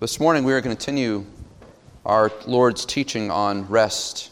This 0.00 0.18
morning 0.18 0.44
we 0.44 0.54
are 0.54 0.62
going 0.62 0.74
to 0.74 0.82
continue 0.82 1.26
our 2.06 2.32
Lord's 2.46 2.86
teaching 2.86 3.30
on 3.30 3.68
rest, 3.68 4.30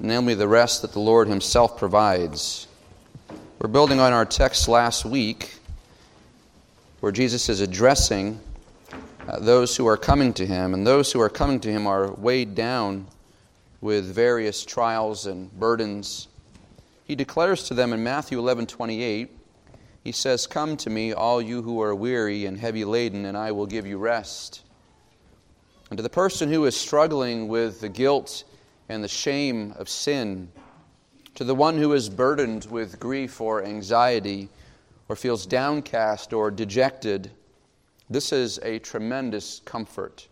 namely 0.00 0.34
the 0.34 0.48
rest 0.48 0.82
that 0.82 0.90
the 0.90 0.98
Lord 0.98 1.28
Himself 1.28 1.78
provides. 1.78 2.66
We're 3.60 3.68
building 3.68 4.00
on 4.00 4.12
our 4.12 4.24
text 4.24 4.66
last 4.66 5.04
week 5.04 5.54
where 6.98 7.12
Jesus 7.12 7.48
is 7.48 7.60
addressing 7.60 8.40
uh, 9.28 9.38
those 9.38 9.76
who 9.76 9.86
are 9.86 9.96
coming 9.96 10.32
to 10.32 10.44
Him, 10.44 10.74
and 10.74 10.84
those 10.84 11.12
who 11.12 11.20
are 11.20 11.30
coming 11.30 11.60
to 11.60 11.70
Him 11.70 11.86
are 11.86 12.10
weighed 12.14 12.56
down 12.56 13.06
with 13.80 14.12
various 14.12 14.64
trials 14.64 15.26
and 15.26 15.52
burdens. 15.60 16.26
He 17.04 17.14
declares 17.14 17.62
to 17.68 17.74
them 17.74 17.92
in 17.92 18.02
Matthew 18.02 18.40
11 18.40 18.66
28, 18.66 19.30
He 20.02 20.10
says, 20.10 20.48
Come 20.48 20.76
to 20.78 20.90
me, 20.90 21.12
all 21.12 21.40
you 21.40 21.62
who 21.62 21.80
are 21.82 21.94
weary 21.94 22.46
and 22.46 22.58
heavy 22.58 22.84
laden, 22.84 23.26
and 23.26 23.36
I 23.36 23.52
will 23.52 23.66
give 23.66 23.86
you 23.86 23.98
rest. 23.98 24.62
And 25.90 25.96
to 25.96 26.02
the 26.02 26.10
person 26.10 26.52
who 26.52 26.66
is 26.66 26.76
struggling 26.76 27.48
with 27.48 27.80
the 27.80 27.88
guilt 27.88 28.44
and 28.88 29.02
the 29.02 29.08
shame 29.08 29.72
of 29.76 29.88
sin, 29.88 30.50
to 31.34 31.44
the 31.44 31.54
one 31.54 31.78
who 31.78 31.92
is 31.92 32.08
burdened 32.08 32.66
with 32.66 33.00
grief 33.00 33.40
or 33.40 33.64
anxiety, 33.64 34.48
or 35.08 35.16
feels 35.16 35.46
downcast 35.46 36.32
or 36.32 36.50
dejected, 36.50 37.30
this 38.10 38.32
is 38.32 38.58
a 38.62 38.78
tremendous 38.80 39.60
comfort 39.64 40.28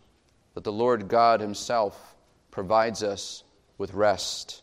that 0.54 0.64
the 0.64 0.72
Lord 0.72 1.08
God 1.08 1.40
Himself 1.40 2.16
provides 2.50 3.02
us 3.02 3.44
with 3.78 3.94
rest. 3.94 4.62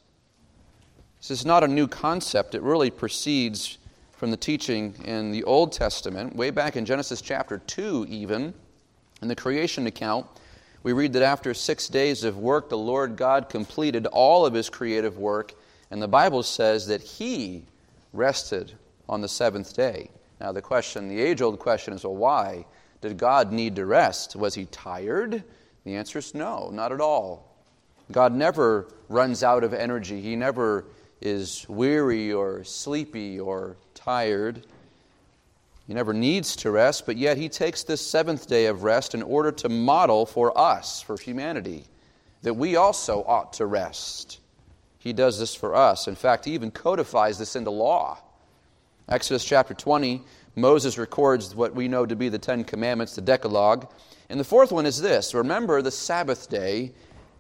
This 1.20 1.32
is 1.32 1.46
not 1.46 1.64
a 1.64 1.68
new 1.68 1.88
concept, 1.88 2.54
it 2.54 2.62
really 2.62 2.92
proceeds 2.92 3.78
from 4.12 4.32
the 4.32 4.38
teaching 4.38 4.96
in 5.06 5.32
the 5.32 5.44
Old 5.44 5.72
Testament, 5.72 6.36
way 6.36 6.50
back 6.50 6.76
in 6.76 6.86
Genesis 6.86 7.22
chapter 7.22 7.60
2, 7.60 8.08
even, 8.10 8.54
in 9.22 9.28
the 9.28 9.36
creation 9.36 9.88
account 9.88 10.28
we 10.84 10.92
read 10.94 11.14
that 11.14 11.24
after 11.24 11.54
six 11.54 11.88
days 11.88 12.26
of 12.26 12.38
work, 12.38 12.70
the 12.70 12.78
Lord 12.78 13.16
God 13.16 13.50
completed 13.50 14.06
all 14.08 14.46
of 14.46 14.54
his 14.54 14.70
creative 14.70 15.18
work, 15.18 15.54
and 15.90 16.02
the 16.02 16.08
Bible 16.08 16.44
says 16.44 16.88
that 16.88 17.02
he 17.02 17.64
rested 18.12 18.74
on 19.08 19.22
the 19.22 19.30
seventh 19.30 19.74
day. 19.76 20.10
Now, 20.42 20.52
the 20.52 20.62
question, 20.62 21.08
the 21.08 21.22
age 21.22 21.42
old 21.42 21.58
question 21.60 21.94
is 21.94 22.04
well, 22.04 22.16
why 22.16 22.66
did 23.00 23.18
God 23.18 23.54
need 23.54 23.78
to 23.78 23.86
rest? 23.86 24.36
Was 24.36 24.56
he 24.56 24.66
tired? 24.66 25.44
The 25.86 25.96
answer 25.96 26.20
is 26.20 26.36
no, 26.36 26.70
not 26.72 26.92
at 26.92 27.00
all. 27.00 27.56
God 28.12 28.34
never 28.34 28.88
runs 29.08 29.44
out 29.44 29.64
of 29.64 29.74
energy, 29.74 30.22
he 30.22 30.36
never 30.36 30.86
is 31.22 31.66
weary 31.70 32.34
or 32.34 32.66
sleepy 32.66 33.40
or 33.40 33.78
tired. 33.94 34.68
He 35.88 35.94
never 35.94 36.14
needs 36.14 36.56
to 36.58 36.72
rest, 36.72 37.06
but 37.06 37.18
yet 37.18 37.38
he 37.38 37.50
takes 37.50 37.84
this 37.84 38.06
seventh 38.06 38.48
day 38.48 38.68
of 38.68 38.84
rest 38.84 39.14
in 39.14 39.22
order 39.22 39.52
to 39.52 39.70
model 39.70 40.26
for 40.26 40.58
us, 40.58 41.02
for 41.02 41.18
humanity, 41.18 41.86
that 42.42 42.54
we 42.54 42.76
also 42.76 43.24
ought 43.24 43.54
to 43.54 43.66
rest. 43.66 44.40
He 44.98 45.12
does 45.12 45.38
this 45.38 45.54
for 45.54 45.76
us. 45.76 46.08
In 46.08 46.16
fact, 46.16 46.46
he 46.46 46.54
even 46.54 46.72
codifies 46.72 47.38
this 47.38 47.58
into 47.58 47.72
law. 47.72 48.18
Exodus 49.10 49.44
chapter 49.44 49.74
20, 49.74 50.22
Moses 50.56 50.98
records 50.98 51.54
what 51.54 51.76
we 51.76 51.90
know 51.90 52.06
to 52.06 52.16
be 52.16 52.30
the 52.30 52.40
Ten 52.40 52.64
Commandments, 52.64 53.16
the 53.16 53.22
Decalogue. 53.22 53.92
And 54.30 54.40
the 54.40 54.46
fourth 54.46 54.72
one 54.72 54.86
is 54.86 55.02
this 55.02 55.34
remember 55.34 55.82
the 55.82 55.92
Sabbath 55.92 56.50
day 56.50 56.94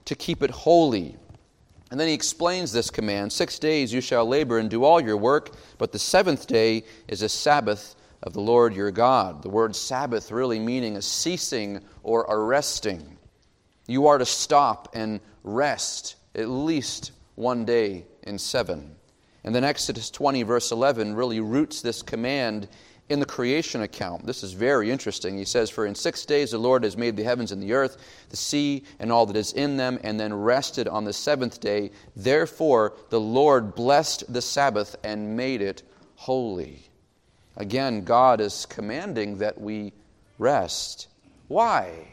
to 0.03 0.15
keep 0.15 0.43
it 0.43 0.51
holy. 0.51 1.15
And 1.89 1.99
then 1.99 2.09
he 2.09 2.13
explains 2.13 2.73
this 2.73 2.89
command 2.89 3.31
Six 3.31 3.59
days 3.59 3.93
you 3.93 4.01
shall 4.01 4.25
labor 4.25 4.57
and 4.57 4.69
do 4.69 4.83
all 4.83 4.99
your 4.99 5.15
work, 5.15 5.55
but 5.77 5.93
the 5.93 5.99
seventh 5.99 6.47
day 6.47 6.83
is 7.07 7.21
a 7.21 7.29
Sabbath 7.29 7.95
of 8.23 8.33
the 8.33 8.41
Lord 8.41 8.73
your 8.73 8.89
God. 8.89 9.43
The 9.43 9.49
word 9.49 9.75
Sabbath 9.75 10.31
really 10.31 10.59
meaning 10.59 10.95
a 10.95 11.01
ceasing 11.01 11.81
or 12.01 12.23
a 12.23 12.37
resting. 12.37 13.17
You 13.85 14.07
are 14.07 14.17
to 14.17 14.25
stop 14.25 14.89
and 14.95 15.19
rest 15.43 16.15
at 16.33 16.47
least 16.47 17.11
one 17.35 17.65
day 17.65 18.05
in 18.23 18.39
seven. 18.39 18.95
And 19.43 19.53
then 19.53 19.65
Exodus 19.65 20.09
20, 20.09 20.43
verse 20.43 20.71
11, 20.71 21.15
really 21.15 21.41
roots 21.41 21.81
this 21.81 22.01
command 22.01 22.69
in 23.09 23.19
the 23.19 23.25
creation 23.25 23.81
account. 23.81 24.25
This 24.25 24.41
is 24.41 24.53
very 24.53 24.89
interesting. 24.89 25.37
He 25.37 25.43
says, 25.43 25.69
For 25.69 25.85
in 25.85 25.93
six 25.93 26.25
days 26.25 26.51
the 26.51 26.57
Lord 26.57 26.85
has 26.85 26.95
made 26.95 27.17
the 27.17 27.23
heavens 27.23 27.51
and 27.51 27.61
the 27.61 27.73
earth, 27.73 27.97
the 28.29 28.37
sea, 28.37 28.83
and 28.99 29.11
all 29.11 29.25
that 29.25 29.35
is 29.35 29.51
in 29.51 29.75
them, 29.75 29.99
and 30.01 30.17
then 30.17 30.33
rested 30.33 30.87
on 30.87 31.03
the 31.03 31.11
seventh 31.11 31.59
day. 31.59 31.91
Therefore 32.15 32.93
the 33.09 33.19
Lord 33.19 33.75
blessed 33.75 34.31
the 34.31 34.41
Sabbath 34.41 34.95
and 35.03 35.35
made 35.35 35.61
it 35.61 35.83
holy. 36.15 36.89
Again, 37.55 38.03
God 38.03 38.41
is 38.41 38.65
commanding 38.65 39.37
that 39.37 39.59
we 39.59 39.93
rest. 40.39 41.07
Why? 41.47 42.07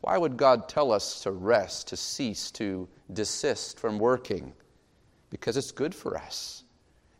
Why 0.00 0.18
would 0.18 0.36
God 0.36 0.68
tell 0.68 0.92
us 0.92 1.20
to 1.22 1.30
rest, 1.30 1.88
to 1.88 1.96
cease, 1.96 2.50
to 2.52 2.88
desist 3.12 3.78
from 3.78 3.98
working? 3.98 4.52
Because 5.30 5.56
it's 5.56 5.72
good 5.72 5.94
for 5.94 6.16
us. 6.16 6.64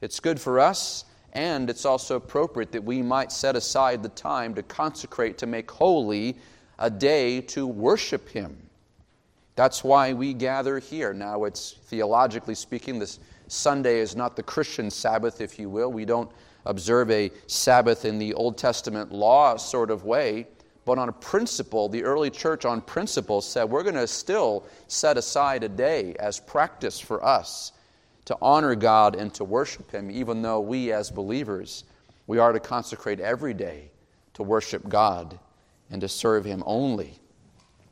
It's 0.01 0.21
good 0.21 0.41
for 0.41 0.59
us, 0.61 1.05
and 1.33 1.71
it's 1.71 1.85
also 1.85 2.17
appropriate 2.17 2.73
that 2.73 2.85
we 2.85 3.03
might 3.03 3.33
set 3.33 3.57
aside 3.57 4.03
the 4.03 4.11
time 4.11 4.55
to 4.55 4.63
consecrate, 4.63 5.39
to 5.39 5.47
make 5.47 5.71
holy 5.71 6.37
a 6.79 6.91
day 6.91 7.41
to 7.41 7.67
worship 7.67 8.29
Him. 8.29 8.57
That's 9.57 9.85
why 9.85 10.13
we 10.13 10.35
gather 10.35 10.79
here. 10.79 11.15
Now, 11.15 11.45
it's 11.45 11.73
theologically 11.85 12.57
speaking, 12.57 12.99
this 12.99 13.21
Sunday 13.47 14.01
is 14.01 14.17
not 14.17 14.37
the 14.37 14.43
Christian 14.43 14.91
Sabbath, 14.91 15.41
if 15.41 15.59
you 15.59 15.71
will. 15.71 15.93
We 15.93 16.05
don't 16.05 16.31
observe 16.67 17.11
a 17.11 17.31
Sabbath 17.47 18.05
in 18.05 18.19
the 18.19 18.35
Old 18.35 18.59
Testament 18.59 19.13
law 19.13 19.57
sort 19.57 19.91
of 19.91 20.05
way, 20.05 20.47
but 20.85 20.99
on 20.99 21.09
a 21.09 21.13
principle, 21.13 21.89
the 21.89 22.05
early 22.05 22.31
church 22.31 22.65
on 22.65 22.81
principle 22.81 23.41
said 23.41 23.65
we're 23.65 23.83
going 23.83 23.95
to 23.95 24.07
still 24.07 24.67
set 24.87 25.17
aside 25.17 25.63
a 25.63 25.69
day 25.69 26.15
as 26.19 26.41
practice 26.41 27.01
for 27.01 27.25
us 27.25 27.73
to 28.27 28.37
honor 28.41 28.75
God 28.75 29.17
and 29.17 29.33
to 29.35 29.45
worship 29.45 29.91
Him, 29.91 30.11
even 30.11 30.43
though 30.43 30.61
we 30.61 30.93
as 30.93 31.11
believers, 31.11 31.85
we 32.27 32.39
are 32.39 32.53
to 32.53 32.61
consecrate 32.61 33.21
every 33.21 33.55
day 33.55 33.91
to 34.35 34.43
worship 34.43 34.89
God 34.89 35.39
and 35.91 36.01
to 36.01 36.09
serve 36.09 36.45
Him 36.45 36.63
only. 36.67 37.19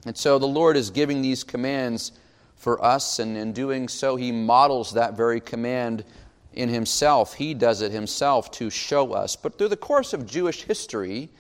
And 0.07 0.17
so 0.17 0.39
the 0.39 0.47
Lord 0.47 0.77
is 0.77 0.91
giving 0.91 1.23
these 1.23 1.45
commands 1.45 2.13
for 2.57 2.83
us, 2.85 3.19
and 3.19 3.37
in 3.37 3.53
doing 3.53 3.89
so, 3.89 4.17
He 4.17 4.33
models 4.33 4.93
that 4.95 5.17
very 5.17 5.41
command 5.41 6.05
in 6.55 6.69
himself. 6.69 7.35
He 7.35 7.55
does 7.55 7.83
it 7.83 7.93
himself 7.93 8.51
to 8.53 8.71
show 8.71 9.13
us. 9.13 9.37
But 9.37 9.59
through 9.59 9.69
the 9.69 9.77
course 9.77 10.13
of 10.13 10.27
Jewish 10.27 10.63
history, 10.63 11.31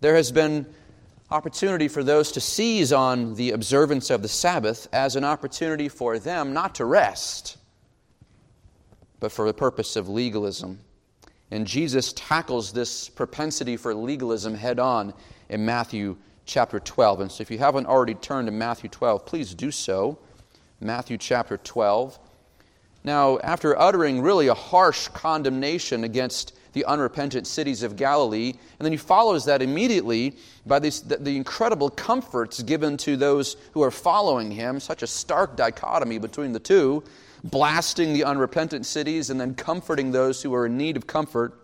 there 0.00 0.14
has 0.14 0.32
been 0.32 0.66
opportunity 1.30 1.88
for 1.88 2.04
those 2.04 2.32
to 2.32 2.40
seize 2.40 2.92
on 2.92 3.34
the 3.34 3.52
observance 3.52 4.10
of 4.10 4.22
the 4.22 4.28
Sabbath 4.28 4.86
as 4.92 5.16
an 5.16 5.24
opportunity 5.24 5.88
for 5.88 6.18
them 6.18 6.52
not 6.52 6.76
to 6.76 6.84
rest, 6.84 7.56
but 9.20 9.32
for 9.32 9.46
the 9.46 9.54
purpose 9.54 9.96
of 9.96 10.08
legalism. 10.08 10.78
And 11.50 11.66
Jesus 11.66 12.12
tackles 12.12 12.72
this 12.72 13.08
propensity 13.08 13.76
for 13.76 13.94
legalism 13.94 14.54
head 14.54 14.78
on 14.78 15.14
in 15.48 15.64
Matthew 15.64 16.16
chapter 16.46 16.80
12. 16.80 17.20
And 17.20 17.32
so 17.32 17.42
if 17.42 17.50
you 17.50 17.58
haven't 17.58 17.86
already 17.86 18.14
turned 18.14 18.46
to 18.46 18.52
Matthew 18.52 18.90
12, 18.90 19.24
please 19.24 19.54
do 19.54 19.70
so. 19.70 20.18
Matthew 20.80 21.16
chapter 21.16 21.56
12. 21.56 22.18
Now, 23.04 23.38
after 23.40 23.78
uttering 23.78 24.22
really 24.22 24.48
a 24.48 24.54
harsh 24.54 25.08
condemnation 25.08 26.04
against 26.04 26.58
the 26.72 26.86
unrepentant 26.86 27.46
cities 27.46 27.82
of 27.82 27.96
Galilee, 27.96 28.50
and 28.50 28.84
then 28.84 28.92
he 28.92 28.98
follows 28.98 29.44
that 29.44 29.60
immediately 29.60 30.36
by 30.64 30.78
the, 30.78 31.18
the 31.20 31.36
incredible 31.36 31.90
comforts 31.90 32.62
given 32.62 32.96
to 32.98 33.16
those 33.16 33.56
who 33.72 33.82
are 33.82 33.90
following 33.90 34.50
him, 34.50 34.80
such 34.80 35.02
a 35.02 35.06
stark 35.06 35.54
dichotomy 35.54 36.18
between 36.18 36.52
the 36.52 36.58
two, 36.58 37.04
blasting 37.44 38.14
the 38.14 38.24
unrepentant 38.24 38.86
cities 38.86 39.28
and 39.28 39.38
then 39.38 39.54
comforting 39.54 40.10
those 40.10 40.42
who 40.42 40.54
are 40.54 40.66
in 40.66 40.78
need 40.78 40.96
of 40.96 41.06
comfort. 41.06 41.60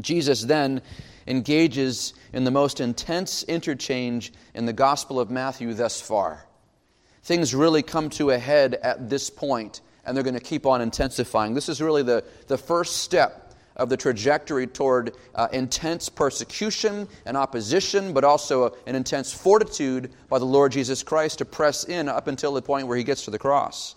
Jesus 0.00 0.42
then 0.42 0.80
engages 1.26 2.14
in 2.32 2.44
the 2.44 2.50
most 2.50 2.80
intense 2.80 3.42
interchange 3.44 4.32
in 4.54 4.64
the 4.64 4.72
Gospel 4.72 5.20
of 5.20 5.30
Matthew 5.30 5.74
thus 5.74 6.00
far. 6.00 6.46
Things 7.22 7.54
really 7.54 7.82
come 7.82 8.08
to 8.10 8.30
a 8.30 8.38
head 8.38 8.74
at 8.82 9.10
this 9.10 9.28
point 9.28 9.82
and 10.04 10.16
they're 10.16 10.24
going 10.24 10.34
to 10.34 10.40
keep 10.40 10.66
on 10.66 10.80
intensifying. 10.80 11.54
This 11.54 11.68
is 11.68 11.80
really 11.80 12.02
the, 12.02 12.24
the 12.48 12.58
first 12.58 12.98
step 12.98 13.54
of 13.76 13.88
the 13.88 13.96
trajectory 13.96 14.66
toward 14.66 15.14
uh, 15.34 15.48
intense 15.52 16.08
persecution 16.08 17.08
and 17.24 17.36
opposition, 17.36 18.12
but 18.12 18.24
also 18.24 18.74
an 18.86 18.94
intense 18.94 19.32
fortitude 19.32 20.12
by 20.28 20.38
the 20.38 20.44
Lord 20.44 20.72
Jesus 20.72 21.02
Christ 21.02 21.38
to 21.38 21.44
press 21.44 21.84
in 21.84 22.08
up 22.08 22.26
until 22.26 22.52
the 22.52 22.62
point 22.62 22.86
where 22.86 22.96
he 22.96 23.04
gets 23.04 23.24
to 23.24 23.30
the 23.30 23.38
cross. 23.38 23.94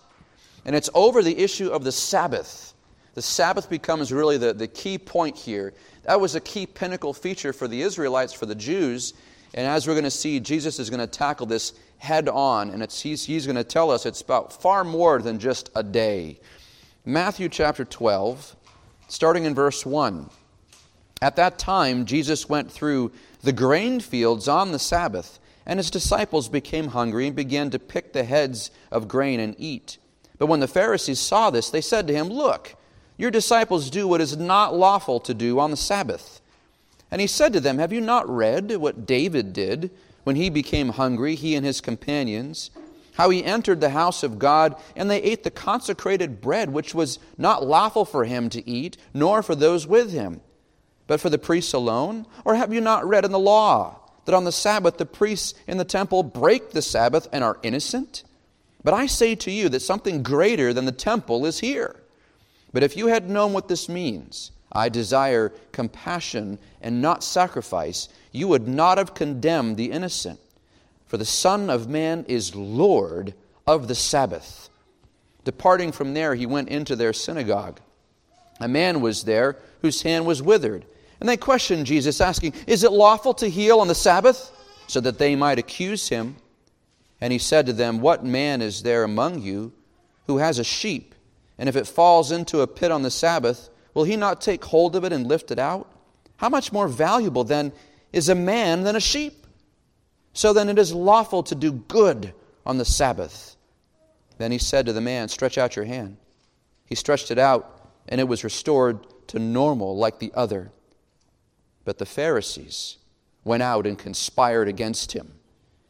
And 0.64 0.74
it's 0.74 0.90
over 0.94 1.22
the 1.22 1.38
issue 1.38 1.68
of 1.68 1.84
the 1.84 1.92
Sabbath. 1.92 2.74
The 3.14 3.22
Sabbath 3.22 3.70
becomes 3.70 4.12
really 4.12 4.38
the, 4.38 4.52
the 4.52 4.66
key 4.66 4.98
point 4.98 5.36
here. 5.36 5.74
That 6.04 6.20
was 6.20 6.34
a 6.34 6.40
key 6.40 6.66
pinnacle 6.66 7.14
feature 7.14 7.52
for 7.52 7.68
the 7.68 7.82
Israelites, 7.82 8.32
for 8.32 8.46
the 8.46 8.54
Jews. 8.54 9.14
And 9.54 9.66
as 9.66 9.86
we're 9.86 9.94
going 9.94 10.04
to 10.04 10.10
see, 10.10 10.40
Jesus 10.40 10.78
is 10.78 10.90
going 10.90 11.00
to 11.00 11.06
tackle 11.06 11.46
this 11.46 11.72
head 11.98 12.28
on, 12.28 12.70
and 12.70 12.90
he's, 12.92 13.24
he's 13.24 13.46
going 13.46 13.56
to 13.56 13.64
tell 13.64 13.90
us 13.90 14.06
it's 14.06 14.20
about 14.20 14.60
far 14.60 14.84
more 14.84 15.20
than 15.20 15.38
just 15.38 15.70
a 15.74 15.82
day. 15.82 16.38
Matthew 17.04 17.48
chapter 17.48 17.84
12, 17.84 18.56
starting 19.08 19.44
in 19.44 19.54
verse 19.54 19.86
1. 19.86 20.28
At 21.22 21.36
that 21.36 21.58
time, 21.58 22.04
Jesus 22.04 22.48
went 22.48 22.70
through 22.70 23.12
the 23.42 23.52
grain 23.52 24.00
fields 24.00 24.48
on 24.48 24.72
the 24.72 24.78
Sabbath, 24.78 25.38
And 25.64 25.78
his 25.78 25.90
disciples 25.90 26.48
became 26.48 26.88
hungry 26.88 27.26
and 27.26 27.34
began 27.34 27.70
to 27.70 27.78
pick 27.78 28.12
the 28.12 28.24
heads 28.24 28.70
of 28.90 29.08
grain 29.08 29.40
and 29.40 29.54
eat. 29.58 29.98
But 30.38 30.46
when 30.46 30.60
the 30.60 30.68
Pharisees 30.68 31.18
saw 31.18 31.50
this, 31.50 31.70
they 31.70 31.80
said 31.80 32.06
to 32.06 32.14
him, 32.14 32.28
Look, 32.28 32.76
your 33.16 33.30
disciples 33.30 33.90
do 33.90 34.06
what 34.06 34.20
is 34.20 34.36
not 34.36 34.76
lawful 34.76 35.20
to 35.20 35.34
do 35.34 35.58
on 35.58 35.70
the 35.70 35.76
Sabbath. 35.76 36.40
And 37.10 37.20
he 37.20 37.26
said 37.26 37.52
to 37.52 37.60
them, 37.60 37.78
Have 37.78 37.92
you 37.92 38.00
not 38.00 38.28
read 38.28 38.76
what 38.76 39.06
David 39.06 39.52
did 39.52 39.90
when 40.26 40.34
he 40.34 40.50
became 40.50 40.88
hungry, 40.88 41.36
he 41.36 41.54
and 41.54 41.64
his 41.64 41.80
companions? 41.80 42.72
How 43.14 43.30
he 43.30 43.44
entered 43.44 43.80
the 43.80 43.90
house 43.90 44.24
of 44.24 44.40
God, 44.40 44.74
and 44.96 45.08
they 45.08 45.22
ate 45.22 45.44
the 45.44 45.52
consecrated 45.52 46.40
bread, 46.40 46.70
which 46.70 46.92
was 46.96 47.20
not 47.38 47.64
lawful 47.64 48.04
for 48.04 48.24
him 48.24 48.48
to 48.48 48.68
eat, 48.68 48.96
nor 49.14 49.40
for 49.40 49.54
those 49.54 49.86
with 49.86 50.10
him, 50.10 50.40
but 51.06 51.20
for 51.20 51.30
the 51.30 51.38
priests 51.38 51.72
alone? 51.72 52.26
Or 52.44 52.56
have 52.56 52.74
you 52.74 52.80
not 52.80 53.08
read 53.08 53.24
in 53.24 53.30
the 53.30 53.38
law 53.38 54.00
that 54.24 54.34
on 54.34 54.42
the 54.42 54.50
Sabbath 54.50 54.98
the 54.98 55.06
priests 55.06 55.54
in 55.68 55.78
the 55.78 55.84
temple 55.84 56.24
break 56.24 56.72
the 56.72 56.82
Sabbath 56.82 57.28
and 57.30 57.44
are 57.44 57.60
innocent? 57.62 58.24
But 58.82 58.94
I 58.94 59.06
say 59.06 59.36
to 59.36 59.52
you 59.52 59.68
that 59.68 59.78
something 59.78 60.24
greater 60.24 60.72
than 60.72 60.86
the 60.86 60.90
temple 60.90 61.46
is 61.46 61.60
here. 61.60 61.94
But 62.72 62.82
if 62.82 62.96
you 62.96 63.06
had 63.06 63.30
known 63.30 63.52
what 63.52 63.68
this 63.68 63.88
means, 63.88 64.50
I 64.72 64.88
desire 64.88 65.52
compassion 65.70 66.58
and 66.82 67.00
not 67.00 67.22
sacrifice, 67.22 68.08
you 68.36 68.48
would 68.48 68.68
not 68.68 68.98
have 68.98 69.14
condemned 69.14 69.76
the 69.76 69.90
innocent. 69.90 70.38
For 71.06 71.16
the 71.16 71.24
Son 71.24 71.70
of 71.70 71.88
Man 71.88 72.24
is 72.28 72.54
Lord 72.54 73.34
of 73.66 73.88
the 73.88 73.94
Sabbath. 73.94 74.68
Departing 75.44 75.92
from 75.92 76.14
there, 76.14 76.34
he 76.34 76.46
went 76.46 76.68
into 76.68 76.96
their 76.96 77.12
synagogue. 77.12 77.80
A 78.60 78.68
man 78.68 79.00
was 79.00 79.24
there 79.24 79.56
whose 79.82 80.02
hand 80.02 80.26
was 80.26 80.42
withered. 80.42 80.84
And 81.20 81.28
they 81.28 81.36
questioned 81.36 81.86
Jesus, 81.86 82.20
asking, 82.20 82.54
Is 82.66 82.84
it 82.84 82.92
lawful 82.92 83.32
to 83.34 83.48
heal 83.48 83.80
on 83.80 83.88
the 83.88 83.94
Sabbath? 83.94 84.52
So 84.88 85.00
that 85.00 85.18
they 85.18 85.34
might 85.34 85.58
accuse 85.58 86.08
him. 86.08 86.36
And 87.20 87.32
he 87.32 87.38
said 87.38 87.66
to 87.66 87.72
them, 87.72 88.00
What 88.00 88.24
man 88.24 88.60
is 88.60 88.82
there 88.82 89.04
among 89.04 89.40
you 89.40 89.72
who 90.26 90.38
has 90.38 90.58
a 90.58 90.64
sheep, 90.64 91.14
and 91.58 91.68
if 91.68 91.76
it 91.76 91.86
falls 91.86 92.30
into 92.32 92.60
a 92.60 92.66
pit 92.66 92.90
on 92.90 93.02
the 93.02 93.10
Sabbath, 93.10 93.70
will 93.94 94.04
he 94.04 94.16
not 94.16 94.40
take 94.40 94.64
hold 94.64 94.94
of 94.96 95.04
it 95.04 95.12
and 95.12 95.26
lift 95.26 95.50
it 95.50 95.58
out? 95.58 95.90
How 96.36 96.48
much 96.48 96.72
more 96.72 96.88
valuable 96.88 97.44
then 97.44 97.72
is 98.16 98.30
a 98.30 98.34
man 98.34 98.82
than 98.82 98.96
a 98.96 99.00
sheep? 99.00 99.46
So 100.32 100.54
then 100.54 100.70
it 100.70 100.78
is 100.78 100.94
lawful 100.94 101.42
to 101.42 101.54
do 101.54 101.70
good 101.70 102.32
on 102.64 102.78
the 102.78 102.84
Sabbath. 102.86 103.56
Then 104.38 104.52
he 104.52 104.58
said 104.58 104.86
to 104.86 104.94
the 104.94 105.02
man, 105.02 105.28
Stretch 105.28 105.58
out 105.58 105.76
your 105.76 105.84
hand. 105.84 106.16
He 106.86 106.94
stretched 106.94 107.30
it 107.30 107.38
out, 107.38 107.90
and 108.08 108.18
it 108.18 108.24
was 108.24 108.42
restored 108.42 109.06
to 109.28 109.38
normal 109.38 109.98
like 109.98 110.18
the 110.18 110.32
other. 110.34 110.72
But 111.84 111.98
the 111.98 112.06
Pharisees 112.06 112.96
went 113.44 113.62
out 113.62 113.86
and 113.86 113.98
conspired 113.98 114.66
against 114.66 115.12
him 115.12 115.32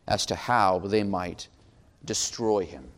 as 0.09 0.27
to 0.27 0.35
how 0.35 0.81
they 0.81 1.05
might 1.05 1.47
destroy 2.05 2.65
him. 2.65 2.89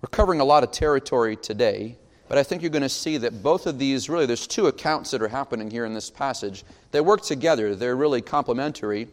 We're 0.00 0.08
covering 0.10 0.40
a 0.40 0.44
lot 0.44 0.62
of 0.62 0.70
territory 0.70 1.34
today, 1.34 1.98
but 2.28 2.38
I 2.38 2.42
think 2.42 2.62
you're 2.62 2.70
going 2.70 2.82
to 2.82 2.88
see 2.88 3.16
that 3.18 3.42
both 3.42 3.66
of 3.66 3.78
these 3.78 4.08
really, 4.08 4.26
there's 4.26 4.46
two 4.46 4.66
accounts 4.66 5.10
that 5.10 5.22
are 5.22 5.28
happening 5.28 5.70
here 5.70 5.84
in 5.84 5.94
this 5.94 6.10
passage. 6.10 6.64
They 6.90 7.00
work 7.00 7.22
together, 7.22 7.74
they're 7.74 7.96
really 7.96 8.22
complementary. 8.22 9.08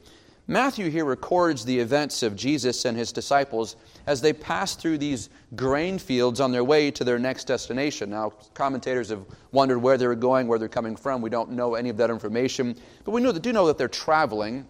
Matthew 0.47 0.91
here 0.91 1.05
records 1.05 1.65
the 1.65 1.79
events 1.79 2.21
of 2.21 2.35
Jesus 2.35 2.85
and 2.85 2.95
his 2.95 3.11
disciples 3.11 3.77
as 4.05 4.21
they 4.21 4.31
pass 4.31 4.75
through 4.75 4.99
these 4.99 5.29
grain 5.55 5.97
fields 5.97 6.39
on 6.39 6.51
their 6.51 6.63
way 6.63 6.91
to 6.91 7.03
their 7.03 7.17
next 7.17 7.45
destination. 7.45 8.11
Now, 8.11 8.31
commentators 8.53 9.09
have 9.09 9.25
wondered 9.51 9.79
where 9.79 9.97
they 9.97 10.05
were 10.05 10.13
going, 10.13 10.47
where 10.47 10.59
they're 10.59 10.67
coming 10.67 10.95
from. 10.95 11.21
We 11.21 11.31
don't 11.31 11.51
know 11.51 11.73
any 11.73 11.89
of 11.89 11.97
that 11.97 12.11
information, 12.11 12.75
but 13.03 13.11
we 13.11 13.21
know, 13.21 13.31
do 13.31 13.51
know 13.51 13.65
that 13.65 13.79
they're 13.79 13.87
traveling. 13.87 14.67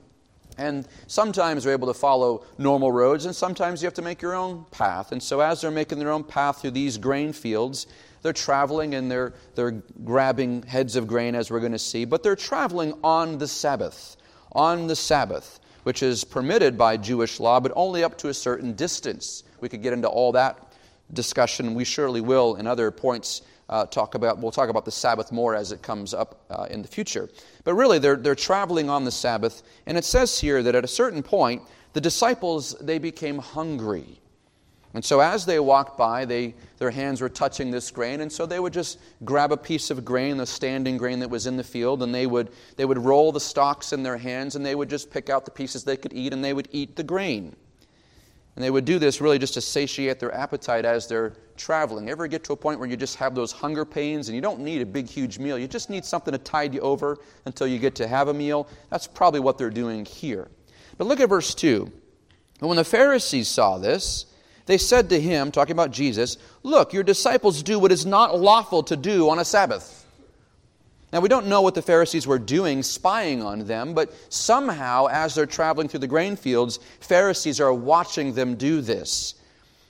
And 0.58 0.88
sometimes 1.08 1.66
they're 1.66 1.74
able 1.74 1.90
to 1.90 1.94
follow 1.94 2.46
normal 2.58 2.90
roads, 2.90 3.26
and 3.26 3.36
sometimes 3.36 3.82
you 3.82 3.88
have 3.88 3.94
to 3.96 4.02
make 4.02 4.22
your 4.22 4.36
own 4.36 4.66
path. 4.72 5.12
And 5.12 5.22
so, 5.22 5.42
as 5.42 5.60
they're 5.60 5.70
making 5.70 6.00
their 6.00 6.12
own 6.12 6.24
path 6.24 6.62
through 6.62 6.72
these 6.72 6.98
grain 6.98 7.34
fields, 7.34 7.88
they're 8.26 8.34
traveling 8.34 8.96
and 8.96 9.10
they're, 9.10 9.34
they're 9.54 9.84
grabbing 10.04 10.64
heads 10.64 10.96
of 10.96 11.06
grain, 11.06 11.36
as 11.36 11.52
we're 11.52 11.60
going 11.60 11.72
to 11.72 11.80
see, 11.80 12.06
but 12.06 12.24
they're 12.24 12.36
traveling 12.36 12.94
on 13.04 13.38
the 13.38 13.48
Sabbath. 13.48 14.18
On 14.54 14.88
the 14.88 14.96
Sabbath 14.96 15.60
which 15.86 16.02
is 16.02 16.24
permitted 16.24 16.80
by 16.80 16.98
Jewish 16.98 17.40
law, 17.40 17.60
but 17.60 17.72
only 17.76 18.04
up 18.04 18.18
to 18.18 18.30
a 18.30 18.34
certain 18.34 18.74
distance. 18.74 19.44
We 19.62 19.70
could 19.70 19.84
get 19.84 19.94
into 19.94 20.08
all 20.08 20.32
that 20.32 20.74
discussion. 21.14 21.76
We 21.76 21.86
surely 21.86 22.22
will 22.22 22.56
in 22.56 22.66
other 22.66 22.90
points 22.90 23.44
uh, 23.70 23.86
talk 23.86 24.16
about. 24.16 24.40
We'll 24.40 24.52
talk 24.52 24.70
about 24.70 24.84
the 24.84 24.92
Sabbath 24.92 25.32
more 25.32 25.54
as 25.56 25.72
it 25.72 25.84
comes 25.84 26.16
up 26.16 26.44
uh, 26.50 26.66
in 26.72 26.82
the 26.82 26.88
future. 26.88 27.30
But 27.64 27.76
really, 27.76 28.00
they're 28.00 28.16
they're 28.16 28.34
traveling 28.34 28.90
on 28.90 29.06
the 29.06 29.12
Sabbath, 29.12 29.62
and 29.86 29.96
it 29.96 30.06
says 30.06 30.40
here 30.40 30.64
that 30.64 30.74
at 30.74 30.84
a 30.84 30.88
certain 30.88 31.22
point, 31.22 31.62
the 31.94 32.02
disciples 32.02 32.76
they 32.82 32.98
became 32.98 33.38
hungry. 33.38 34.20
And 34.96 35.04
so 35.04 35.20
as 35.20 35.46
they 35.46 35.60
walked 35.60 35.98
by, 35.98 36.24
they, 36.24 36.56
their 36.78 36.90
hands 36.90 37.20
were 37.20 37.28
touching 37.28 37.70
this 37.70 37.92
grain, 37.92 38.22
and 38.22 38.32
so 38.32 38.46
they 38.46 38.62
would 38.62 38.72
just 38.72 38.98
grab 39.26 39.52
a 39.52 39.58
piece 39.58 39.92
of 39.92 40.06
grain, 40.06 40.38
the 40.38 40.46
standing 40.46 40.96
grain 40.96 41.20
that 41.20 41.30
was 41.30 41.48
in 41.48 41.58
the 41.58 41.64
field, 41.66 42.02
and 42.02 42.16
they 42.16 42.26
would, 42.26 42.50
they 42.78 42.86
would 42.86 42.98
roll 42.98 43.34
the 43.34 43.40
stalks 43.40 43.92
in 43.92 44.04
their 44.04 44.16
hands, 44.16 44.56
and 44.56 44.66
they 44.66 44.74
would 44.74 44.90
just 44.90 45.12
pick 45.12 45.30
out 45.30 45.44
the 45.44 45.52
pieces 45.52 45.84
they 45.84 45.98
could 45.98 46.14
eat, 46.14 46.32
and 46.32 46.42
they 46.42 46.54
would 46.54 46.70
eat 46.72 46.96
the 46.96 47.04
grain. 47.04 47.54
And 48.56 48.64
they 48.64 48.72
would 48.72 48.86
do 48.86 48.98
this 48.98 49.20
really 49.20 49.38
just 49.38 49.54
to 49.56 49.62
satiate 49.62 50.18
their 50.18 50.34
appetite 50.34 50.86
as 50.86 51.08
they're 51.08 51.34
traveling. 51.58 52.10
Ever 52.10 52.26
get 52.28 52.46
to 52.46 52.54
a 52.54 52.56
point 52.56 52.80
where 52.80 52.88
you 52.88 52.96
just 52.96 53.18
have 53.18 53.36
those 53.36 53.52
hunger 53.52 53.84
pains 53.84 54.30
and 54.30 54.36
you 54.36 54.42
don't 54.42 54.62
need 54.62 54.82
a 54.82 54.86
big, 54.86 55.10
huge 55.10 55.40
meal? 55.40 55.60
You 55.60 55.68
just 55.68 55.90
need 55.90 56.06
something 56.06 56.32
to 56.32 56.38
tide 56.38 56.74
you 56.74 56.80
over 56.80 57.18
until 57.44 57.68
you 57.68 57.80
get 57.80 57.96
to 57.96 58.08
have 58.08 58.30
a 58.30 58.34
meal? 58.34 58.70
That's 58.90 59.08
probably 59.08 59.42
what 59.42 59.58
they're 59.58 59.70
doing 59.70 60.06
here. 60.06 60.48
But 60.98 61.08
look 61.08 61.20
at 61.20 61.28
verse 61.28 61.54
2. 61.54 61.92
And 62.62 62.70
when 62.70 62.78
the 62.78 62.86
Pharisees 62.86 63.50
saw 63.50 63.78
this, 63.78 64.28
they 64.66 64.78
said 64.78 65.10
to 65.10 65.20
him, 65.20 65.52
talking 65.52 65.74
about 65.74 65.92
Jesus, 65.92 66.38
Look, 66.64 66.94
your 66.94 67.04
disciples 67.04 67.62
do 67.62 67.80
what 67.80 67.92
is 67.92 68.06
not 68.06 68.40
lawful 68.40 68.84
to 68.84 68.96
do 68.96 69.30
on 69.30 69.40
a 69.40 69.46
Sabbath. 69.46 70.06
Now, 71.14 71.22
we 71.22 71.30
don't 71.30 71.48
know 71.48 71.62
what 71.62 71.76
the 71.76 71.82
Pharisees 71.82 72.28
were 72.28 72.40
doing, 72.40 72.84
spying 72.84 73.42
on 73.42 73.66
them, 73.66 73.94
but 73.94 74.14
somehow, 74.34 75.08
as 75.08 75.36
they're 75.36 75.46
traveling 75.46 75.88
through 75.88 76.02
the 76.02 76.08
grain 76.08 76.36
fields, 76.36 76.80
Pharisees 77.00 77.62
are 77.62 77.74
watching 77.74 78.34
them 78.34 78.56
do 78.56 78.82
this. 78.82 79.36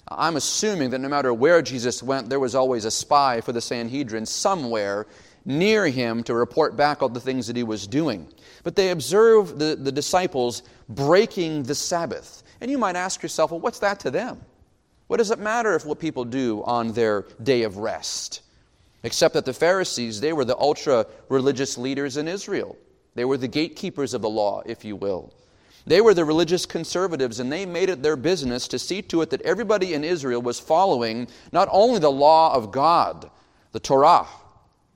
I'm 0.08 0.36
assuming 0.36 0.92
that 0.92 1.00
no 1.00 1.10
matter 1.10 1.34
where 1.34 1.62
Jesus 1.62 2.04
went, 2.04 2.30
there 2.30 2.40
was 2.40 2.54
always 2.54 2.86
a 2.86 2.92
spy 2.92 3.42
for 3.42 3.54
the 3.54 3.62
Sanhedrin 3.62 4.26
somewhere 4.26 5.08
near 5.46 5.88
him 5.88 6.22
to 6.24 6.36
report 6.36 6.76
back 6.76 7.02
all 7.02 7.10
the 7.10 7.20
things 7.20 7.48
that 7.48 7.56
he 7.56 7.64
was 7.64 7.88
doing. 7.88 8.28
But 8.64 8.76
they 8.76 8.92
observe 8.92 9.58
the, 9.58 9.76
the 9.76 9.92
disciples 9.92 10.64
breaking 10.90 11.64
the 11.64 11.76
Sabbath. 11.76 12.44
And 12.62 12.70
you 12.70 12.78
might 12.78 12.96
ask 12.96 13.24
yourself, 13.24 13.52
well, 13.52 13.60
what's 13.60 13.80
that 13.80 14.00
to 14.02 14.12
them? 14.12 14.42
What 15.08 15.18
does 15.18 15.32
it 15.32 15.40
matter 15.40 15.76
if 15.76 15.86
what 15.86 16.00
people 16.00 16.26
do 16.26 16.64
on 16.64 16.92
their 16.94 17.26
day 17.42 17.64
of 17.64 17.78
rest? 17.78 18.42
Except 19.04 19.36
that 19.36 19.46
the 19.46 19.54
Pharisees, 19.54 20.20
they 20.20 20.34
were 20.34 20.46
the 20.46 20.58
ultra 20.58 21.06
religious 21.30 21.78
leaders 21.78 22.18
in 22.18 22.28
Israel. 22.28 22.76
They 23.14 23.26
were 23.26 23.38
the 23.38 23.48
gatekeepers 23.48 24.14
of 24.14 24.22
the 24.22 24.30
law, 24.30 24.64
if 24.66 24.84
you 24.84 24.96
will. 24.96 25.32
They 25.86 26.02
were 26.02 26.16
the 26.16 26.26
religious 26.26 26.66
conservatives, 26.66 27.40
and 27.40 27.52
they 27.52 27.66
made 27.68 27.90
it 27.90 28.02
their 28.02 28.16
business 28.16 28.68
to 28.70 28.80
see 28.80 29.04
to 29.04 29.22
it 29.22 29.30
that 29.30 29.42
everybody 29.44 29.94
in 29.94 30.04
Israel 30.04 30.42
was 30.42 30.60
following 30.60 31.28
not 31.52 31.70
only 31.72 32.00
the 32.00 32.12
law 32.12 32.54
of 32.56 32.72
God, 32.72 33.30
the 33.72 33.80
Torah, 33.80 34.26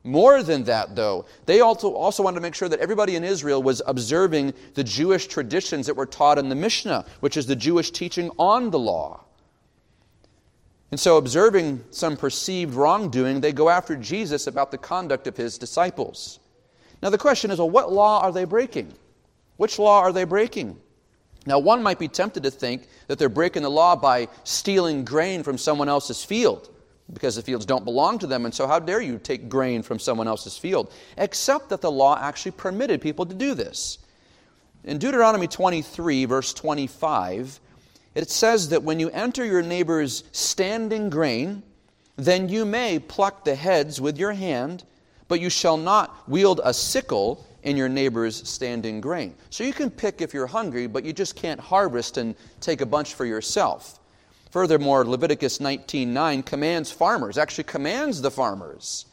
more 0.04 0.42
than 0.42 0.63
that, 0.63 0.96
though, 0.96 1.25
they 1.46 1.62
also, 1.62 1.94
also 1.94 2.24
wanted 2.24 2.36
to 2.36 2.42
make 2.42 2.56
sure 2.56 2.70
that 2.70 2.80
everybody 2.80 3.16
in 3.16 3.24
Israel 3.24 3.62
was 3.62 3.82
observing 3.86 4.54
the 4.74 4.84
Jewish 4.84 5.28
traditions 5.28 5.86
that 5.86 5.96
were 5.96 6.06
taught 6.06 6.39
in 6.39 6.50
the 6.50 6.56
Mishnah, 6.56 7.06
which 7.20 7.38
is 7.38 7.46
the 7.46 7.56
Jewish 7.56 7.92
teaching 7.92 8.32
on 8.39 8.72
the 8.72 8.80
law. 8.80 9.25
And 10.91 11.00
so, 11.00 11.17
observing 11.17 11.84
some 11.91 12.17
perceived 12.17 12.74
wrongdoing, 12.74 13.41
they 13.41 13.53
go 13.53 13.69
after 13.69 13.96
Jesus 13.96 14.48
about 14.48 14.72
the 14.72 14.77
conduct 14.77 15.27
of 15.27 15.38
his 15.38 15.58
disciples. 15.58 16.39
Now, 17.03 17.10
the 17.10 17.17
question 17.17 17.51
is 17.51 17.60
well, 17.60 17.69
what 17.69 17.91
law 17.91 18.22
are 18.22 18.31
they 18.31 18.46
breaking? 18.46 18.93
Which 19.58 19.77
law 19.77 20.00
are 20.00 20.12
they 20.12 20.24
breaking? 20.24 20.79
Now, 21.46 21.60
one 21.60 21.84
might 21.84 22.00
be 22.00 22.08
tempted 22.08 22.43
to 22.43 22.51
think 22.51 22.88
that 23.08 23.19
they're 23.19 23.29
breaking 23.29 23.63
the 23.63 23.69
law 23.69 23.96
by 23.96 24.27
stealing 24.43 25.05
grain 25.05 25.43
from 25.43 25.58
someone 25.58 25.89
else's 25.89 26.24
field 26.24 26.69
because 27.12 27.36
the 27.36 27.41
fields 27.41 27.65
don't 27.65 27.86
belong 27.86 28.19
to 28.19 28.27
them, 28.27 28.46
and 28.46 28.53
so 28.53 28.67
how 28.67 28.79
dare 28.79 29.01
you 29.01 29.17
take 29.17 29.50
grain 29.50 29.81
from 29.81 30.00
someone 30.00 30.27
else's 30.27 30.58
field? 30.58 30.91
Except 31.17 31.69
that 31.69 31.81
the 31.81 31.91
law 31.91 32.17
actually 32.19 32.51
permitted 32.51 33.01
people 33.01 33.25
to 33.25 33.34
do 33.34 33.55
this. 33.55 33.98
In 34.84 34.98
Deuteronomy 34.98 35.48
23, 35.48 36.25
verse 36.25 36.53
25, 36.53 37.60
it 38.16 38.30
says 38.30 38.70
that 38.70 38.84
when 38.84 39.00
you 39.00 39.10
enter 39.10 39.46
your 39.46 39.62
neighbor's 39.62 40.24
standing 40.32 41.10
grain, 41.10 41.63
then 42.16 42.50
you 42.50 42.66
may 42.66 43.00
pluck 43.00 43.46
the 43.46 43.56
heads 43.56 44.01
with 44.01 44.18
your 44.18 44.34
hand, 44.34 44.84
but 45.28 45.39
you 45.39 45.50
shall 45.50 45.78
not 45.78 46.28
wield 46.28 46.60
a 46.63 46.74
sickle 46.74 47.46
in 47.63 47.78
your 47.78 47.89
neighbor's 47.89 48.48
standing 48.50 49.01
grain. 49.01 49.36
So 49.50 49.63
you 49.63 49.74
can 49.74 49.89
pick 49.89 50.22
if 50.22 50.34
you're 50.34 50.48
hungry, 50.48 50.88
but 50.88 51.04
you 51.04 51.13
just 51.13 51.36
can't 51.36 51.60
harvest 51.60 52.18
and 52.18 52.36
take 52.62 52.82
a 52.82 52.86
bunch 52.86 53.13
for 53.13 53.25
yourself. 53.25 54.00
Furthermore, 54.51 55.06
Leviticus 55.06 55.60
19:9 55.60 56.44
commands 56.44 56.92
farmers, 56.92 57.38
actually 57.38 57.66
commands 57.66 58.22
the 58.22 58.32
farmers 58.32 59.06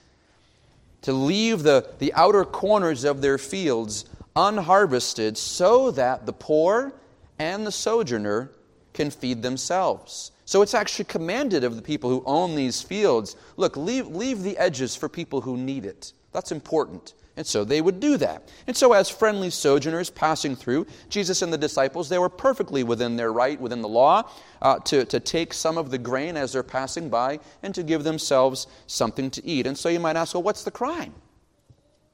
to 1.03 1.13
leave 1.13 1.63
the, 1.63 1.87
the 1.99 2.13
outer 2.15 2.45
corners 2.45 3.05
of 3.05 3.21
their 3.21 3.39
fields 3.39 4.07
unharvested 4.35 5.37
so 5.37 5.91
that 5.93 6.27
the 6.27 6.33
poor 6.33 6.93
and 7.39 7.67
the 7.67 7.73
sojourner 7.73 8.51
can 8.97 9.11
feed 9.11 9.43
themselves. 9.43 10.33
So 10.45 10.63
it's 10.63 10.75
actually 10.75 11.05
commanded 11.05 11.63
of 11.63 11.77
the 11.77 11.83
people 11.83 12.11
who 12.11 12.23
own 12.27 12.57
these 12.57 12.83
fields 12.83 13.37
look, 13.57 13.77
leave, 13.77 14.09
leave 14.09 14.43
the 14.43 14.57
edges 14.59 14.97
for 14.97 15.09
people 15.09 15.41
who 15.41 15.57
need 15.57 15.85
it. 15.85 16.13
That's 16.33 16.51
important. 16.51 17.15
And 17.37 17.47
so 17.47 17.65
they 17.65 17.83
would 17.83 18.01
do 18.01 18.17
that. 18.17 18.49
And 18.67 18.75
so, 18.75 18.95
as 18.95 19.11
friendly 19.11 19.51
sojourners 19.51 20.09
passing 20.09 20.57
through, 20.57 20.87
Jesus 21.11 21.43
and 21.43 21.53
the 21.53 21.59
disciples, 21.59 22.09
they 22.09 22.19
were 22.19 22.31
perfectly 22.31 22.83
within 22.83 23.17
their 23.17 23.31
right, 23.31 23.61
within 23.61 23.83
the 23.83 23.89
law, 23.89 24.31
uh, 24.63 24.79
to, 24.81 25.05
to 25.05 25.21
take 25.21 25.53
some 25.53 25.77
of 25.77 25.91
the 25.91 25.99
grain 25.99 26.37
as 26.39 26.55
they're 26.55 26.63
passing 26.63 27.11
by 27.11 27.39
and 27.63 27.75
to 27.75 27.83
give 27.83 28.05
themselves 28.05 28.67
something 28.87 29.31
to 29.33 29.45
eat. 29.45 29.67
And 29.67 29.77
so 29.77 29.91
you 29.91 30.01
might 30.01 30.17
ask, 30.17 30.33
well, 30.33 30.43
what's 30.43 30.65
the 30.65 30.71
crime? 30.71 31.13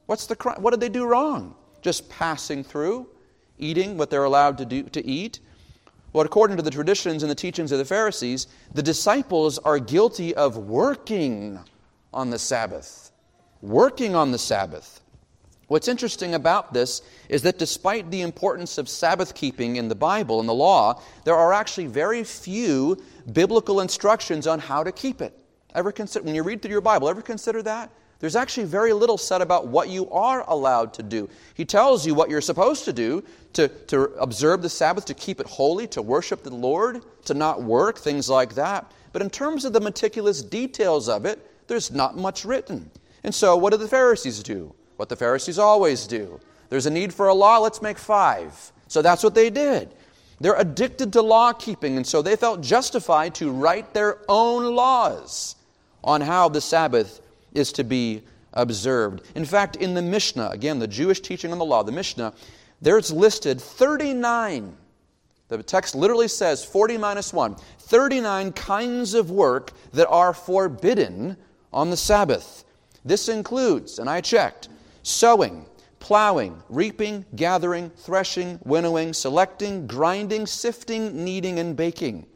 What's 0.07 0.27
the 0.27 0.35
crime? 0.35 0.61
What 0.61 0.73
did 0.73 0.81
they 0.81 0.89
do 0.89 1.07
wrong? 1.07 1.55
Just 1.83 2.09
passing 2.11 2.65
through, 2.65 3.07
eating 3.59 3.97
what 3.97 4.11
they're 4.11 4.25
allowed 4.25 4.59
to, 4.59 4.65
do, 4.65 4.83
to 4.85 5.07
eat? 5.07 5.39
Well, 6.13 6.27
according 6.27 6.59
to 6.59 6.63
the 6.63 6.71
traditions 6.71 7.23
and 7.23 7.31
the 7.31 7.37
teachings 7.37 7.73
of 7.73 7.79
the 7.79 7.85
Pharisees, 7.85 8.47
the 8.75 8.83
disciples 8.83 9.59
are 9.59 9.79
guilty 9.79 10.35
of 10.35 10.57
working 10.57 11.59
on 12.13 12.31
the 12.31 12.39
Sabbath. 12.39 13.11
Working 13.63 14.15
on 14.15 14.31
the 14.31 14.39
Sabbath. 14.39 15.01
What's 15.69 15.89
interesting 15.89 16.35
about 16.35 16.75
this 16.75 17.01
is 17.31 17.41
that 17.43 17.59
despite 17.59 18.11
the 18.11 18.21
importance 18.21 18.77
of 18.77 18.91
Sabbath 18.91 19.35
keeping 19.35 19.77
in 19.77 19.89
the 19.89 19.95
Bible 19.95 20.39
and 20.39 20.47
the 20.47 20.53
law, 20.53 21.01
there 21.25 21.37
are 21.37 21.55
actually 21.55 21.87
very 21.87 22.25
few 22.25 23.03
biblical 23.33 23.81
instructions 23.81 24.47
on 24.47 24.59
how 24.59 24.85
to 24.85 24.93
keep 24.93 25.23
it. 25.23 25.39
Ever 25.75 25.93
consider, 25.93 26.27
when 26.27 26.35
you 26.35 26.43
read 26.43 26.61
through 26.61 26.73
your 26.73 26.83
Bible, 26.83 27.09
ever 27.09 27.23
consider 27.23 27.63
that? 27.63 27.91
There's 28.23 28.37
actually 28.37 28.65
very 28.65 28.95
little 28.95 29.19
said 29.19 29.43
about 29.43 29.69
what 29.69 29.91
you 29.91 30.09
are 30.11 30.49
allowed 30.49 30.95
to 30.95 31.03
do. 31.03 31.29
He 31.53 31.67
tells 31.67 32.07
you 32.07 32.15
what 32.15 32.31
you're 32.31 32.41
supposed 32.41 32.87
to 32.87 32.95
do 32.95 33.23
to, 33.53 33.69
to 33.69 34.05
observe 34.15 34.63
the 34.63 34.71
Sabbath, 34.71 35.05
to 35.05 35.15
keep 35.15 35.41
it 35.41 35.47
holy, 35.47 35.87
to 35.89 36.01
worship 36.01 36.43
the 36.43 36.55
Lord, 36.55 37.03
to 37.27 37.35
not 37.35 37.63
work, 37.63 37.99
things 37.99 38.31
like 38.31 38.55
that. 38.55 38.91
But 39.13 39.21
in 39.21 39.29
terms 39.29 39.67
of 39.67 39.75
the 39.75 39.81
meticulous 39.81 40.41
details 40.41 41.11
of 41.11 41.27
it, 41.27 41.39
there's 41.67 41.91
not 41.91 42.17
much 42.17 42.47
written. 42.47 42.91
And 43.23 43.35
so, 43.35 43.55
what 43.57 43.73
do 43.73 43.77
the 43.77 43.89
Pharisees 43.89 44.43
do? 44.43 44.75
what 45.03 45.09
the 45.09 45.17
Pharisees 45.17 45.59
always 45.59 46.07
do. 46.07 46.39
There's 46.69 46.87
a 46.87 46.91
need 46.91 47.13
for 47.13 47.27
a 47.27 47.35
law, 47.35 47.59
let's 47.59 47.83
make 47.83 47.99
five. 47.99 48.73
So 48.87 49.03
that's 49.03 49.25
what 49.25 49.35
they 49.35 49.51
did. 49.51 49.93
They're 50.41 50.55
addicted 50.55 51.13
to 51.15 51.23
law 51.23 51.53
keeping, 51.53 51.97
and 51.97 52.07
so 52.07 52.23
they 52.23 52.37
felt 52.37 52.61
justified 52.61 53.35
to 53.37 53.51
write 53.51 53.95
their 53.95 54.19
own 54.29 54.77
laws 54.77 55.57
on 56.05 56.21
how 56.21 56.49
the 56.49 56.61
Sabbath 56.61 57.21
is 57.55 57.73
to 57.73 57.85
be 57.85 58.23
observed. 58.53 59.23
In 59.35 59.45
fact, 59.45 59.77
in 59.77 59.95
the 59.95 60.03
Mishnah, 60.03 60.51
again, 60.51 60.79
the 60.79 60.87
Jewish 60.87 61.21
teaching 61.21 61.53
on 61.53 61.59
the 61.59 61.65
law, 61.65 61.83
the 61.83 61.93
Mishnah, 61.93 62.35
there's 62.81 63.13
listed 63.13 63.61
39. 63.61 64.77
The 65.49 65.63
text 65.63 65.95
literally 65.95 66.29
says 66.29 66.65
40 66.65 66.99
minus 66.99 67.33
1. 67.33 67.57
39 67.79 68.53
kinds 68.53 69.15
of 69.15 69.31
work 69.31 69.73
that 69.93 70.09
are 70.09 70.33
forbidden 70.33 71.37
on 71.73 71.91
the 71.91 71.97
Sabbath. 71.97 72.65
This 73.05 73.29
includes, 73.29 73.99
and 73.99 74.09
I 74.09 74.21
checked, 74.21 74.69
sowing, 75.03 75.67
plowing, 75.99 76.63
reaping, 76.69 77.25
gathering, 77.37 77.91
threshing, 77.91 78.59
winnowing, 78.65 79.13
selecting, 79.13 79.87
grinding, 79.87 80.47
sifting, 80.47 81.25
kneading, 81.25 81.59
and 81.59 81.77
baking. 81.77 82.27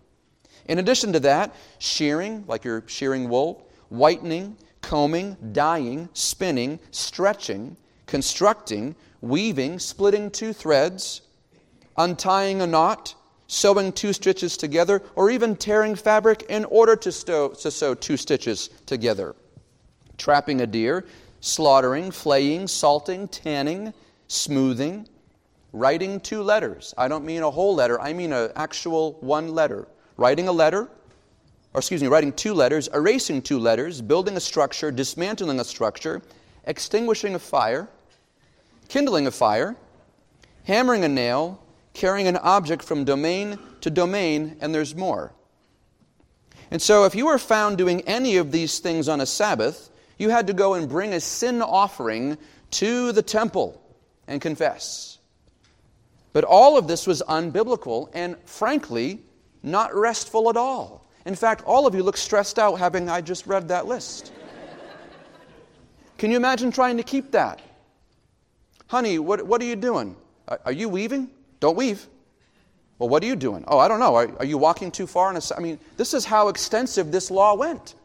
In 0.66 0.78
addition 0.78 1.12
to 1.12 1.20
that, 1.20 1.54
shearing, 1.78 2.44
like 2.46 2.64
you're 2.64 2.84
shearing 2.86 3.28
wool, 3.28 3.68
whitening, 3.88 4.56
combing, 4.86 5.36
dyeing, 5.50 6.08
spinning, 6.12 6.78
stretching, 6.92 7.76
constructing, 8.06 8.94
weaving, 9.20 9.80
splitting 9.80 10.30
two 10.30 10.52
threads, 10.52 11.22
untying 11.98 12.62
a 12.62 12.66
knot, 12.68 13.12
sewing 13.48 13.90
two 13.90 14.12
stitches 14.12 14.56
together, 14.56 15.02
or 15.16 15.28
even 15.28 15.56
tearing 15.56 15.96
fabric 15.96 16.44
in 16.48 16.64
order 16.66 16.94
to, 16.94 17.10
stow, 17.10 17.48
to 17.48 17.68
sew 17.68 17.94
two 17.94 18.16
stitches 18.16 18.68
together. 18.86 19.34
Trapping 20.18 20.60
a 20.60 20.66
deer, 20.68 21.04
slaughtering, 21.40 22.12
flaying, 22.12 22.68
salting, 22.68 23.26
tanning, 23.26 23.92
smoothing, 24.28 25.08
writing 25.72 26.20
two 26.20 26.42
letters. 26.44 26.94
I 26.96 27.08
don't 27.08 27.24
mean 27.24 27.42
a 27.42 27.50
whole 27.50 27.74
letter, 27.74 28.00
I 28.00 28.12
mean 28.12 28.32
an 28.32 28.52
actual 28.54 29.14
one 29.14 29.48
letter. 29.48 29.88
Writing 30.16 30.46
a 30.46 30.52
letter, 30.52 30.88
or 31.76 31.80
excuse 31.80 32.00
me, 32.00 32.08
writing 32.08 32.32
two 32.32 32.54
letters, 32.54 32.88
erasing 32.94 33.42
two 33.42 33.58
letters, 33.58 34.00
building 34.00 34.34
a 34.34 34.40
structure, 34.40 34.90
dismantling 34.90 35.60
a 35.60 35.64
structure, 35.64 36.22
extinguishing 36.64 37.34
a 37.34 37.38
fire, 37.38 37.86
kindling 38.88 39.26
a 39.26 39.30
fire, 39.30 39.76
hammering 40.64 41.04
a 41.04 41.08
nail, 41.08 41.62
carrying 41.92 42.28
an 42.28 42.38
object 42.38 42.82
from 42.82 43.04
domain 43.04 43.58
to 43.82 43.90
domain, 43.90 44.56
and 44.62 44.74
there's 44.74 44.94
more. 44.94 45.34
And 46.70 46.80
so, 46.80 47.04
if 47.04 47.14
you 47.14 47.26
were 47.26 47.36
found 47.36 47.76
doing 47.76 48.00
any 48.08 48.38
of 48.38 48.52
these 48.52 48.78
things 48.78 49.06
on 49.06 49.20
a 49.20 49.26
Sabbath, 49.26 49.90
you 50.16 50.30
had 50.30 50.46
to 50.46 50.54
go 50.54 50.72
and 50.72 50.88
bring 50.88 51.12
a 51.12 51.20
sin 51.20 51.60
offering 51.60 52.38
to 52.70 53.12
the 53.12 53.22
temple 53.22 53.78
and 54.26 54.40
confess. 54.40 55.18
But 56.32 56.44
all 56.44 56.78
of 56.78 56.88
this 56.88 57.06
was 57.06 57.22
unbiblical 57.28 58.08
and, 58.14 58.38
frankly, 58.46 59.20
not 59.62 59.94
restful 59.94 60.48
at 60.48 60.56
all. 60.56 61.05
In 61.26 61.34
fact, 61.34 61.64
all 61.66 61.86
of 61.86 61.94
you 61.94 62.04
look 62.04 62.16
stressed 62.16 62.58
out 62.58 62.76
having 62.76 63.10
I 63.10 63.20
just 63.20 63.46
read 63.46 63.68
that 63.68 63.86
list. 63.86 64.32
Can 66.18 66.30
you 66.30 66.36
imagine 66.36 66.70
trying 66.70 66.96
to 66.96 67.02
keep 67.02 67.32
that? 67.32 67.60
Honey, 68.86 69.18
what, 69.18 69.44
what 69.44 69.60
are 69.60 69.64
you 69.64 69.76
doing? 69.76 70.16
Are, 70.64 70.72
you 70.72 70.88
weaving? 70.88 71.28
Don't 71.58 71.76
weave. 71.76 72.06
Well, 72.98 73.08
what 73.08 73.24
are 73.24 73.26
you 73.26 73.34
doing? 73.34 73.64
Oh, 73.66 73.78
I 73.78 73.88
don't 73.88 73.98
know. 73.98 74.14
Are, 74.14 74.30
are 74.38 74.44
you 74.44 74.56
walking 74.56 74.92
too 74.92 75.08
far? 75.08 75.30
In 75.30 75.36
a, 75.36 75.40
I 75.56 75.60
mean, 75.60 75.78
this 75.96 76.14
is 76.14 76.24
how 76.24 76.48
extensive 76.48 77.10
this 77.10 77.30
law 77.30 77.54
went. 77.54 77.96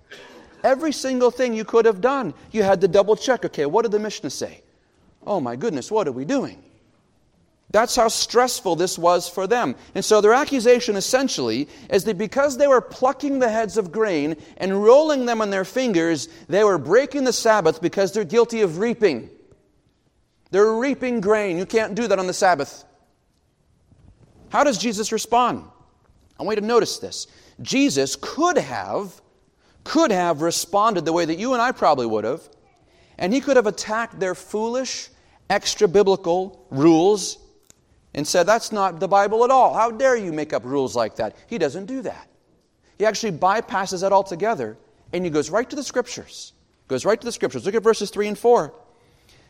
Every 0.64 0.92
single 0.92 1.30
thing 1.30 1.54
you 1.54 1.64
could 1.64 1.86
have 1.86 2.02
done, 2.02 2.34
you 2.52 2.64
had 2.64 2.82
to 2.82 2.88
double 2.88 3.16
check. 3.16 3.46
Okay, 3.46 3.68
what 3.68 3.84
did 3.84 3.92
the 3.92 4.00
Mishnah 4.00 4.32
say? 4.32 4.62
Oh 5.26 5.40
my 5.40 5.56
goodness, 5.56 5.92
what 5.92 6.08
are 6.08 6.12
we 6.12 6.26
doing? 6.26 6.64
That's 7.72 7.96
how 7.96 8.10
stressful 8.10 8.76
this 8.76 8.98
was 8.98 9.30
for 9.30 9.48
them. 9.48 9.76
And 9.96 10.04
so 10.04 10.20
their 10.20 10.34
accusation 10.34 10.98
essentially 10.98 11.70
is 11.90 12.04
that 12.04 12.18
because 12.18 12.58
they 12.58 12.68
were 12.68 12.82
plucking 12.82 13.40
the 13.40 13.50
heads 13.50 13.78
of 13.78 13.94
grain 13.94 14.36
and 14.58 14.84
rolling 14.84 15.26
them 15.26 15.42
on 15.42 15.52
their 15.52 15.64
fingers, 15.64 16.28
they 16.50 16.66
were 16.66 16.78
breaking 16.78 17.24
the 17.24 17.34
Sabbath 17.34 17.82
because 17.82 18.12
they're 18.12 18.26
guilty 18.26 18.62
of 18.62 18.80
reaping. 18.80 19.30
They're 20.52 20.74
reaping 20.74 21.22
grain. 21.22 21.58
You 21.58 21.66
can't 21.66 21.96
do 21.96 22.08
that 22.08 22.20
on 22.20 22.28
the 22.28 22.34
Sabbath. 22.34 22.84
How 24.50 24.66
does 24.66 24.78
Jesus 24.78 25.14
respond? 25.14 25.64
I 26.38 26.44
want 26.44 26.58
you 26.58 26.62
to 26.62 26.68
notice 26.68 27.00
this. 27.00 27.28
Jesus 27.62 28.18
could 28.20 28.58
have 28.58 29.22
could 29.84 30.12
have 30.12 30.44
responded 30.44 31.06
the 31.06 31.14
way 31.14 31.26
that 31.26 31.40
you 31.40 31.54
and 31.54 31.62
I 31.62 31.72
probably 31.72 32.06
would 32.06 32.24
have, 32.24 32.48
and 33.18 33.34
he 33.34 33.42
could 33.42 33.56
have 33.56 33.66
attacked 33.66 34.20
their 34.20 34.36
foolish, 34.36 35.10
extra 35.50 35.88
biblical 35.88 36.68
rules 36.70 37.40
and 38.14 38.28
said, 38.28 38.44
That's 38.44 38.72
not 38.72 39.00
the 39.00 39.08
Bible 39.08 39.44
at 39.44 39.52
all. 39.52 39.74
How 39.74 39.92
dare 39.92 40.16
you 40.16 40.32
make 40.32 40.54
up 40.54 40.64
rules 40.66 40.96
like 40.96 41.16
that? 41.18 41.36
He 41.48 41.58
doesn't 41.58 41.86
do 41.86 42.02
that. 42.02 42.28
He 42.98 43.06
actually 43.06 43.32
bypasses 43.38 44.02
that 44.02 44.14
altogether 44.14 44.78
and 45.14 45.26
he 45.26 45.32
goes 45.32 45.50
right 45.50 45.70
to 45.70 45.76
the 45.76 45.84
scriptures. 45.84 46.54
Goes 46.88 47.06
right 47.06 47.20
to 47.20 47.26
the 47.26 47.32
scriptures. 47.32 47.66
Look 47.66 47.76
at 47.76 47.84
verses 47.84 48.10
3 48.10 48.30
and 48.30 48.38
4. 48.38 48.74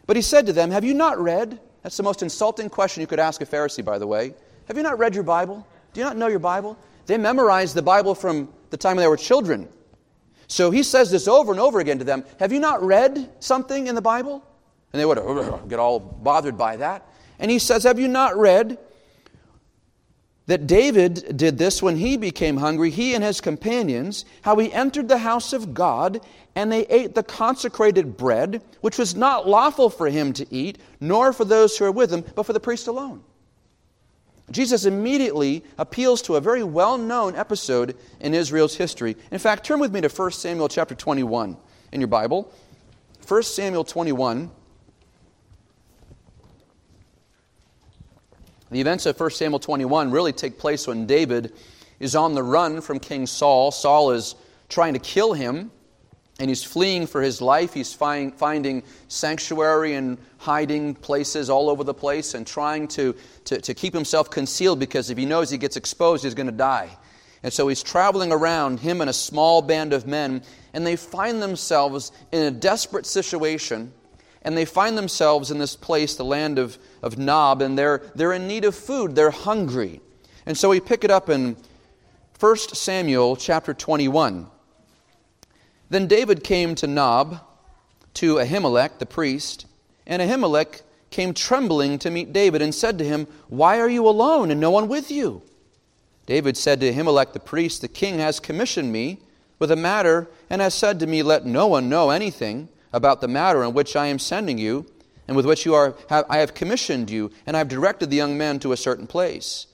But 0.07 0.15
he 0.15 0.21
said 0.21 0.45
to 0.47 0.53
them, 0.53 0.71
Have 0.71 0.83
you 0.83 0.93
not 0.93 1.19
read? 1.19 1.59
That's 1.83 1.97
the 1.97 2.03
most 2.03 2.21
insulting 2.21 2.69
question 2.69 3.01
you 3.01 3.07
could 3.07 3.19
ask 3.19 3.41
a 3.41 3.45
Pharisee, 3.45 3.83
by 3.83 3.97
the 3.97 4.07
way. 4.07 4.33
Have 4.67 4.77
you 4.77 4.83
not 4.83 4.99
read 4.99 5.15
your 5.15 5.23
Bible? 5.23 5.65
Do 5.93 5.99
you 5.99 6.05
not 6.05 6.17
know 6.17 6.27
your 6.27 6.39
Bible? 6.39 6.77
They 7.07 7.17
memorized 7.17 7.75
the 7.75 7.81
Bible 7.81 8.15
from 8.15 8.49
the 8.69 8.77
time 8.77 8.97
they 8.97 9.07
were 9.07 9.17
children. 9.17 9.67
So 10.47 10.69
he 10.69 10.83
says 10.83 11.09
this 11.09 11.27
over 11.27 11.51
and 11.51 11.61
over 11.61 11.79
again 11.79 11.99
to 11.99 12.03
them 12.03 12.23
Have 12.39 12.51
you 12.51 12.59
not 12.59 12.83
read 12.83 13.29
something 13.39 13.87
in 13.87 13.95
the 13.95 14.01
Bible? 14.01 14.43
And 14.93 14.99
they 14.99 15.05
would 15.05 15.17
oh, 15.17 15.61
get 15.67 15.79
all 15.79 15.99
bothered 15.99 16.57
by 16.57 16.77
that. 16.77 17.07
And 17.41 17.51
he 17.51 17.59
says, 17.59 17.83
Have 17.83 17.99
you 17.99 18.07
not 18.07 18.37
read 18.37 18.77
that 20.45 20.67
David 20.67 21.37
did 21.37 21.57
this 21.57 21.81
when 21.81 21.97
he 21.97 22.17
became 22.17 22.57
hungry, 22.57 22.89
he 22.89 23.15
and 23.15 23.23
his 23.23 23.41
companions, 23.41 24.25
how 24.43 24.57
he 24.57 24.71
entered 24.71 25.07
the 25.07 25.17
house 25.17 25.51
of 25.51 25.73
God 25.73 26.21
and 26.55 26.71
they 26.71 26.85
ate 26.87 27.15
the 27.15 27.23
consecrated 27.23 28.17
bread, 28.17 28.61
which 28.81 28.97
was 28.97 29.15
not 29.15 29.47
lawful 29.47 29.89
for 29.89 30.07
him 30.07 30.33
to 30.33 30.45
eat, 30.53 30.77
nor 30.99 31.31
for 31.33 31.45
those 31.45 31.77
who 31.77 31.85
were 31.85 31.91
with 31.91 32.11
him, 32.11 32.23
but 32.35 32.43
for 32.43 32.53
the 32.53 32.59
priest 32.59 32.87
alone? 32.87 33.23
Jesus 34.51 34.85
immediately 34.85 35.63
appeals 35.77 36.21
to 36.23 36.35
a 36.35 36.41
very 36.41 36.63
well 36.63 36.97
known 36.97 37.35
episode 37.35 37.95
in 38.19 38.33
Israel's 38.33 38.75
history. 38.75 39.15
In 39.31 39.39
fact, 39.39 39.65
turn 39.65 39.79
with 39.79 39.93
me 39.93 40.01
to 40.01 40.09
1 40.09 40.31
Samuel 40.31 40.67
chapter 40.67 40.93
21 40.93 41.55
in 41.93 42.01
your 42.01 42.09
Bible. 42.09 42.53
1 43.25 43.43
Samuel 43.43 43.85
21. 43.85 44.51
The 48.71 48.79
events 48.79 49.05
of 49.05 49.19
1 49.19 49.31
Samuel 49.31 49.59
21 49.59 50.11
really 50.11 50.31
take 50.31 50.57
place 50.57 50.87
when 50.87 51.05
David 51.05 51.51
is 51.99 52.15
on 52.15 52.33
the 52.35 52.41
run 52.41 52.79
from 52.79 52.99
King 52.99 53.27
Saul. 53.27 53.69
Saul 53.69 54.11
is 54.11 54.35
trying 54.69 54.93
to 54.93 54.99
kill 54.99 55.33
him. 55.33 55.71
and 56.39 56.49
he's 56.49 56.63
fleeing 56.63 57.05
for 57.05 57.21
his 57.21 57.39
life. 57.41 57.73
He's 57.73 57.93
find, 57.93 58.33
finding 58.33 58.81
sanctuary 59.09 59.93
and 59.93 60.17
hiding 60.37 60.95
places 60.95 61.51
all 61.51 61.69
over 61.69 61.83
the 61.83 61.93
place 61.93 62.33
and 62.33 62.47
trying 62.47 62.87
to, 62.89 63.13
to, 63.45 63.61
to 63.61 63.73
keep 63.75 63.93
himself 63.93 64.31
concealed 64.31 64.79
because 64.79 65.11
if 65.11 65.17
he 65.19 65.25
knows 65.25 65.51
he 65.51 65.57
gets 65.59 65.75
exposed, 65.75 66.23
he's 66.23 66.33
going 66.33 66.47
to 66.47 66.53
die. 66.53 66.89
And 67.43 67.51
so 67.51 67.67
he's 67.67 67.83
traveling 67.83 68.31
around, 68.31 68.79
him 68.79 69.01
and 69.01 69.09
a 69.09 69.13
small 69.13 69.61
band 69.61 69.93
of 69.93 70.07
men, 70.07 70.41
and 70.73 70.87
they 70.87 70.95
find 70.95 71.41
themselves 71.41 72.11
in 72.31 72.43
a 72.43 72.51
desperate 72.51 73.05
situation. 73.05 73.93
And 74.43 74.57
they 74.57 74.65
find 74.65 74.97
themselves 74.97 75.51
in 75.51 75.59
this 75.59 75.75
place, 75.75 76.15
the 76.15 76.25
land 76.25 76.57
of, 76.57 76.77
of 77.01 77.17
Nob, 77.17 77.61
and 77.61 77.77
they're, 77.77 78.01
they're 78.15 78.33
in 78.33 78.47
need 78.47 78.65
of 78.65 78.75
food. 78.75 79.15
They're 79.15 79.31
hungry. 79.31 80.01
And 80.45 80.57
so 80.57 80.69
we 80.69 80.79
pick 80.79 81.03
it 81.03 81.11
up 81.11 81.29
in 81.29 81.55
1 82.39 82.57
Samuel 82.57 83.35
chapter 83.35 83.73
21. 83.73 84.47
Then 85.89 86.07
David 86.07 86.43
came 86.43 86.73
to 86.75 86.87
Nob, 86.87 87.39
to 88.15 88.35
Ahimelech 88.35 88.97
the 88.97 89.05
priest, 89.05 89.67
and 90.07 90.21
Ahimelech 90.21 90.81
came 91.11 91.33
trembling 91.33 91.99
to 91.99 92.09
meet 92.09 92.33
David 92.33 92.61
and 92.61 92.73
said 92.73 92.97
to 92.97 93.05
him, 93.05 93.27
Why 93.49 93.79
are 93.79 93.89
you 93.89 94.07
alone 94.07 94.49
and 94.49 94.59
no 94.59 94.71
one 94.71 94.87
with 94.87 95.11
you? 95.11 95.43
David 96.25 96.57
said 96.57 96.79
to 96.79 96.91
Ahimelech 96.91 97.33
the 97.33 97.39
priest, 97.39 97.81
The 97.81 97.87
king 97.87 98.19
has 98.19 98.39
commissioned 98.39 98.91
me 98.91 99.19
with 99.59 99.69
a 99.69 99.75
matter 99.75 100.27
and 100.49 100.61
has 100.61 100.73
said 100.73 100.99
to 100.99 101.07
me, 101.07 101.21
Let 101.21 101.45
no 101.45 101.67
one 101.67 101.89
know 101.89 102.09
anything 102.09 102.69
about 102.93 103.21
the 103.21 103.27
matter 103.27 103.63
in 103.63 103.73
which 103.73 103.95
I 103.95 104.07
am 104.07 104.19
sending 104.19 104.57
you 104.57 104.85
and 105.31 105.37
with 105.37 105.45
which 105.45 105.65
you 105.65 105.73
are, 105.73 105.95
have, 106.09 106.25
I 106.29 106.39
have 106.39 106.53
commissioned 106.53 107.09
you, 107.09 107.31
and 107.45 107.55
I 107.55 107.59
have 107.59 107.69
directed 107.69 108.09
the 108.09 108.17
young 108.17 108.37
men 108.37 108.59
to 108.59 108.73
a 108.73 108.77
certain 108.77 109.07
place. 109.07 109.67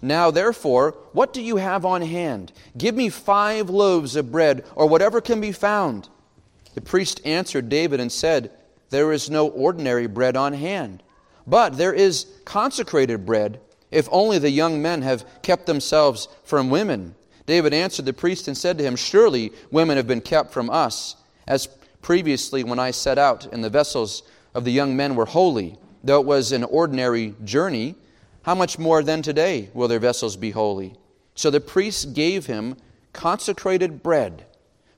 Now, 0.00 0.30
therefore, 0.30 0.96
what 1.12 1.32
do 1.32 1.42
you 1.42 1.56
have 1.56 1.84
on 1.84 2.02
hand? 2.02 2.52
Give 2.78 2.94
me 2.94 3.08
five 3.08 3.68
loaves 3.68 4.14
of 4.14 4.30
bread, 4.30 4.64
or 4.76 4.86
whatever 4.86 5.20
can 5.20 5.40
be 5.40 5.50
found. 5.50 6.08
The 6.74 6.80
priest 6.80 7.20
answered 7.24 7.68
David 7.68 7.98
and 7.98 8.12
said, 8.12 8.52
There 8.90 9.10
is 9.10 9.28
no 9.28 9.48
ordinary 9.48 10.06
bread 10.06 10.36
on 10.36 10.52
hand, 10.52 11.02
but 11.48 11.78
there 11.78 11.92
is 11.92 12.26
consecrated 12.44 13.26
bread, 13.26 13.60
if 13.90 14.08
only 14.12 14.38
the 14.38 14.50
young 14.50 14.80
men 14.80 15.02
have 15.02 15.24
kept 15.42 15.66
themselves 15.66 16.28
from 16.44 16.70
women. 16.70 17.16
David 17.46 17.74
answered 17.74 18.04
the 18.04 18.12
priest 18.12 18.46
and 18.46 18.56
said 18.56 18.78
to 18.78 18.84
him, 18.84 18.94
Surely 18.94 19.52
women 19.72 19.96
have 19.96 20.06
been 20.06 20.20
kept 20.20 20.52
from 20.52 20.70
us, 20.70 21.16
as 21.46 21.66
previously 22.02 22.62
when 22.64 22.78
I 22.78 22.90
set 22.90 23.16
out, 23.16 23.46
and 23.52 23.64
the 23.64 23.70
vessels 23.70 24.22
of 24.54 24.64
the 24.64 24.72
young 24.72 24.94
men 24.96 25.14
were 25.14 25.26
holy, 25.26 25.78
though 26.04 26.20
it 26.20 26.26
was 26.26 26.52
an 26.52 26.64
ordinary 26.64 27.34
journey. 27.44 27.94
How 28.42 28.54
much 28.54 28.78
more 28.78 29.02
then 29.02 29.22
today 29.22 29.70
will 29.72 29.88
their 29.88 30.00
vessels 30.00 30.36
be 30.36 30.50
holy? 30.50 30.94
So 31.34 31.50
the 31.50 31.60
priests 31.60 32.04
gave 32.04 32.46
him 32.46 32.76
consecrated 33.12 34.02
bread, 34.02 34.44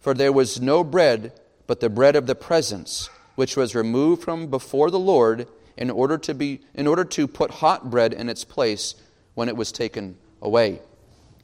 for 0.01 0.15
there 0.15 0.33
was 0.33 0.61
no 0.61 0.83
bread 0.83 1.33
but 1.67 1.81
the 1.81 1.91
bread 1.91 2.17
of 2.17 2.27
the 2.27 2.35
presence, 2.35 3.09
which 3.35 3.57
was 3.57 3.75
removed 3.75 4.23
from 4.23 4.49
before 4.49 4.91
the 4.91 4.99
Lord 4.99 5.47
in 5.77 5.91
order 5.91 6.19
to, 6.19 6.35
be, 6.35 6.61
in 6.75 6.87
order 6.87 7.05
to 7.05 7.27
put 7.27 7.51
hot 7.51 7.91
bread 7.91 8.13
in 8.13 8.29
its 8.29 8.45
place 8.45 8.95
when 9.35 9.49
it 9.49 9.57
was 9.57 9.73
taken 9.73 10.17
away. 10.41 10.81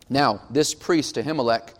Now, 0.08 0.42
this 0.50 0.74
priest, 0.74 1.16
Ahimelech, 1.16 1.74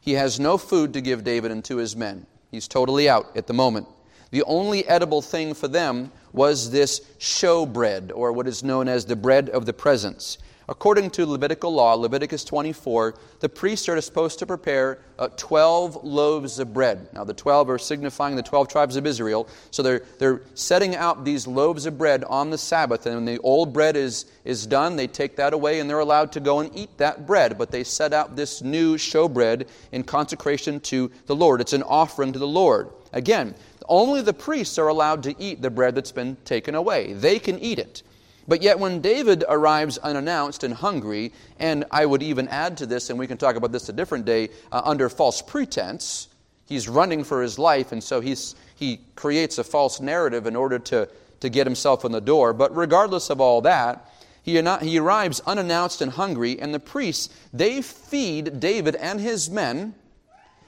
he 0.00 0.12
has 0.12 0.38
no 0.38 0.58
food 0.58 0.92
to 0.92 1.00
give 1.00 1.24
David 1.24 1.50
and 1.50 1.64
to 1.64 1.76
his 1.76 1.96
men. 1.96 2.26
He's 2.54 2.68
totally 2.68 3.08
out 3.08 3.36
at 3.36 3.48
the 3.48 3.52
moment. 3.52 3.88
The 4.30 4.44
only 4.44 4.86
edible 4.86 5.20
thing 5.20 5.54
for 5.54 5.66
them 5.66 6.12
was 6.32 6.70
this 6.70 7.00
show 7.18 7.66
bread, 7.66 8.12
or 8.14 8.30
what 8.30 8.46
is 8.46 8.62
known 8.62 8.86
as 8.86 9.04
the 9.04 9.16
bread 9.16 9.50
of 9.50 9.66
the 9.66 9.72
presence. 9.72 10.38
According 10.68 11.10
to 11.10 11.26
Levitical 11.26 11.72
law, 11.74 11.94
Leviticus 11.94 12.42
24, 12.44 13.14
the 13.40 13.48
priests 13.48 13.88
are 13.88 14.00
supposed 14.00 14.38
to 14.38 14.46
prepare 14.46 14.98
uh, 15.18 15.28
12 15.36 16.02
loaves 16.04 16.58
of 16.58 16.72
bread. 16.72 17.08
Now, 17.12 17.24
the 17.24 17.34
12 17.34 17.68
are 17.68 17.78
signifying 17.78 18.34
the 18.34 18.42
12 18.42 18.68
tribes 18.68 18.96
of 18.96 19.06
Israel. 19.06 19.46
So 19.70 19.82
they're, 19.82 20.02
they're 20.18 20.40
setting 20.54 20.96
out 20.96 21.24
these 21.24 21.46
loaves 21.46 21.84
of 21.84 21.98
bread 21.98 22.24
on 22.24 22.48
the 22.48 22.56
Sabbath. 22.56 23.04
And 23.04 23.14
when 23.14 23.24
the 23.26 23.38
old 23.40 23.74
bread 23.74 23.94
is, 23.94 24.24
is 24.44 24.66
done, 24.66 24.96
they 24.96 25.06
take 25.06 25.36
that 25.36 25.52
away 25.52 25.80
and 25.80 25.90
they're 25.90 25.98
allowed 25.98 26.32
to 26.32 26.40
go 26.40 26.60
and 26.60 26.74
eat 26.74 26.96
that 26.96 27.26
bread. 27.26 27.58
But 27.58 27.70
they 27.70 27.84
set 27.84 28.14
out 28.14 28.34
this 28.34 28.62
new 28.62 28.96
show 28.96 29.28
bread 29.28 29.68
in 29.92 30.02
consecration 30.02 30.80
to 30.80 31.10
the 31.26 31.36
Lord. 31.36 31.60
It's 31.60 31.74
an 31.74 31.82
offering 31.82 32.32
to 32.32 32.38
the 32.38 32.46
Lord. 32.46 32.88
Again, 33.12 33.54
only 33.88 34.22
the 34.22 34.32
priests 34.32 34.78
are 34.78 34.88
allowed 34.88 35.22
to 35.24 35.34
eat 35.38 35.60
the 35.60 35.70
bread 35.70 35.94
that's 35.94 36.12
been 36.12 36.36
taken 36.44 36.74
away. 36.74 37.12
They 37.12 37.38
can 37.38 37.58
eat 37.58 37.78
it. 37.78 38.02
But 38.46 38.62
yet, 38.62 38.78
when 38.78 39.00
David 39.00 39.44
arrives 39.48 39.96
unannounced 39.98 40.64
and 40.64 40.74
hungry, 40.74 41.32
and 41.58 41.84
I 41.90 42.04
would 42.04 42.22
even 42.22 42.48
add 42.48 42.76
to 42.78 42.86
this, 42.86 43.08
and 43.08 43.18
we 43.18 43.26
can 43.26 43.38
talk 43.38 43.56
about 43.56 43.72
this 43.72 43.88
a 43.88 43.92
different 43.92 44.26
day, 44.26 44.50
uh, 44.70 44.82
under 44.84 45.08
false 45.08 45.40
pretense, 45.40 46.28
he's 46.66 46.88
running 46.88 47.24
for 47.24 47.42
his 47.42 47.58
life, 47.58 47.92
and 47.92 48.04
so 48.04 48.20
he's, 48.20 48.54
he 48.76 49.00
creates 49.16 49.58
a 49.58 49.64
false 49.64 50.00
narrative 50.00 50.46
in 50.46 50.56
order 50.56 50.78
to, 50.78 51.08
to 51.40 51.48
get 51.48 51.66
himself 51.66 52.04
in 52.04 52.12
the 52.12 52.20
door. 52.20 52.52
But 52.52 52.76
regardless 52.76 53.30
of 53.30 53.40
all 53.40 53.62
that, 53.62 54.10
he, 54.42 54.60
he 54.82 54.98
arrives 54.98 55.40
unannounced 55.46 56.02
and 56.02 56.12
hungry, 56.12 56.60
and 56.60 56.74
the 56.74 56.80
priests, 56.80 57.34
they 57.54 57.80
feed 57.80 58.60
David 58.60 58.94
and 58.96 59.20
his 59.20 59.48
men, 59.48 59.94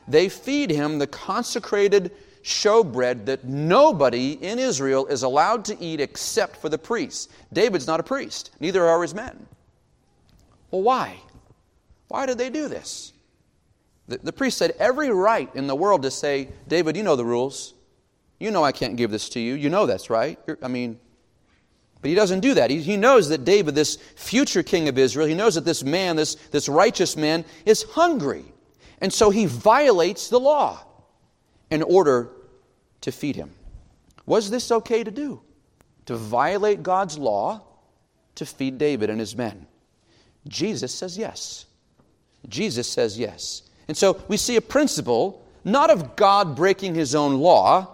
they 0.08 0.30
feed 0.30 0.70
him 0.70 0.98
the 0.98 1.06
consecrated 1.06 2.10
showbread 2.46 3.24
that 3.24 3.44
nobody 3.44 4.32
in 4.32 4.60
Israel 4.60 5.06
is 5.06 5.24
allowed 5.24 5.64
to 5.64 5.78
eat 5.82 6.00
except 6.00 6.56
for 6.56 6.68
the 6.68 6.78
priests. 6.78 7.28
David's 7.52 7.88
not 7.88 7.98
a 7.98 8.04
priest, 8.04 8.52
neither 8.60 8.86
are 8.86 9.02
his 9.02 9.14
men. 9.14 9.46
Well, 10.70 10.82
why? 10.82 11.16
Why 12.06 12.24
did 12.24 12.38
they 12.38 12.50
do 12.50 12.68
this? 12.68 13.12
The, 14.06 14.18
the 14.18 14.32
priest 14.32 14.60
had 14.60 14.70
every 14.78 15.10
right 15.10 15.52
in 15.56 15.66
the 15.66 15.74
world 15.74 16.02
to 16.02 16.10
say, 16.10 16.48
David, 16.68 16.96
you 16.96 17.02
know 17.02 17.16
the 17.16 17.24
rules. 17.24 17.74
You 18.38 18.52
know 18.52 18.62
I 18.62 18.70
can't 18.70 18.96
give 18.96 19.10
this 19.10 19.28
to 19.30 19.40
you. 19.40 19.54
You 19.54 19.68
know 19.68 19.86
that's 19.86 20.08
right. 20.08 20.38
You're, 20.46 20.58
I 20.62 20.68
mean, 20.68 21.00
but 22.00 22.10
he 22.10 22.14
doesn't 22.14 22.40
do 22.40 22.54
that. 22.54 22.70
He, 22.70 22.80
he 22.80 22.96
knows 22.96 23.28
that 23.30 23.44
David, 23.44 23.74
this 23.74 23.96
future 24.14 24.62
king 24.62 24.88
of 24.88 24.98
Israel, 24.98 25.26
he 25.26 25.34
knows 25.34 25.56
that 25.56 25.64
this 25.64 25.82
man, 25.82 26.14
this, 26.14 26.36
this 26.52 26.68
righteous 26.68 27.16
man, 27.16 27.44
is 27.64 27.82
hungry. 27.82 28.44
And 29.00 29.12
so 29.12 29.30
he 29.30 29.46
violates 29.46 30.28
the 30.28 30.38
law 30.38 30.84
in 31.70 31.82
order 31.82 32.30
to 33.02 33.12
feed 33.12 33.36
him. 33.36 33.50
Was 34.26 34.50
this 34.50 34.70
okay 34.72 35.04
to 35.04 35.10
do? 35.10 35.40
To 36.06 36.16
violate 36.16 36.82
God's 36.82 37.18
law 37.18 37.62
to 38.36 38.46
feed 38.46 38.78
David 38.78 39.10
and 39.10 39.20
his 39.20 39.36
men? 39.36 39.66
Jesus 40.46 40.94
says 40.94 41.18
yes. 41.18 41.66
Jesus 42.48 42.88
says 42.88 43.18
yes. 43.18 43.62
And 43.88 43.96
so 43.96 44.22
we 44.28 44.36
see 44.36 44.56
a 44.56 44.60
principle 44.60 45.44
not 45.64 45.90
of 45.90 46.14
God 46.14 46.54
breaking 46.54 46.94
his 46.94 47.14
own 47.14 47.34
law, 47.34 47.88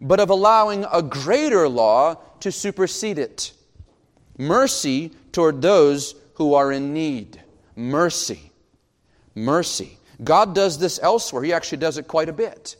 but 0.00 0.20
of 0.20 0.30
allowing 0.30 0.84
a 0.92 1.02
greater 1.02 1.68
law 1.68 2.14
to 2.40 2.52
supersede 2.52 3.18
it. 3.18 3.52
Mercy 4.36 5.10
toward 5.32 5.60
those 5.60 6.14
who 6.34 6.54
are 6.54 6.70
in 6.70 6.94
need. 6.94 7.42
Mercy. 7.74 8.52
Mercy. 9.34 9.98
God 10.22 10.54
does 10.54 10.78
this 10.78 11.00
elsewhere. 11.02 11.42
He 11.42 11.52
actually 11.52 11.78
does 11.78 11.98
it 11.98 12.06
quite 12.06 12.28
a 12.28 12.32
bit. 12.32 12.76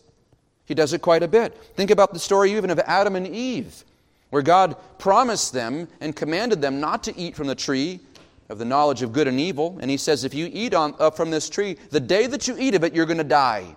He 0.69 0.75
does 0.75 0.93
it 0.93 1.01
quite 1.01 1.23
a 1.23 1.29
bit. 1.29 1.57
Think 1.77 1.91
about 1.91 2.13
the 2.13 2.19
story 2.19 2.53
even 2.53 2.69
of 2.69 2.79
Adam 2.81 3.17
and 3.17 3.27
Eve, 3.27 3.85
where 4.29 4.43
God 4.43 4.77
promised 4.99 5.55
them 5.55 5.89
and 6.03 6.15
commanded 6.15 6.61
them 6.61 6.79
not 6.79 7.03
to 7.05 7.19
eat 7.19 7.35
from 7.35 7.47
the 7.47 7.55
tree 7.55 8.01
of 8.51 8.59
the 8.59 8.67
knowledge 8.67 9.01
of 9.01 9.15
good 9.15 9.27
and 9.27 9.41
evil. 9.41 9.79
And 9.81 9.91
He 9.91 9.97
says, 9.97 10.25
if 10.25 10.35
you 10.35 10.51
eat 10.53 10.75
on, 10.75 10.95
uh, 10.99 11.11
from 11.11 11.31
this 11.31 11.49
tree, 11.49 11.79
the 11.89 12.01
day 12.01 12.27
that 12.27 12.47
you 12.47 12.55
eat 12.59 12.75
of 12.75 12.85
it, 12.85 12.95
you're 12.95 13.07
going 13.07 13.17
to 13.17 13.25
die. 13.25 13.77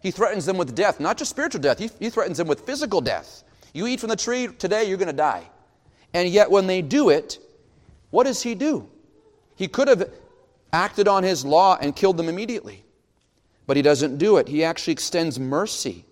He 0.00 0.12
threatens 0.12 0.46
them 0.46 0.56
with 0.56 0.76
death, 0.76 1.00
not 1.00 1.18
just 1.18 1.32
spiritual 1.32 1.60
death, 1.60 1.80
he, 1.80 1.90
he 1.98 2.08
threatens 2.08 2.38
them 2.38 2.46
with 2.46 2.60
physical 2.60 3.00
death. 3.00 3.42
You 3.74 3.88
eat 3.88 3.98
from 3.98 4.10
the 4.10 4.16
tree 4.16 4.46
today, 4.46 4.84
you're 4.84 4.96
going 4.96 5.08
to 5.08 5.12
die. 5.12 5.42
And 6.14 6.28
yet, 6.28 6.52
when 6.52 6.68
they 6.68 6.82
do 6.82 7.08
it, 7.08 7.40
what 8.10 8.24
does 8.24 8.42
He 8.42 8.54
do? 8.54 8.88
He 9.56 9.66
could 9.66 9.88
have 9.88 10.08
acted 10.72 11.08
on 11.08 11.24
His 11.24 11.44
law 11.44 11.76
and 11.80 11.96
killed 11.96 12.16
them 12.16 12.28
immediately. 12.28 12.84
But 13.66 13.76
He 13.76 13.82
doesn't 13.82 14.18
do 14.18 14.36
it. 14.36 14.46
He 14.46 14.62
actually 14.62 14.92
extends 14.92 15.40
mercy 15.40 16.04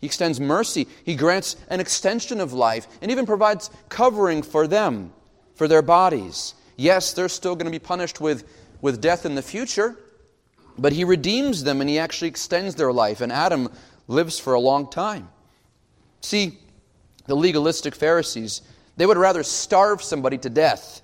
he 0.00 0.06
extends 0.06 0.40
mercy. 0.40 0.86
He 1.04 1.14
grants 1.14 1.56
an 1.68 1.80
extension 1.80 2.40
of 2.40 2.52
life 2.52 2.88
and 3.02 3.10
even 3.10 3.26
provides 3.26 3.70
covering 3.88 4.42
for 4.42 4.66
them, 4.66 5.12
for 5.54 5.68
their 5.68 5.82
bodies. 5.82 6.54
Yes, 6.76 7.12
they're 7.12 7.28
still 7.28 7.54
going 7.54 7.66
to 7.66 7.70
be 7.70 7.78
punished 7.78 8.20
with, 8.20 8.44
with 8.80 9.02
death 9.02 9.26
in 9.26 9.34
the 9.34 9.42
future, 9.42 9.96
but 10.78 10.94
He 10.94 11.04
redeems 11.04 11.64
them 11.64 11.82
and 11.82 11.90
He 11.90 11.98
actually 11.98 12.28
extends 12.28 12.74
their 12.76 12.92
life. 12.92 13.20
And 13.20 13.30
Adam 13.30 13.68
lives 14.08 14.38
for 14.38 14.54
a 14.54 14.60
long 14.60 14.90
time. 14.90 15.28
See, 16.22 16.58
the 17.26 17.34
legalistic 17.34 17.94
Pharisees, 17.94 18.62
they 18.96 19.04
would 19.04 19.18
rather 19.18 19.42
starve 19.42 20.02
somebody 20.02 20.38
to 20.38 20.48
death 20.48 21.02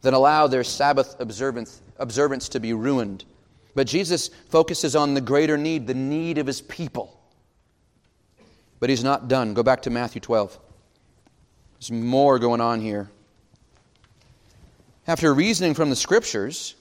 than 0.00 0.14
allow 0.14 0.46
their 0.46 0.64
Sabbath 0.64 1.16
observance, 1.20 1.82
observance 1.98 2.48
to 2.50 2.60
be 2.60 2.72
ruined. 2.72 3.26
But 3.74 3.86
Jesus 3.86 4.30
focuses 4.48 4.96
on 4.96 5.12
the 5.12 5.20
greater 5.20 5.58
need, 5.58 5.86
the 5.86 5.94
need 5.94 6.38
of 6.38 6.46
His 6.46 6.62
people. 6.62 7.17
But 8.80 8.90
he's 8.90 9.04
not 9.04 9.28
done. 9.28 9.54
Go 9.54 9.62
back 9.62 9.82
to 9.82 9.90
Matthew 9.90 10.20
12. 10.20 10.58
There's 11.78 11.90
more 11.90 12.38
going 12.38 12.60
on 12.60 12.80
here. 12.80 13.10
After 15.06 15.32
reasoning 15.32 15.74
from 15.74 15.90
the 15.90 15.96
scriptures 15.96 16.74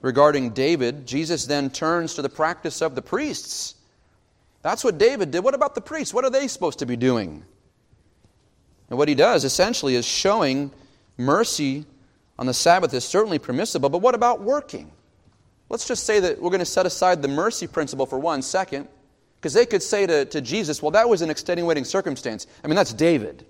regarding 0.00 0.50
David, 0.50 1.06
Jesus 1.06 1.46
then 1.46 1.70
turns 1.70 2.14
to 2.14 2.22
the 2.22 2.28
practice 2.28 2.82
of 2.82 2.94
the 2.94 3.02
priests. 3.02 3.76
That's 4.62 4.84
what 4.84 4.98
David 4.98 5.30
did. 5.30 5.40
What 5.40 5.54
about 5.54 5.74
the 5.74 5.80
priests? 5.80 6.12
What 6.12 6.24
are 6.24 6.30
they 6.30 6.48
supposed 6.48 6.78
to 6.80 6.86
be 6.86 6.96
doing? 6.96 7.44
And 8.90 8.98
what 8.98 9.08
he 9.08 9.14
does 9.14 9.44
essentially 9.44 9.94
is 9.94 10.04
showing 10.04 10.70
mercy 11.16 11.86
on 12.38 12.46
the 12.46 12.54
Sabbath 12.54 12.92
is 12.94 13.04
certainly 13.04 13.38
permissible, 13.38 13.88
but 13.88 13.98
what 13.98 14.14
about 14.14 14.42
working? 14.42 14.90
Let's 15.68 15.86
just 15.86 16.04
say 16.04 16.20
that 16.20 16.40
we're 16.40 16.50
going 16.50 16.60
to 16.60 16.66
set 16.66 16.84
aside 16.84 17.22
the 17.22 17.28
mercy 17.28 17.66
principle 17.66 18.04
for 18.04 18.18
one 18.18 18.42
second, 18.42 18.88
because 19.42 19.54
they 19.54 19.66
could 19.66 19.82
say 19.82 20.06
to, 20.06 20.24
to 20.26 20.40
Jesus, 20.40 20.80
well, 20.80 20.92
that 20.92 21.08
was 21.08 21.20
an 21.20 21.28
extenuating 21.28 21.84
circumstance. 21.84 22.46
I 22.62 22.68
mean, 22.68 22.76
that's 22.76 22.92
David. 22.92 23.44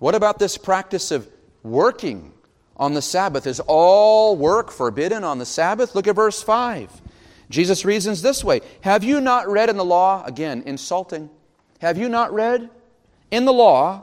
What 0.00 0.16
about 0.16 0.40
this 0.40 0.58
practice 0.58 1.12
of 1.12 1.28
working 1.62 2.32
on 2.76 2.92
the 2.92 3.00
Sabbath? 3.00 3.46
Is 3.46 3.60
all 3.60 4.34
work 4.34 4.72
forbidden 4.72 5.22
on 5.22 5.38
the 5.38 5.46
Sabbath? 5.46 5.94
Look 5.94 6.08
at 6.08 6.16
verse 6.16 6.42
5. 6.42 7.00
Jesus 7.48 7.84
reasons 7.84 8.22
this 8.22 8.42
way 8.42 8.60
Have 8.80 9.04
you 9.04 9.20
not 9.20 9.46
read 9.48 9.70
in 9.70 9.76
the 9.76 9.84
law, 9.84 10.24
again, 10.24 10.64
insulting, 10.66 11.30
have 11.80 11.96
you 11.96 12.08
not 12.08 12.34
read 12.34 12.68
in 13.30 13.44
the 13.44 13.52
law 13.52 14.02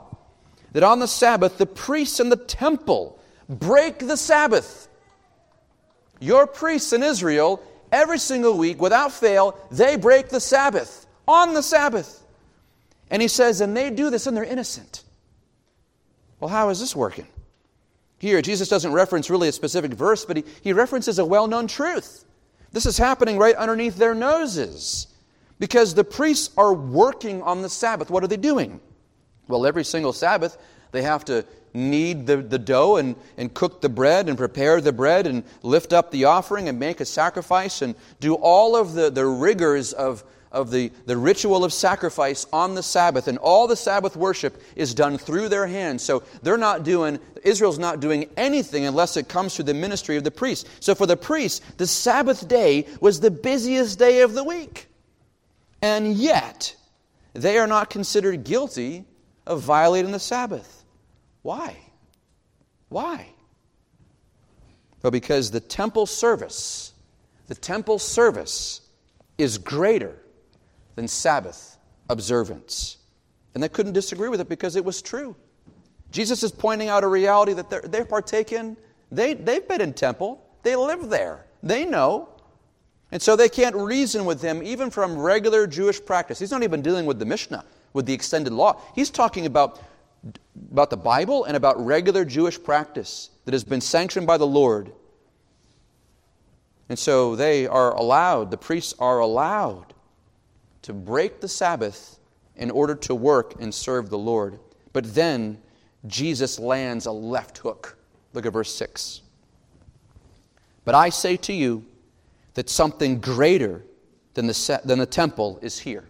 that 0.72 0.82
on 0.82 0.98
the 0.98 1.08
Sabbath 1.08 1.58
the 1.58 1.66
priests 1.66 2.20
in 2.20 2.30
the 2.30 2.36
temple 2.36 3.20
break 3.50 3.98
the 3.98 4.16
Sabbath? 4.16 4.88
Your 6.20 6.46
priests 6.46 6.94
in 6.94 7.02
Israel, 7.02 7.62
every 7.92 8.18
single 8.18 8.56
week, 8.56 8.80
without 8.80 9.12
fail, 9.12 9.58
they 9.70 9.96
break 9.96 10.28
the 10.28 10.40
Sabbath 10.40 11.06
on 11.26 11.54
the 11.54 11.62
Sabbath. 11.62 12.22
And 13.10 13.20
he 13.20 13.28
says, 13.28 13.60
and 13.60 13.76
they 13.76 13.90
do 13.90 14.10
this 14.10 14.26
and 14.26 14.36
they're 14.36 14.44
innocent. 14.44 15.02
Well, 16.38 16.48
how 16.48 16.68
is 16.70 16.80
this 16.80 16.94
working? 16.96 17.26
Here, 18.18 18.42
Jesus 18.42 18.68
doesn't 18.68 18.92
reference 18.92 19.30
really 19.30 19.48
a 19.48 19.52
specific 19.52 19.92
verse, 19.92 20.24
but 20.24 20.36
he, 20.36 20.44
he 20.62 20.72
references 20.72 21.18
a 21.18 21.24
well 21.24 21.46
known 21.46 21.66
truth. 21.66 22.24
This 22.72 22.86
is 22.86 22.98
happening 22.98 23.38
right 23.38 23.54
underneath 23.54 23.96
their 23.96 24.14
noses 24.14 25.08
because 25.58 25.94
the 25.94 26.04
priests 26.04 26.50
are 26.56 26.72
working 26.72 27.42
on 27.42 27.62
the 27.62 27.68
Sabbath. 27.68 28.10
What 28.10 28.22
are 28.22 28.28
they 28.28 28.36
doing? 28.36 28.80
Well, 29.48 29.66
every 29.66 29.84
single 29.84 30.12
Sabbath, 30.12 30.56
they 30.92 31.02
have 31.02 31.24
to 31.26 31.44
knead 31.74 32.26
the, 32.26 32.38
the 32.38 32.58
dough 32.58 32.96
and, 32.96 33.16
and 33.36 33.52
cook 33.52 33.80
the 33.80 33.88
bread 33.88 34.28
and 34.28 34.36
prepare 34.36 34.80
the 34.80 34.92
bread 34.92 35.26
and 35.26 35.44
lift 35.62 35.92
up 35.92 36.10
the 36.10 36.24
offering 36.24 36.68
and 36.68 36.78
make 36.78 37.00
a 37.00 37.04
sacrifice 37.04 37.82
and 37.82 37.94
do 38.18 38.34
all 38.34 38.76
of 38.76 38.94
the, 38.94 39.10
the 39.10 39.24
rigors 39.26 39.92
of, 39.92 40.24
of 40.52 40.70
the, 40.70 40.90
the 41.06 41.16
ritual 41.16 41.64
of 41.64 41.72
sacrifice 41.72 42.46
on 42.52 42.74
the 42.74 42.82
Sabbath. 42.82 43.28
And 43.28 43.38
all 43.38 43.66
the 43.66 43.76
Sabbath 43.76 44.16
worship 44.16 44.60
is 44.74 44.94
done 44.94 45.18
through 45.18 45.48
their 45.48 45.66
hands. 45.66 46.02
So 46.02 46.22
they're 46.42 46.56
not 46.58 46.82
doing, 46.82 47.18
Israel's 47.44 47.78
not 47.78 48.00
doing 48.00 48.28
anything 48.36 48.84
unless 48.84 49.16
it 49.16 49.28
comes 49.28 49.54
through 49.54 49.66
the 49.66 49.74
ministry 49.74 50.16
of 50.16 50.24
the 50.24 50.30
priest. 50.30 50.68
So 50.80 50.94
for 50.94 51.06
the 51.06 51.16
priests, 51.16 51.60
the 51.76 51.86
Sabbath 51.86 52.48
day 52.48 52.86
was 53.00 53.20
the 53.20 53.30
busiest 53.30 53.98
day 53.98 54.22
of 54.22 54.34
the 54.34 54.44
week. 54.44 54.86
And 55.82 56.14
yet, 56.14 56.74
they 57.32 57.58
are 57.58 57.66
not 57.66 57.90
considered 57.90 58.44
guilty 58.44 59.04
of 59.46 59.62
violating 59.62 60.12
the 60.12 60.18
Sabbath. 60.18 60.79
Why? 61.42 61.76
Why? 62.88 63.28
Well, 65.02 65.10
because 65.10 65.50
the 65.50 65.60
temple 65.60 66.06
service, 66.06 66.92
the 67.46 67.54
temple 67.54 67.98
service 67.98 68.82
is 69.38 69.58
greater 69.58 70.16
than 70.96 71.08
Sabbath 71.08 71.78
observance. 72.08 72.98
And 73.54 73.62
they 73.62 73.68
couldn't 73.68 73.94
disagree 73.94 74.28
with 74.28 74.40
it 74.40 74.48
because 74.48 74.76
it 74.76 74.84
was 74.84 75.00
true. 75.00 75.34
Jesus 76.10 76.42
is 76.42 76.52
pointing 76.52 76.88
out 76.88 77.04
a 77.04 77.08
reality 77.08 77.52
that 77.54 77.90
they 77.90 78.04
partake 78.04 78.52
in. 78.52 78.76
They, 79.10 79.34
they've 79.34 79.66
been 79.66 79.80
in 79.80 79.92
temple, 79.92 80.44
they 80.62 80.76
live 80.76 81.08
there, 81.08 81.46
they 81.62 81.84
know. 81.84 82.28
And 83.12 83.20
so 83.20 83.34
they 83.34 83.48
can't 83.48 83.74
reason 83.74 84.24
with 84.24 84.40
him 84.40 84.62
even 84.62 84.90
from 84.90 85.18
regular 85.18 85.66
Jewish 85.66 86.04
practice. 86.04 86.38
He's 86.38 86.52
not 86.52 86.62
even 86.62 86.80
dealing 86.82 87.06
with 87.06 87.18
the 87.18 87.24
Mishnah, 87.24 87.64
with 87.92 88.06
the 88.06 88.12
extended 88.12 88.52
law. 88.52 88.80
He's 88.94 89.10
talking 89.10 89.46
about, 89.46 89.80
about 90.70 90.90
the 90.90 90.96
Bible 90.96 91.44
and 91.44 91.56
about 91.56 91.84
regular 91.84 92.24
Jewish 92.24 92.62
practice 92.62 93.30
that 93.44 93.54
has 93.54 93.64
been 93.64 93.80
sanctioned 93.80 94.26
by 94.26 94.36
the 94.36 94.46
Lord. 94.46 94.92
And 96.88 96.98
so 96.98 97.36
they 97.36 97.66
are 97.66 97.94
allowed, 97.94 98.50
the 98.50 98.56
priests 98.56 98.94
are 98.98 99.20
allowed 99.20 99.94
to 100.82 100.92
break 100.92 101.40
the 101.40 101.48
Sabbath 101.48 102.18
in 102.56 102.70
order 102.70 102.94
to 102.94 103.14
work 103.14 103.54
and 103.60 103.72
serve 103.72 104.10
the 104.10 104.18
Lord. 104.18 104.58
But 104.92 105.14
then 105.14 105.58
Jesus 106.06 106.58
lands 106.58 107.06
a 107.06 107.12
left 107.12 107.58
hook. 107.58 107.96
Look 108.32 108.46
at 108.46 108.52
verse 108.52 108.74
6. 108.74 109.22
But 110.84 110.94
I 110.94 111.10
say 111.10 111.36
to 111.38 111.52
you 111.52 111.84
that 112.54 112.68
something 112.68 113.20
greater 113.20 113.84
than 114.34 114.46
the, 114.46 114.80
than 114.84 114.98
the 114.98 115.06
temple 115.06 115.58
is 115.62 115.78
here. 115.78 116.09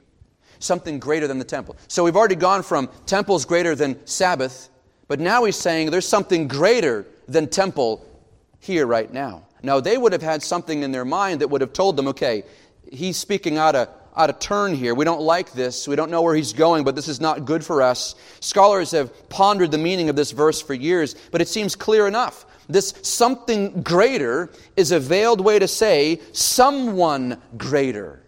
Something 0.61 1.01
greater 1.01 1.27
than 1.27 1.38
the 1.38 1.44
temple. 1.44 1.77
So 1.88 2.05
we've 2.05 2.16
already 2.16 2.37
gone 2.37 2.62
from 2.62 2.88
temples 3.07 3.44
greater 3.44 3.75
than 3.75 4.07
Sabbath, 4.07 4.68
but 5.09 5.18
now 5.18 5.44
he's 5.44 5.57
saying 5.57 5.90
there's 5.90 6.07
something 6.07 6.46
greater 6.46 7.05
than 7.27 7.49
temple 7.49 8.07
here 8.61 8.87
right 8.87 9.12
now. 9.12 9.46
Now, 9.62 9.81
they 9.81 9.99
would 9.99 10.12
have 10.12 10.23
had 10.23 10.42
something 10.42 10.83
in 10.83 10.92
their 10.92 11.05
mind 11.05 11.40
that 11.40 11.49
would 11.49 11.61
have 11.61 11.73
told 11.73 11.96
them, 11.96 12.09
okay, 12.09 12.44
he's 12.90 13.16
speaking 13.16 13.59
out 13.59 13.75
of 13.75 13.88
out 14.16 14.31
of 14.31 14.38
turn 14.38 14.75
here. 14.75 14.94
We 14.94 15.05
don't 15.05 15.20
like 15.20 15.53
this. 15.53 15.87
We 15.87 15.96
don't 15.96 16.11
know 16.11 16.23
where 16.23 16.35
he's 16.35 16.53
going, 16.53 16.85
but 16.85 16.96
this 16.96 17.09
is 17.09 17.20
not 17.20 17.44
good 17.44 17.64
for 17.64 17.81
us. 17.81 18.14
Scholars 18.40 18.90
have 18.90 19.29
pondered 19.29 19.70
the 19.70 19.79
meaning 19.79 20.09
of 20.09 20.16
this 20.16 20.33
verse 20.33 20.61
for 20.61 20.75
years, 20.75 21.14
but 21.31 21.40
it 21.40 21.49
seems 21.49 21.77
clear 21.77 22.07
enough. 22.07 22.44
This 22.68 22.92
something 23.03 23.83
greater 23.83 24.51
is 24.77 24.92
a 24.92 25.01
veiled 25.01 25.40
way 25.40 25.59
to 25.59 25.68
say 25.68 26.20
someone 26.33 27.40
greater. 27.57 28.23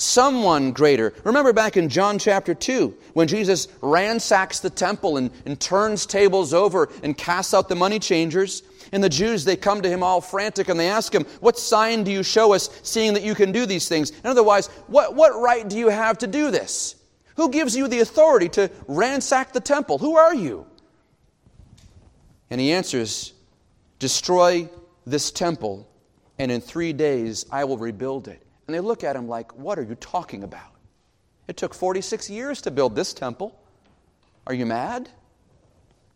Someone 0.00 0.72
greater. 0.72 1.12
Remember 1.24 1.52
back 1.52 1.76
in 1.76 1.90
John 1.90 2.18
chapter 2.18 2.54
2 2.54 2.96
when 3.12 3.28
Jesus 3.28 3.68
ransacks 3.82 4.58
the 4.60 4.70
temple 4.70 5.18
and, 5.18 5.30
and 5.44 5.60
turns 5.60 6.06
tables 6.06 6.54
over 6.54 6.88
and 7.02 7.14
casts 7.14 7.52
out 7.52 7.68
the 7.68 7.74
money 7.74 7.98
changers? 7.98 8.62
And 8.92 9.04
the 9.04 9.10
Jews, 9.10 9.44
they 9.44 9.56
come 9.56 9.82
to 9.82 9.90
him 9.90 10.02
all 10.02 10.22
frantic 10.22 10.70
and 10.70 10.80
they 10.80 10.88
ask 10.88 11.14
him, 11.14 11.26
What 11.40 11.58
sign 11.58 12.02
do 12.02 12.10
you 12.10 12.22
show 12.22 12.54
us, 12.54 12.70
seeing 12.82 13.12
that 13.12 13.22
you 13.22 13.34
can 13.34 13.52
do 13.52 13.66
these 13.66 13.90
things? 13.90 14.08
And 14.08 14.24
otherwise, 14.24 14.68
what, 14.86 15.14
what 15.16 15.38
right 15.38 15.68
do 15.68 15.76
you 15.76 15.90
have 15.90 16.16
to 16.18 16.26
do 16.26 16.50
this? 16.50 16.96
Who 17.36 17.50
gives 17.50 17.76
you 17.76 17.86
the 17.86 18.00
authority 18.00 18.48
to 18.48 18.70
ransack 18.88 19.52
the 19.52 19.60
temple? 19.60 19.98
Who 19.98 20.16
are 20.16 20.34
you? 20.34 20.66
And 22.48 22.58
he 22.58 22.72
answers, 22.72 23.34
Destroy 23.98 24.70
this 25.04 25.30
temple, 25.30 25.86
and 26.38 26.50
in 26.50 26.62
three 26.62 26.94
days 26.94 27.44
I 27.52 27.64
will 27.66 27.76
rebuild 27.76 28.28
it. 28.28 28.46
And 28.70 28.74
they 28.76 28.78
look 28.78 29.02
at 29.02 29.16
him 29.16 29.26
like, 29.26 29.52
What 29.58 29.80
are 29.80 29.82
you 29.82 29.96
talking 29.96 30.44
about? 30.44 30.70
It 31.48 31.56
took 31.56 31.74
46 31.74 32.30
years 32.30 32.62
to 32.62 32.70
build 32.70 32.94
this 32.94 33.12
temple. 33.12 33.60
Are 34.46 34.54
you 34.54 34.64
mad? 34.64 35.08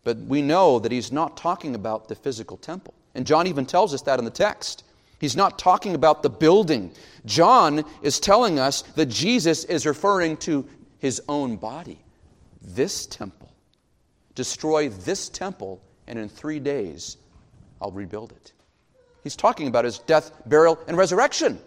But 0.05 0.19
we 0.19 0.41
know 0.41 0.79
that 0.79 0.89
he's 0.89 1.11
not 1.11 1.35
talking 1.35 1.75
about 1.75 2.07
the 2.07 2.15
physical 2.15 2.55
temple. 2.55 2.93
And 3.13 3.27
John 3.27 3.47
even 3.47 3.65
tells 3.65 3.93
us 3.93 4.03
that 4.03 4.19
in 4.19 4.23
the 4.23 4.31
text. 4.31 4.85
He's 5.19 5.35
not 5.35 5.59
talking 5.59 5.95
about 5.95 6.23
the 6.23 6.29
building. 6.29 6.93
John 7.25 7.83
is 8.01 8.21
telling 8.21 8.57
us 8.57 8.83
that 8.95 9.07
Jesus 9.07 9.65
is 9.65 9.85
referring 9.85 10.37
to 10.37 10.65
his 10.99 11.21
own 11.27 11.57
body. 11.57 11.99
This 12.61 13.05
temple. 13.05 13.51
Destroy 14.33 14.87
this 14.87 15.27
temple, 15.27 15.81
and 16.07 16.17
in 16.17 16.29
three 16.29 16.61
days, 16.61 17.17
I'll 17.81 17.91
rebuild 17.91 18.31
it. 18.31 18.53
He's 19.25 19.35
talking 19.35 19.67
about 19.67 19.83
his 19.83 19.99
death, 19.99 20.31
burial, 20.45 20.79
and 20.87 20.95
resurrection. 20.95 21.59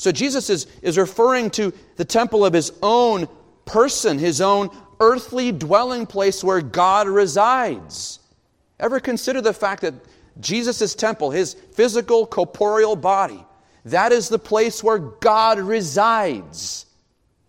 So 0.00 0.10
Jesus 0.10 0.48
is, 0.48 0.66
is 0.80 0.96
referring 0.96 1.50
to 1.50 1.74
the 1.96 2.06
temple 2.06 2.42
of 2.42 2.54
his 2.54 2.72
own 2.82 3.28
person, 3.66 4.18
his 4.18 4.40
own 4.40 4.70
earthly 4.98 5.52
dwelling 5.52 6.06
place 6.06 6.42
where 6.42 6.62
God 6.62 7.06
resides. 7.06 8.18
Ever 8.78 8.98
consider 8.98 9.42
the 9.42 9.52
fact 9.52 9.82
that 9.82 9.92
Jesus' 10.40 10.94
temple, 10.94 11.32
his 11.32 11.52
physical, 11.74 12.26
corporeal 12.26 12.96
body, 12.96 13.44
that 13.84 14.10
is 14.10 14.30
the 14.30 14.38
place 14.38 14.82
where 14.82 14.96
God 14.98 15.58
resides 15.58 16.86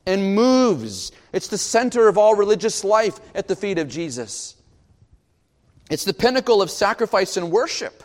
and 0.05 0.35
moves. 0.35 1.13
It's 1.31 1.47
the 1.47 1.57
center 1.57 2.09
of 2.09 2.17
all 2.17 2.35
religious 2.35 2.83
life 2.83 3.17
at 3.33 3.47
the 3.47 3.55
feet 3.55 3.77
of 3.77 3.87
Jesus. 3.87 4.57
It's 5.89 6.03
the 6.03 6.13
pinnacle 6.13 6.61
of 6.61 6.69
sacrifice 6.69 7.37
and 7.37 7.49
worship. 7.49 8.03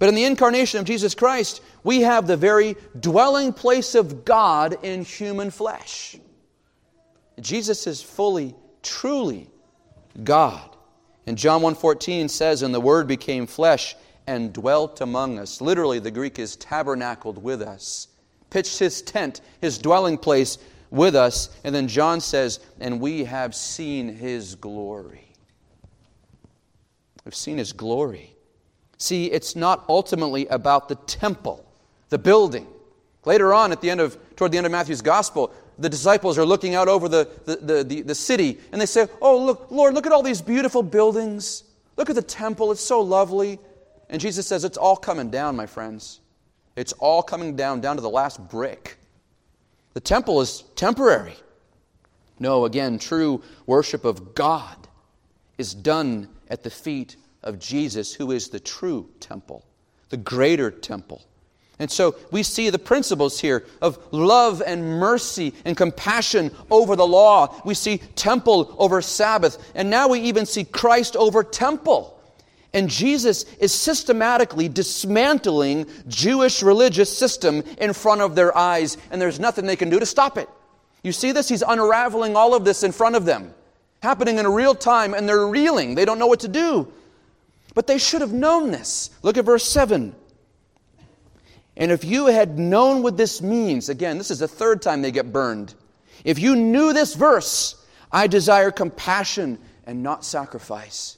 But 0.00 0.08
in 0.08 0.14
the 0.16 0.24
incarnation 0.24 0.80
of 0.80 0.86
Jesus 0.86 1.14
Christ, 1.14 1.60
we 1.84 2.00
have 2.00 2.26
the 2.26 2.36
very 2.36 2.74
dwelling 2.98 3.52
place 3.52 3.94
of 3.94 4.24
God 4.24 4.78
in 4.82 5.04
human 5.04 5.50
flesh. 5.50 6.16
Jesus 7.38 7.86
is 7.86 8.00
fully, 8.02 8.54
truly 8.82 9.50
God. 10.24 10.74
And 11.26 11.36
John 11.36 11.60
1:14 11.60 12.30
says, 12.30 12.62
"And 12.62 12.74
the 12.74 12.80
word 12.80 13.06
became 13.06 13.46
flesh 13.46 13.94
and 14.26 14.54
dwelt 14.54 15.02
among 15.02 15.38
us." 15.38 15.60
Literally, 15.60 15.98
the 15.98 16.10
Greek 16.10 16.38
is 16.38 16.56
tabernacled 16.56 17.42
with 17.42 17.60
us. 17.60 18.08
Pitched 18.48 18.78
his 18.78 19.02
tent, 19.02 19.42
his 19.60 19.76
dwelling 19.76 20.16
place 20.16 20.56
with 20.90 21.14
us. 21.14 21.50
And 21.62 21.74
then 21.74 21.88
John 21.88 22.22
says, 22.22 22.58
"And 22.80 23.02
we 23.02 23.24
have 23.24 23.54
seen 23.54 24.16
his 24.16 24.54
glory." 24.54 25.34
We've 27.24 27.34
seen 27.34 27.58
his 27.58 27.74
glory. 27.74 28.34
See, 29.00 29.30
it's 29.32 29.56
not 29.56 29.82
ultimately 29.88 30.46
about 30.48 30.90
the 30.90 30.94
temple, 30.94 31.64
the 32.10 32.18
building. 32.18 32.66
Later 33.24 33.54
on, 33.54 33.72
at 33.72 33.80
the 33.80 33.88
end 33.88 33.98
of, 33.98 34.18
toward 34.36 34.52
the 34.52 34.58
end 34.58 34.66
of 34.66 34.72
Matthew's 34.72 35.00
gospel, 35.00 35.54
the 35.78 35.88
disciples 35.88 36.36
are 36.36 36.44
looking 36.44 36.74
out 36.74 36.86
over 36.86 37.08
the, 37.08 37.26
the, 37.46 37.82
the, 37.82 38.02
the, 38.02 38.14
city 38.14 38.58
and 38.70 38.80
they 38.80 38.84
say, 38.84 39.08
Oh, 39.22 39.42
look, 39.42 39.70
Lord, 39.70 39.94
look 39.94 40.04
at 40.04 40.12
all 40.12 40.22
these 40.22 40.42
beautiful 40.42 40.82
buildings. 40.82 41.64
Look 41.96 42.10
at 42.10 42.14
the 42.14 42.22
temple, 42.22 42.72
it's 42.72 42.82
so 42.82 43.00
lovely. 43.00 43.58
And 44.10 44.20
Jesus 44.20 44.46
says, 44.46 44.64
It's 44.64 44.76
all 44.76 44.96
coming 44.96 45.30
down, 45.30 45.56
my 45.56 45.66
friends. 45.66 46.20
It's 46.76 46.92
all 46.92 47.22
coming 47.22 47.56
down, 47.56 47.80
down 47.80 47.96
to 47.96 48.02
the 48.02 48.10
last 48.10 48.50
brick. 48.50 48.98
The 49.94 50.00
temple 50.00 50.42
is 50.42 50.62
temporary. 50.76 51.36
No, 52.38 52.66
again, 52.66 52.98
true 52.98 53.42
worship 53.64 54.04
of 54.04 54.34
God 54.34 54.76
is 55.56 55.72
done 55.72 56.28
at 56.50 56.62
the 56.62 56.70
feet 56.70 57.16
of 57.42 57.58
Jesus, 57.58 58.14
who 58.14 58.30
is 58.32 58.48
the 58.48 58.60
true 58.60 59.08
temple, 59.20 59.64
the 60.08 60.16
greater 60.16 60.70
temple. 60.70 61.22
And 61.78 61.90
so 61.90 62.14
we 62.30 62.42
see 62.42 62.68
the 62.68 62.78
principles 62.78 63.40
here 63.40 63.64
of 63.80 63.98
love 64.12 64.62
and 64.64 65.00
mercy 65.00 65.54
and 65.64 65.74
compassion 65.74 66.50
over 66.70 66.94
the 66.94 67.06
law. 67.06 67.58
We 67.64 67.72
see 67.72 67.98
temple 68.16 68.76
over 68.78 69.00
Sabbath. 69.00 69.56
And 69.74 69.88
now 69.88 70.08
we 70.08 70.20
even 70.20 70.44
see 70.44 70.64
Christ 70.64 71.16
over 71.16 71.42
temple. 71.42 72.20
And 72.74 72.88
Jesus 72.90 73.44
is 73.54 73.72
systematically 73.72 74.68
dismantling 74.68 75.86
Jewish 76.06 76.62
religious 76.62 77.16
system 77.16 77.62
in 77.78 77.94
front 77.94 78.20
of 78.20 78.36
their 78.36 78.56
eyes, 78.56 78.96
and 79.10 79.20
there's 79.20 79.40
nothing 79.40 79.66
they 79.66 79.74
can 79.74 79.90
do 79.90 79.98
to 79.98 80.06
stop 80.06 80.38
it. 80.38 80.48
You 81.02 81.12
see 81.12 81.32
this? 81.32 81.48
He's 81.48 81.62
unraveling 81.62 82.36
all 82.36 82.54
of 82.54 82.64
this 82.64 82.82
in 82.84 82.92
front 82.92 83.16
of 83.16 83.24
them, 83.24 83.54
happening 84.02 84.38
in 84.38 84.46
real 84.46 84.74
time, 84.74 85.14
and 85.14 85.28
they're 85.28 85.46
reeling. 85.46 85.96
They 85.96 86.04
don't 86.04 86.18
know 86.18 86.28
what 86.28 86.40
to 86.40 86.48
do. 86.48 86.92
But 87.74 87.86
they 87.86 87.98
should 87.98 88.20
have 88.20 88.32
known 88.32 88.70
this. 88.70 89.10
Look 89.22 89.36
at 89.36 89.44
verse 89.44 89.64
7. 89.64 90.14
And 91.76 91.90
if 91.90 92.04
you 92.04 92.26
had 92.26 92.58
known 92.58 93.02
what 93.02 93.16
this 93.16 93.40
means, 93.40 93.88
again, 93.88 94.18
this 94.18 94.30
is 94.30 94.40
the 94.40 94.48
third 94.48 94.82
time 94.82 95.02
they 95.02 95.12
get 95.12 95.32
burned. 95.32 95.74
If 96.24 96.38
you 96.38 96.56
knew 96.56 96.92
this 96.92 97.14
verse, 97.14 97.86
I 98.12 98.26
desire 98.26 98.70
compassion 98.70 99.58
and 99.86 100.02
not 100.02 100.24
sacrifice. 100.24 101.16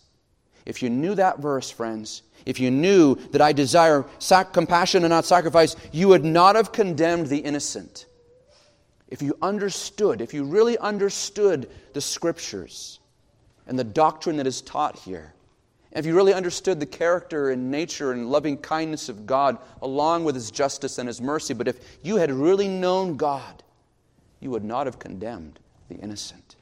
If 0.64 0.82
you 0.82 0.90
knew 0.90 1.14
that 1.16 1.40
verse, 1.40 1.70
friends, 1.70 2.22
if 2.46 2.60
you 2.60 2.70
knew 2.70 3.16
that 3.32 3.40
I 3.40 3.52
desire 3.52 4.04
sac- 4.18 4.52
compassion 4.52 5.04
and 5.04 5.10
not 5.10 5.24
sacrifice, 5.24 5.74
you 5.90 6.08
would 6.08 6.24
not 6.24 6.56
have 6.56 6.72
condemned 6.72 7.26
the 7.26 7.38
innocent. 7.38 8.06
If 9.08 9.20
you 9.22 9.36
understood, 9.42 10.20
if 10.20 10.32
you 10.32 10.44
really 10.44 10.78
understood 10.78 11.68
the 11.92 12.00
scriptures 12.00 13.00
and 13.66 13.78
the 13.78 13.84
doctrine 13.84 14.36
that 14.36 14.46
is 14.46 14.62
taught 14.62 14.98
here, 14.98 15.34
if 15.94 16.06
you 16.06 16.14
really 16.14 16.34
understood 16.34 16.80
the 16.80 16.86
character 16.86 17.50
and 17.50 17.70
nature 17.70 18.12
and 18.12 18.30
loving 18.30 18.56
kindness 18.56 19.08
of 19.08 19.26
God 19.26 19.58
along 19.82 20.24
with 20.24 20.34
His 20.34 20.50
justice 20.50 20.98
and 20.98 21.06
His 21.06 21.20
mercy, 21.20 21.54
but 21.54 21.68
if 21.68 21.98
you 22.02 22.16
had 22.16 22.30
really 22.30 22.68
known 22.68 23.16
God, 23.16 23.62
you 24.40 24.50
would 24.50 24.64
not 24.64 24.86
have 24.86 24.98
condemned 24.98 25.58
the 25.88 25.96
innocent. 25.96 26.56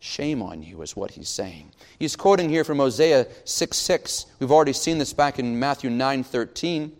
Shame 0.00 0.42
on 0.42 0.62
you, 0.62 0.80
is 0.80 0.96
what 0.96 1.10
he's 1.10 1.28
saying. 1.28 1.72
He's 1.98 2.16
quoting 2.16 2.48
here 2.48 2.64
from 2.64 2.78
Hosea 2.78 3.26
6 3.44 3.76
6. 3.76 4.26
We've 4.38 4.50
already 4.50 4.72
seen 4.72 4.96
this 4.96 5.12
back 5.12 5.38
in 5.38 5.58
Matthew 5.58 5.90
9 5.90 6.24
13, 6.24 6.90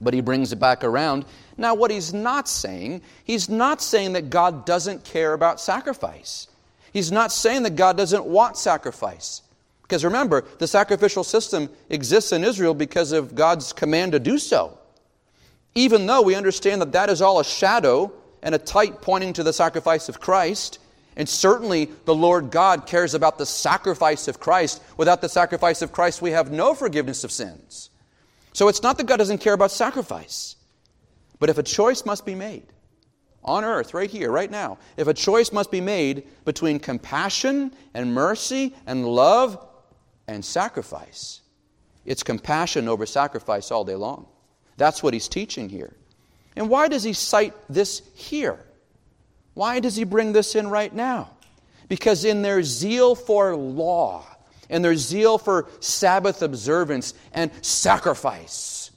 but 0.00 0.14
he 0.14 0.20
brings 0.20 0.52
it 0.52 0.60
back 0.60 0.84
around. 0.84 1.24
Now, 1.56 1.74
what 1.74 1.90
he's 1.90 2.14
not 2.14 2.48
saying, 2.48 3.02
he's 3.24 3.48
not 3.48 3.82
saying 3.82 4.12
that 4.12 4.30
God 4.30 4.64
doesn't 4.64 5.04
care 5.04 5.32
about 5.32 5.60
sacrifice. 5.60 6.46
He's 6.92 7.10
not 7.10 7.32
saying 7.32 7.64
that 7.64 7.74
God 7.74 7.96
doesn't 7.96 8.24
want 8.24 8.56
sacrifice. 8.56 9.42
Because 9.88 10.04
remember, 10.04 10.44
the 10.58 10.66
sacrificial 10.66 11.24
system 11.24 11.70
exists 11.88 12.32
in 12.32 12.44
Israel 12.44 12.74
because 12.74 13.12
of 13.12 13.34
God's 13.34 13.72
command 13.72 14.12
to 14.12 14.18
do 14.18 14.38
so. 14.38 14.78
Even 15.74 16.04
though 16.04 16.20
we 16.20 16.34
understand 16.34 16.82
that 16.82 16.92
that 16.92 17.08
is 17.08 17.22
all 17.22 17.40
a 17.40 17.44
shadow 17.44 18.12
and 18.42 18.54
a 18.54 18.58
type 18.58 19.00
pointing 19.00 19.32
to 19.32 19.42
the 19.42 19.52
sacrifice 19.52 20.10
of 20.10 20.20
Christ, 20.20 20.78
and 21.16 21.26
certainly 21.26 21.86
the 22.04 22.14
Lord 22.14 22.50
God 22.50 22.86
cares 22.86 23.14
about 23.14 23.38
the 23.38 23.46
sacrifice 23.46 24.28
of 24.28 24.38
Christ. 24.38 24.82
Without 24.98 25.22
the 25.22 25.28
sacrifice 25.28 25.80
of 25.80 25.90
Christ, 25.90 26.20
we 26.20 26.32
have 26.32 26.52
no 26.52 26.74
forgiveness 26.74 27.24
of 27.24 27.32
sins. 27.32 27.88
So 28.52 28.68
it's 28.68 28.82
not 28.82 28.98
that 28.98 29.06
God 29.06 29.16
doesn't 29.16 29.38
care 29.38 29.54
about 29.54 29.70
sacrifice. 29.70 30.56
But 31.38 31.48
if 31.48 31.56
a 31.56 31.62
choice 31.62 32.04
must 32.04 32.26
be 32.26 32.34
made, 32.34 32.66
on 33.44 33.64
earth, 33.64 33.94
right 33.94 34.10
here, 34.10 34.30
right 34.30 34.50
now, 34.50 34.78
if 34.96 35.08
a 35.08 35.14
choice 35.14 35.52
must 35.52 35.70
be 35.70 35.80
made 35.80 36.24
between 36.44 36.78
compassion 36.78 37.72
and 37.94 38.12
mercy 38.12 38.74
and 38.86 39.06
love 39.06 39.67
and 40.28 40.44
sacrifice. 40.44 41.40
It's 42.06 42.22
compassion 42.22 42.86
over 42.86 43.04
sacrifice 43.06 43.72
all 43.72 43.84
day 43.84 43.96
long. 43.96 44.26
That's 44.76 45.02
what 45.02 45.14
he's 45.14 45.26
teaching 45.26 45.68
here. 45.68 45.96
And 46.54 46.68
why 46.68 46.86
does 46.86 47.02
he 47.02 47.12
cite 47.12 47.54
this 47.68 48.02
here? 48.14 48.60
Why 49.54 49.80
does 49.80 49.96
he 49.96 50.04
bring 50.04 50.32
this 50.32 50.54
in 50.54 50.68
right 50.68 50.94
now? 50.94 51.30
Because 51.88 52.24
in 52.24 52.42
their 52.42 52.62
zeal 52.62 53.14
for 53.16 53.56
law, 53.56 54.24
and 54.70 54.84
their 54.84 54.96
zeal 54.96 55.38
for 55.38 55.66
Sabbath 55.80 56.42
observance 56.42 57.14
and 57.32 57.50
sacrifice, 57.64 58.90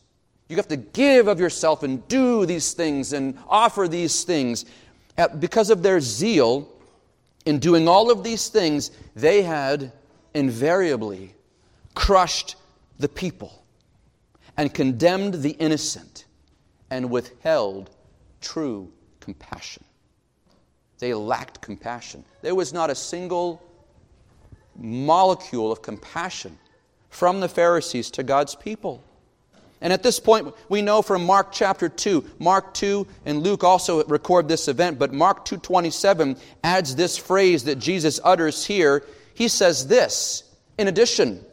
you 0.50 0.58
have 0.58 0.68
to 0.68 0.76
give 0.76 1.28
of 1.28 1.40
yourself 1.40 1.82
and 1.84 2.06
do 2.10 2.46
these 2.46 2.74
things 2.74 3.14
and 3.14 3.38
offer 3.48 3.88
these 3.88 4.26
things. 4.26 4.66
Because 5.40 5.70
of 5.70 5.82
their 5.82 6.02
zeal 6.02 6.68
in 7.46 7.60
doing 7.60 7.88
all 7.88 8.12
of 8.12 8.24
these 8.24 8.50
things, 8.50 8.92
they 9.16 9.42
had 9.44 9.94
invariably 10.34 11.36
crushed 11.94 12.56
the 13.00 13.10
people 13.10 13.64
and 14.58 14.74
condemned 14.74 15.36
the 15.36 15.52
innocent 15.52 16.26
and 16.90 17.10
withheld 17.10 17.90
true 18.42 18.92
compassion. 19.20 19.84
They 21.00 21.14
lacked 21.14 21.62
compassion. 21.62 22.24
There 22.42 22.56
was 22.56 22.74
not 22.74 22.90
a 22.90 22.96
single 22.96 23.62
molecule 24.76 25.72
of 25.72 25.82
compassion 25.82 26.58
from 27.10 27.40
the 27.40 27.50
Pharisees 27.50 28.12
to 28.12 28.24
God's 28.24 28.56
people. 28.56 29.04
And 29.82 29.92
at 29.92 30.04
this 30.04 30.20
point, 30.20 30.54
we 30.70 30.84
know 30.84 31.02
from 31.02 31.26
Mark 31.26 31.52
chapter 31.52 31.90
2, 31.90 32.24
Mark 32.38 32.74
2 32.76 33.08
and 33.26 33.42
Luke 33.42 33.64
also 33.64 34.04
record 34.06 34.48
this 34.48 34.68
event, 34.68 35.00
but 35.00 35.12
Mark 35.12 35.44
2.27 35.44 36.40
adds 36.64 36.96
this 36.96 37.18
phrase 37.18 37.64
that 37.64 37.80
Jesus 37.80 38.20
utters 38.24 38.64
here 38.64 39.04
he 39.42 39.48
says 39.48 39.88
this 39.88 40.44
In 40.78 40.88
addition, 40.88 41.44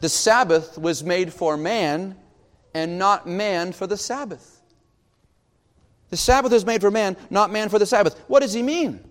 the 0.00 0.08
Sabbath 0.08 0.76
was 0.76 1.04
made 1.04 1.32
for 1.32 1.56
man 1.56 2.16
and 2.74 2.98
not 2.98 3.24
man 3.24 3.70
for 3.70 3.86
the 3.86 3.96
Sabbath. 3.96 4.60
The 6.08 6.16
Sabbath 6.16 6.50
was 6.50 6.66
made 6.66 6.80
for 6.80 6.90
man, 6.90 7.16
not 7.30 7.52
man 7.52 7.68
for 7.68 7.78
the 7.78 7.86
Sabbath. 7.86 8.18
What 8.26 8.40
does 8.40 8.52
he 8.52 8.64
mean? 8.64 9.08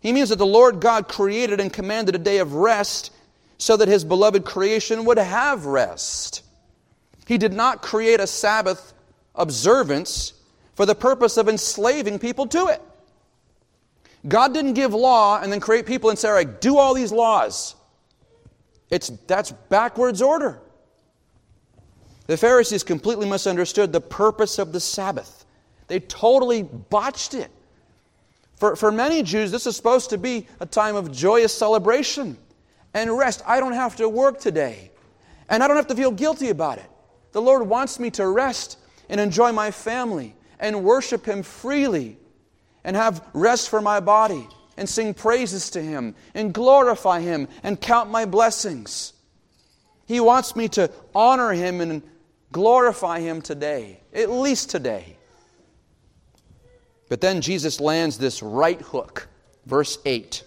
He 0.00 0.12
means 0.12 0.30
that 0.30 0.40
the 0.40 0.44
Lord 0.46 0.80
God 0.80 1.06
created 1.06 1.60
and 1.60 1.72
commanded 1.72 2.16
a 2.16 2.18
day 2.18 2.38
of 2.38 2.54
rest 2.54 3.12
so 3.58 3.76
that 3.76 3.86
his 3.86 4.04
beloved 4.04 4.44
creation 4.44 5.04
would 5.04 5.18
have 5.18 5.66
rest. 5.66 6.42
He 7.28 7.38
did 7.38 7.52
not 7.52 7.80
create 7.80 8.18
a 8.18 8.26
Sabbath 8.26 8.92
observance 9.36 10.32
for 10.74 10.84
the 10.84 10.96
purpose 10.96 11.36
of 11.36 11.48
enslaving 11.48 12.18
people 12.18 12.48
to 12.48 12.66
it. 12.66 12.82
God 14.28 14.52
didn't 14.52 14.72
give 14.72 14.92
law 14.92 15.40
and 15.40 15.52
then 15.52 15.60
create 15.60 15.86
people 15.86 16.10
and 16.10 16.18
say, 16.18 16.28
all 16.28 16.34
right, 16.34 16.60
do 16.60 16.78
all 16.78 16.94
these 16.94 17.12
laws. 17.12 17.76
It's, 18.90 19.08
that's 19.26 19.52
backwards 19.52 20.22
order. 20.22 20.60
The 22.26 22.36
Pharisees 22.36 22.82
completely 22.82 23.28
misunderstood 23.28 23.92
the 23.92 24.00
purpose 24.00 24.58
of 24.58 24.72
the 24.72 24.80
Sabbath. 24.80 25.44
They 25.86 26.00
totally 26.00 26.62
botched 26.62 27.34
it. 27.34 27.50
For, 28.56 28.74
for 28.74 28.90
many 28.90 29.22
Jews, 29.22 29.50
this 29.52 29.66
is 29.66 29.76
supposed 29.76 30.10
to 30.10 30.18
be 30.18 30.48
a 30.60 30.66
time 30.66 30.96
of 30.96 31.12
joyous 31.12 31.52
celebration 31.52 32.36
and 32.94 33.16
rest. 33.16 33.42
I 33.46 33.60
don't 33.60 33.74
have 33.74 33.96
to 33.96 34.08
work 34.08 34.40
today, 34.40 34.90
and 35.48 35.62
I 35.62 35.68
don't 35.68 35.76
have 35.76 35.86
to 35.88 35.94
feel 35.94 36.10
guilty 36.10 36.48
about 36.48 36.78
it. 36.78 36.90
The 37.32 37.42
Lord 37.42 37.68
wants 37.68 38.00
me 38.00 38.10
to 38.12 38.26
rest 38.26 38.78
and 39.08 39.20
enjoy 39.20 39.52
my 39.52 39.70
family 39.70 40.34
and 40.58 40.82
worship 40.82 41.26
Him 41.26 41.42
freely 41.42 42.16
and 42.86 42.96
have 42.96 43.22
rest 43.34 43.68
for 43.68 43.82
my 43.82 44.00
body 44.00 44.48
and 44.76 44.88
sing 44.88 45.12
praises 45.12 45.70
to 45.70 45.82
Him 45.82 46.14
and 46.34 46.54
glorify 46.54 47.20
Him 47.20 47.48
and 47.62 47.78
count 47.78 48.10
my 48.10 48.24
blessings. 48.24 49.12
He 50.06 50.20
wants 50.20 50.54
me 50.54 50.68
to 50.68 50.90
honor 51.14 51.52
Him 51.52 51.80
and 51.80 52.02
glorify 52.52 53.20
Him 53.20 53.42
today, 53.42 54.00
at 54.14 54.30
least 54.30 54.70
today. 54.70 55.16
But 57.08 57.20
then 57.20 57.40
Jesus 57.40 57.80
lands 57.80 58.18
this 58.18 58.40
right 58.40 58.80
hook, 58.80 59.28
verse 59.66 59.98
8. 60.04 60.44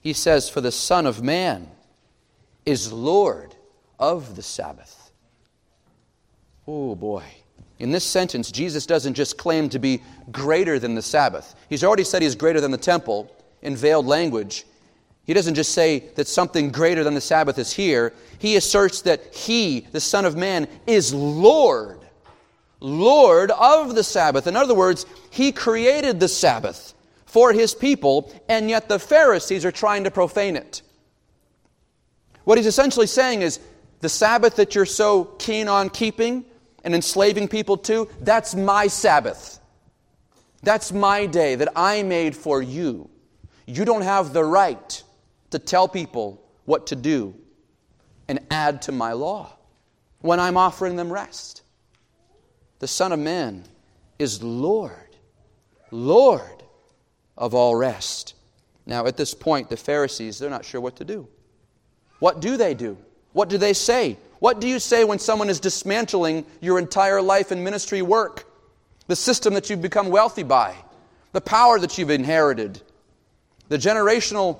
He 0.00 0.12
says, 0.12 0.48
For 0.48 0.60
the 0.60 0.72
Son 0.72 1.06
of 1.06 1.22
Man 1.22 1.68
is 2.64 2.92
Lord 2.92 3.54
of 3.98 4.36
the 4.36 4.42
Sabbath. 4.42 5.10
Oh 6.68 6.94
boy. 6.94 7.24
In 7.78 7.90
this 7.90 8.04
sentence, 8.04 8.52
Jesus 8.52 8.86
doesn't 8.86 9.14
just 9.14 9.36
claim 9.36 9.68
to 9.70 9.78
be 9.78 10.02
greater 10.30 10.78
than 10.78 10.94
the 10.94 11.02
Sabbath. 11.02 11.54
He's 11.68 11.82
already 11.82 12.04
said 12.04 12.22
he's 12.22 12.36
greater 12.36 12.60
than 12.60 12.70
the 12.70 12.78
temple 12.78 13.30
in 13.62 13.74
veiled 13.74 14.06
language. 14.06 14.64
He 15.24 15.34
doesn't 15.34 15.54
just 15.54 15.72
say 15.72 16.10
that 16.16 16.28
something 16.28 16.70
greater 16.70 17.02
than 17.02 17.14
the 17.14 17.20
Sabbath 17.20 17.58
is 17.58 17.72
here. 17.72 18.12
He 18.38 18.56
asserts 18.56 19.02
that 19.02 19.34
he, 19.34 19.80
the 19.90 20.00
Son 20.00 20.24
of 20.24 20.36
Man, 20.36 20.68
is 20.86 21.12
Lord. 21.12 22.00
Lord 22.78 23.50
of 23.50 23.94
the 23.94 24.04
Sabbath. 24.04 24.46
In 24.46 24.54
other 24.54 24.74
words, 24.74 25.06
he 25.30 25.50
created 25.50 26.20
the 26.20 26.28
Sabbath 26.28 26.94
for 27.24 27.52
his 27.52 27.74
people, 27.74 28.32
and 28.48 28.68
yet 28.68 28.88
the 28.88 28.98
Pharisees 28.98 29.64
are 29.64 29.72
trying 29.72 30.04
to 30.04 30.10
profane 30.10 30.56
it. 30.56 30.82
What 32.44 32.58
he's 32.58 32.66
essentially 32.66 33.06
saying 33.06 33.42
is 33.42 33.58
the 34.00 34.08
Sabbath 34.10 34.56
that 34.56 34.74
you're 34.74 34.84
so 34.84 35.24
keen 35.24 35.66
on 35.66 35.88
keeping 35.88 36.44
and 36.84 36.94
enslaving 36.94 37.48
people 37.48 37.76
to, 37.78 38.08
that's 38.20 38.54
my 38.54 38.86
Sabbath. 38.86 39.58
That's 40.62 40.92
my 40.92 41.26
day 41.26 41.56
that 41.56 41.72
I 41.74 42.02
made 42.02 42.36
for 42.36 42.62
you. 42.62 43.10
You 43.66 43.84
don't 43.84 44.02
have 44.02 44.32
the 44.32 44.44
right 44.44 45.02
to 45.50 45.58
tell 45.58 45.88
people 45.88 46.42
what 46.64 46.86
to 46.88 46.96
do 46.96 47.34
and 48.28 48.40
add 48.50 48.82
to 48.82 48.92
my 48.92 49.12
law 49.12 49.56
when 50.20 50.40
I'm 50.40 50.56
offering 50.56 50.96
them 50.96 51.12
rest. 51.12 51.62
The 52.78 52.88
Son 52.88 53.12
of 53.12 53.18
Man 53.18 53.64
is 54.18 54.42
Lord, 54.42 55.16
Lord 55.90 56.62
of 57.36 57.54
all 57.54 57.74
rest. 57.74 58.34
Now, 58.86 59.06
at 59.06 59.16
this 59.16 59.34
point, 59.34 59.70
the 59.70 59.76
Pharisees, 59.76 60.38
they're 60.38 60.50
not 60.50 60.64
sure 60.64 60.80
what 60.80 60.96
to 60.96 61.04
do. 61.04 61.28
What 62.18 62.40
do 62.40 62.56
they 62.56 62.74
do? 62.74 62.96
What 63.32 63.48
do 63.48 63.58
they 63.58 63.72
say? 63.72 64.18
What 64.44 64.60
do 64.60 64.68
you 64.68 64.78
say 64.78 65.04
when 65.04 65.18
someone 65.18 65.48
is 65.48 65.58
dismantling 65.58 66.44
your 66.60 66.78
entire 66.78 67.22
life 67.22 67.50
and 67.50 67.64
ministry 67.64 68.02
work? 68.02 68.44
The 69.06 69.16
system 69.16 69.54
that 69.54 69.70
you've 69.70 69.80
become 69.80 70.10
wealthy 70.10 70.42
by, 70.42 70.76
the 71.32 71.40
power 71.40 71.78
that 71.78 71.96
you've 71.96 72.10
inherited, 72.10 72.82
the 73.70 73.78
generational 73.78 74.58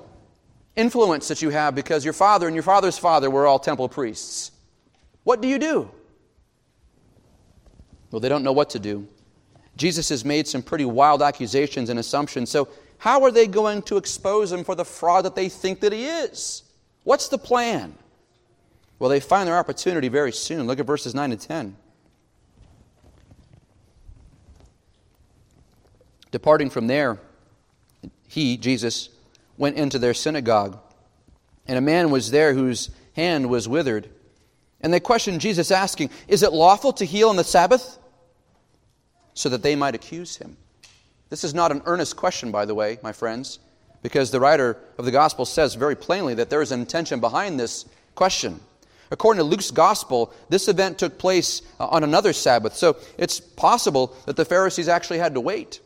influence 0.74 1.28
that 1.28 1.42
you 1.42 1.50
have 1.50 1.74
because 1.74 2.02
your 2.02 2.14
father 2.14 2.46
and 2.46 2.56
your 2.56 2.62
father's 2.62 2.96
father 2.96 3.28
were 3.28 3.46
all 3.46 3.58
temple 3.58 3.90
priests. 3.90 4.52
What 5.22 5.42
do 5.42 5.48
you 5.48 5.58
do? 5.58 5.90
Well, 8.10 8.20
they 8.20 8.30
don't 8.30 8.42
know 8.42 8.52
what 8.52 8.70
to 8.70 8.78
do. 8.78 9.06
Jesus 9.76 10.08
has 10.08 10.24
made 10.24 10.48
some 10.48 10.62
pretty 10.62 10.86
wild 10.86 11.20
accusations 11.20 11.90
and 11.90 11.98
assumptions. 11.98 12.48
So, 12.48 12.68
how 12.96 13.22
are 13.22 13.30
they 13.30 13.46
going 13.46 13.82
to 13.82 13.98
expose 13.98 14.50
him 14.50 14.64
for 14.64 14.74
the 14.74 14.86
fraud 14.86 15.26
that 15.26 15.34
they 15.34 15.50
think 15.50 15.80
that 15.80 15.92
he 15.92 16.06
is? 16.06 16.62
What's 17.02 17.28
the 17.28 17.36
plan? 17.36 17.98
Well, 18.98 19.10
they 19.10 19.20
find 19.20 19.48
their 19.48 19.58
opportunity 19.58 20.08
very 20.08 20.32
soon. 20.32 20.66
Look 20.66 20.78
at 20.78 20.86
verses 20.86 21.14
9 21.14 21.32
and 21.32 21.40
10. 21.40 21.76
Departing 26.30 26.70
from 26.70 26.86
there, 26.86 27.18
he, 28.28 28.56
Jesus, 28.56 29.08
went 29.56 29.76
into 29.76 29.98
their 29.98 30.14
synagogue. 30.14 30.78
And 31.66 31.78
a 31.78 31.80
man 31.80 32.10
was 32.10 32.30
there 32.30 32.54
whose 32.54 32.90
hand 33.14 33.48
was 33.48 33.68
withered. 33.68 34.08
And 34.80 34.92
they 34.92 35.00
questioned 35.00 35.40
Jesus, 35.40 35.70
asking, 35.70 36.10
Is 36.28 36.42
it 36.42 36.52
lawful 36.52 36.92
to 36.94 37.04
heal 37.04 37.30
on 37.30 37.36
the 37.36 37.44
Sabbath? 37.44 37.98
So 39.34 39.48
that 39.48 39.62
they 39.62 39.76
might 39.76 39.94
accuse 39.94 40.36
him. 40.36 40.56
This 41.30 41.42
is 41.42 41.54
not 41.54 41.72
an 41.72 41.82
earnest 41.86 42.16
question, 42.16 42.52
by 42.52 42.64
the 42.64 42.74
way, 42.74 42.98
my 43.02 43.12
friends, 43.12 43.58
because 44.02 44.30
the 44.30 44.40
writer 44.40 44.76
of 44.98 45.04
the 45.04 45.10
gospel 45.10 45.44
says 45.44 45.74
very 45.74 45.96
plainly 45.96 46.34
that 46.34 46.50
there 46.50 46.62
is 46.62 46.70
an 46.70 46.80
intention 46.80 47.18
behind 47.18 47.58
this 47.58 47.86
question. 48.14 48.60
According 49.10 49.38
to 49.38 49.44
Luke's 49.44 49.70
gospel, 49.70 50.32
this 50.48 50.68
event 50.68 50.98
took 50.98 51.18
place 51.18 51.62
uh, 51.78 51.86
on 51.86 52.04
another 52.04 52.32
Sabbath. 52.32 52.74
So 52.74 52.96
it's 53.18 53.40
possible 53.40 54.16
that 54.26 54.36
the 54.36 54.44
Pharisees 54.44 54.88
actually 54.88 55.18
had 55.18 55.34
to 55.34 55.40
wait. 55.40 55.80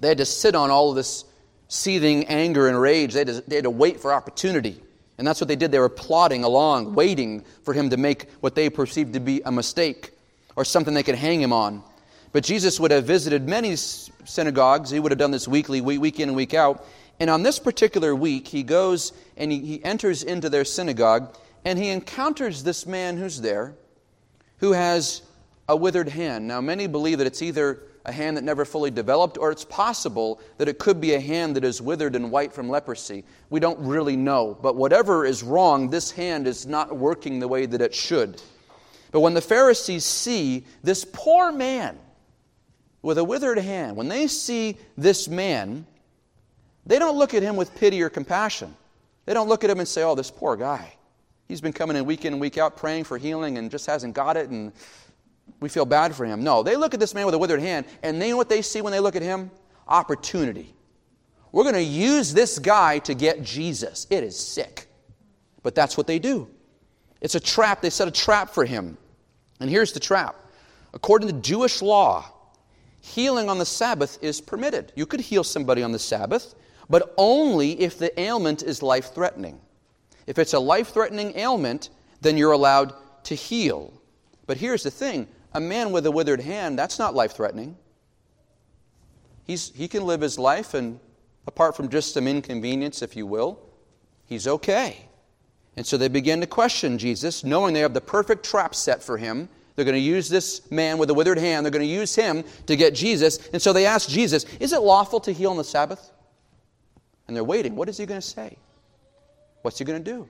They 0.00 0.08
had 0.08 0.18
to 0.18 0.24
sit 0.24 0.54
on 0.54 0.70
all 0.70 0.90
of 0.90 0.96
this 0.96 1.24
seething 1.68 2.26
anger 2.26 2.68
and 2.68 2.80
rage. 2.80 3.12
They 3.14 3.20
had, 3.20 3.28
to, 3.28 3.40
they 3.46 3.56
had 3.56 3.64
to 3.64 3.70
wait 3.70 4.00
for 4.00 4.12
opportunity. 4.12 4.82
And 5.18 5.26
that's 5.26 5.40
what 5.40 5.48
they 5.48 5.56
did. 5.56 5.70
They 5.70 5.78
were 5.78 5.88
plodding 5.88 6.42
along, 6.42 6.94
waiting 6.94 7.44
for 7.62 7.74
him 7.74 7.90
to 7.90 7.96
make 7.96 8.28
what 8.40 8.54
they 8.54 8.70
perceived 8.70 9.12
to 9.14 9.20
be 9.20 9.42
a 9.44 9.52
mistake 9.52 10.10
or 10.56 10.64
something 10.64 10.94
they 10.94 11.02
could 11.02 11.14
hang 11.14 11.40
him 11.40 11.52
on. 11.52 11.82
But 12.32 12.44
Jesus 12.44 12.80
would 12.80 12.90
have 12.90 13.04
visited 13.04 13.46
many 13.46 13.76
synagogues. 13.76 14.90
He 14.90 14.98
would 14.98 15.12
have 15.12 15.18
done 15.18 15.30
this 15.30 15.46
weekly, 15.46 15.80
week 15.80 16.18
in 16.18 16.30
and 16.30 16.36
week 16.36 16.54
out. 16.54 16.84
And 17.20 17.30
on 17.30 17.42
this 17.42 17.58
particular 17.58 18.14
week, 18.14 18.48
he 18.48 18.62
goes 18.62 19.12
and 19.36 19.52
he, 19.52 19.60
he 19.60 19.84
enters 19.84 20.22
into 20.22 20.48
their 20.48 20.64
synagogue 20.64 21.36
and 21.64 21.78
he 21.78 21.88
encounters 21.90 22.62
this 22.62 22.86
man 22.86 23.16
who's 23.16 23.40
there 23.40 23.74
who 24.58 24.72
has 24.72 25.22
a 25.68 25.76
withered 25.76 26.08
hand. 26.08 26.46
Now, 26.46 26.60
many 26.60 26.86
believe 26.86 27.18
that 27.18 27.26
it's 27.26 27.42
either 27.42 27.82
a 28.04 28.12
hand 28.12 28.36
that 28.36 28.44
never 28.44 28.64
fully 28.64 28.90
developed, 28.90 29.38
or 29.38 29.50
it's 29.50 29.64
possible 29.64 30.40
that 30.58 30.68
it 30.68 30.78
could 30.78 31.00
be 31.00 31.14
a 31.14 31.20
hand 31.20 31.56
that 31.56 31.64
is 31.64 31.80
withered 31.80 32.16
and 32.16 32.30
white 32.30 32.52
from 32.52 32.68
leprosy. 32.68 33.24
We 33.50 33.60
don't 33.60 33.78
really 33.78 34.16
know. 34.16 34.58
But 34.60 34.76
whatever 34.76 35.24
is 35.24 35.42
wrong, 35.42 35.90
this 35.90 36.10
hand 36.10 36.46
is 36.46 36.66
not 36.66 36.96
working 36.96 37.38
the 37.38 37.48
way 37.48 37.66
that 37.66 37.80
it 37.80 37.94
should. 37.94 38.42
But 39.12 39.20
when 39.20 39.34
the 39.34 39.40
Pharisees 39.40 40.04
see 40.04 40.64
this 40.82 41.04
poor 41.04 41.52
man 41.52 41.98
with 43.02 43.18
a 43.18 43.24
withered 43.24 43.58
hand, 43.58 43.96
when 43.96 44.08
they 44.08 44.26
see 44.26 44.78
this 44.96 45.28
man, 45.28 45.86
they 46.86 46.98
don't 46.98 47.18
look 47.18 47.34
at 47.34 47.42
him 47.42 47.56
with 47.56 47.74
pity 47.76 48.02
or 48.02 48.10
compassion. 48.10 48.74
They 49.26 49.34
don't 49.34 49.48
look 49.48 49.62
at 49.62 49.70
him 49.70 49.78
and 49.78 49.86
say, 49.86 50.02
oh, 50.02 50.14
this 50.14 50.30
poor 50.30 50.56
guy. 50.56 50.94
He's 51.52 51.60
been 51.60 51.74
coming 51.74 51.98
in 51.98 52.06
week 52.06 52.24
in 52.24 52.32
and 52.32 52.40
week 52.40 52.56
out 52.56 52.78
praying 52.78 53.04
for 53.04 53.18
healing 53.18 53.58
and 53.58 53.70
just 53.70 53.84
hasn't 53.84 54.14
got 54.14 54.38
it, 54.38 54.48
and 54.48 54.72
we 55.60 55.68
feel 55.68 55.84
bad 55.84 56.16
for 56.16 56.24
him. 56.24 56.42
No, 56.42 56.62
they 56.62 56.76
look 56.76 56.94
at 56.94 56.98
this 57.00 57.14
man 57.14 57.26
with 57.26 57.34
a 57.34 57.38
withered 57.38 57.60
hand, 57.60 57.84
and 58.02 58.22
they 58.22 58.30
know 58.30 58.38
what 58.38 58.48
they 58.48 58.62
see 58.62 58.80
when 58.80 58.90
they 58.90 59.00
look 59.00 59.16
at 59.16 59.22
him? 59.22 59.50
Opportunity. 59.86 60.74
We're 61.52 61.64
going 61.64 61.74
to 61.74 61.82
use 61.82 62.32
this 62.32 62.58
guy 62.58 63.00
to 63.00 63.12
get 63.12 63.42
Jesus. 63.42 64.06
It 64.08 64.24
is 64.24 64.34
sick. 64.34 64.88
But 65.62 65.74
that's 65.74 65.94
what 65.94 66.06
they 66.06 66.18
do. 66.18 66.48
It's 67.20 67.34
a 67.34 67.40
trap. 67.40 67.82
They 67.82 67.90
set 67.90 68.08
a 68.08 68.12
trap 68.12 68.48
for 68.48 68.64
him. 68.64 68.96
And 69.60 69.68
here's 69.68 69.92
the 69.92 70.00
trap. 70.00 70.34
According 70.94 71.28
to 71.28 71.34
Jewish 71.34 71.82
law, 71.82 72.32
healing 73.02 73.50
on 73.50 73.58
the 73.58 73.66
Sabbath 73.66 74.18
is 74.22 74.40
permitted. 74.40 74.90
You 74.96 75.04
could 75.04 75.20
heal 75.20 75.44
somebody 75.44 75.82
on 75.82 75.92
the 75.92 75.98
Sabbath, 75.98 76.54
but 76.88 77.12
only 77.18 77.78
if 77.78 77.98
the 77.98 78.18
ailment 78.18 78.62
is 78.62 78.82
life 78.82 79.12
threatening. 79.12 79.60
If 80.26 80.38
it's 80.38 80.52
a 80.52 80.58
life 80.58 80.92
threatening 80.92 81.36
ailment, 81.36 81.90
then 82.20 82.36
you're 82.36 82.52
allowed 82.52 82.94
to 83.24 83.34
heal. 83.34 83.92
But 84.46 84.56
here's 84.56 84.82
the 84.82 84.90
thing 84.90 85.28
a 85.54 85.60
man 85.60 85.92
with 85.92 86.06
a 86.06 86.10
withered 86.10 86.40
hand, 86.40 86.78
that's 86.78 86.98
not 86.98 87.14
life 87.14 87.32
threatening. 87.32 87.76
he 89.46 89.88
can 89.88 90.06
live 90.06 90.20
his 90.20 90.38
life, 90.38 90.74
and 90.74 90.98
apart 91.46 91.76
from 91.76 91.88
just 91.88 92.14
some 92.14 92.26
inconvenience, 92.26 93.02
if 93.02 93.16
you 93.16 93.26
will, 93.26 93.60
he's 94.26 94.46
okay. 94.46 95.08
And 95.76 95.86
so 95.86 95.96
they 95.96 96.08
begin 96.08 96.40
to 96.40 96.46
question 96.46 96.98
Jesus, 96.98 97.44
knowing 97.44 97.74
they 97.74 97.80
have 97.80 97.94
the 97.94 98.00
perfect 98.00 98.44
trap 98.44 98.74
set 98.74 99.02
for 99.02 99.16
him. 99.16 99.48
They're 99.74 99.86
going 99.86 99.94
to 99.94 100.00
use 100.00 100.28
this 100.28 100.70
man 100.70 100.98
with 100.98 101.08
a 101.08 101.14
withered 101.14 101.38
hand, 101.38 101.64
they're 101.64 101.70
going 101.70 101.86
to 101.86 101.92
use 101.92 102.14
him 102.14 102.44
to 102.66 102.76
get 102.76 102.94
Jesus. 102.94 103.48
And 103.52 103.62
so 103.62 103.72
they 103.72 103.86
ask 103.86 104.08
Jesus, 104.08 104.44
Is 104.60 104.72
it 104.72 104.80
lawful 104.80 105.20
to 105.20 105.32
heal 105.32 105.50
on 105.50 105.56
the 105.56 105.64
Sabbath? 105.64 106.10
And 107.26 107.34
they're 107.34 107.44
waiting. 107.44 107.74
What 107.74 107.88
is 107.88 107.96
he 107.96 108.04
going 108.04 108.20
to 108.20 108.26
say? 108.26 108.58
What's 109.62 109.78
he 109.78 109.84
going 109.84 110.02
to 110.02 110.10
do? 110.10 110.28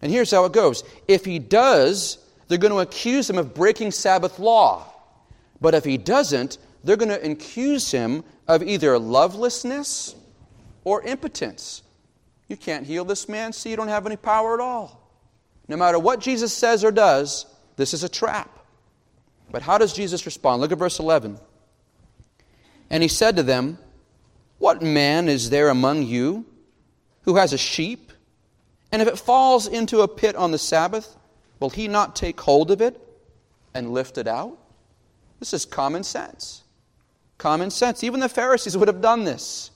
And 0.00 0.10
here's 0.10 0.30
how 0.30 0.44
it 0.44 0.52
goes 0.52 0.84
if 1.06 1.24
he 1.24 1.38
does, 1.38 2.18
they're 2.48 2.58
going 2.58 2.72
to 2.72 2.80
accuse 2.80 3.30
him 3.30 3.38
of 3.38 3.54
breaking 3.54 3.92
Sabbath 3.92 4.38
law. 4.38 4.92
But 5.60 5.74
if 5.74 5.84
he 5.84 5.96
doesn't, 5.96 6.58
they're 6.82 6.96
going 6.96 7.08
to 7.08 7.30
accuse 7.30 7.90
him 7.90 8.24
of 8.48 8.62
either 8.62 8.98
lovelessness 8.98 10.16
or 10.84 11.02
impotence. 11.02 11.82
You 12.48 12.56
can't 12.56 12.84
heal 12.84 13.04
this 13.04 13.28
man, 13.28 13.52
so 13.52 13.68
you 13.68 13.76
don't 13.76 13.88
have 13.88 14.04
any 14.04 14.16
power 14.16 14.54
at 14.54 14.60
all. 14.60 15.08
No 15.68 15.76
matter 15.76 15.98
what 15.98 16.20
Jesus 16.20 16.52
says 16.52 16.84
or 16.84 16.90
does, 16.90 17.46
this 17.76 17.94
is 17.94 18.02
a 18.02 18.08
trap. 18.08 18.58
But 19.50 19.62
how 19.62 19.78
does 19.78 19.92
Jesus 19.92 20.26
respond? 20.26 20.60
Look 20.60 20.72
at 20.72 20.78
verse 20.78 20.98
11. 20.98 21.38
And 22.90 23.02
he 23.02 23.08
said 23.08 23.36
to 23.36 23.42
them, 23.42 23.78
What 24.58 24.82
man 24.82 25.28
is 25.28 25.50
there 25.50 25.68
among 25.68 26.02
you 26.02 26.44
who 27.22 27.36
has 27.36 27.52
a 27.52 27.58
sheep? 27.58 28.11
And 28.92 29.00
if 29.00 29.08
it 29.08 29.18
falls 29.18 29.66
into 29.66 30.02
a 30.02 30.08
pit 30.08 30.36
on 30.36 30.50
the 30.50 30.58
Sabbath, 30.58 31.16
will 31.58 31.70
he 31.70 31.88
not 31.88 32.14
take 32.14 32.38
hold 32.38 32.70
of 32.70 32.82
it 32.82 33.00
and 33.74 33.92
lift 33.92 34.18
it 34.18 34.28
out? 34.28 34.58
This 35.40 35.54
is 35.54 35.64
common 35.64 36.04
sense. 36.04 36.62
Common 37.38 37.70
sense. 37.70 38.04
Even 38.04 38.20
the 38.20 38.28
Pharisees 38.28 38.76
would 38.76 38.88
have 38.88 39.00
done 39.00 39.24
this. 39.24 39.70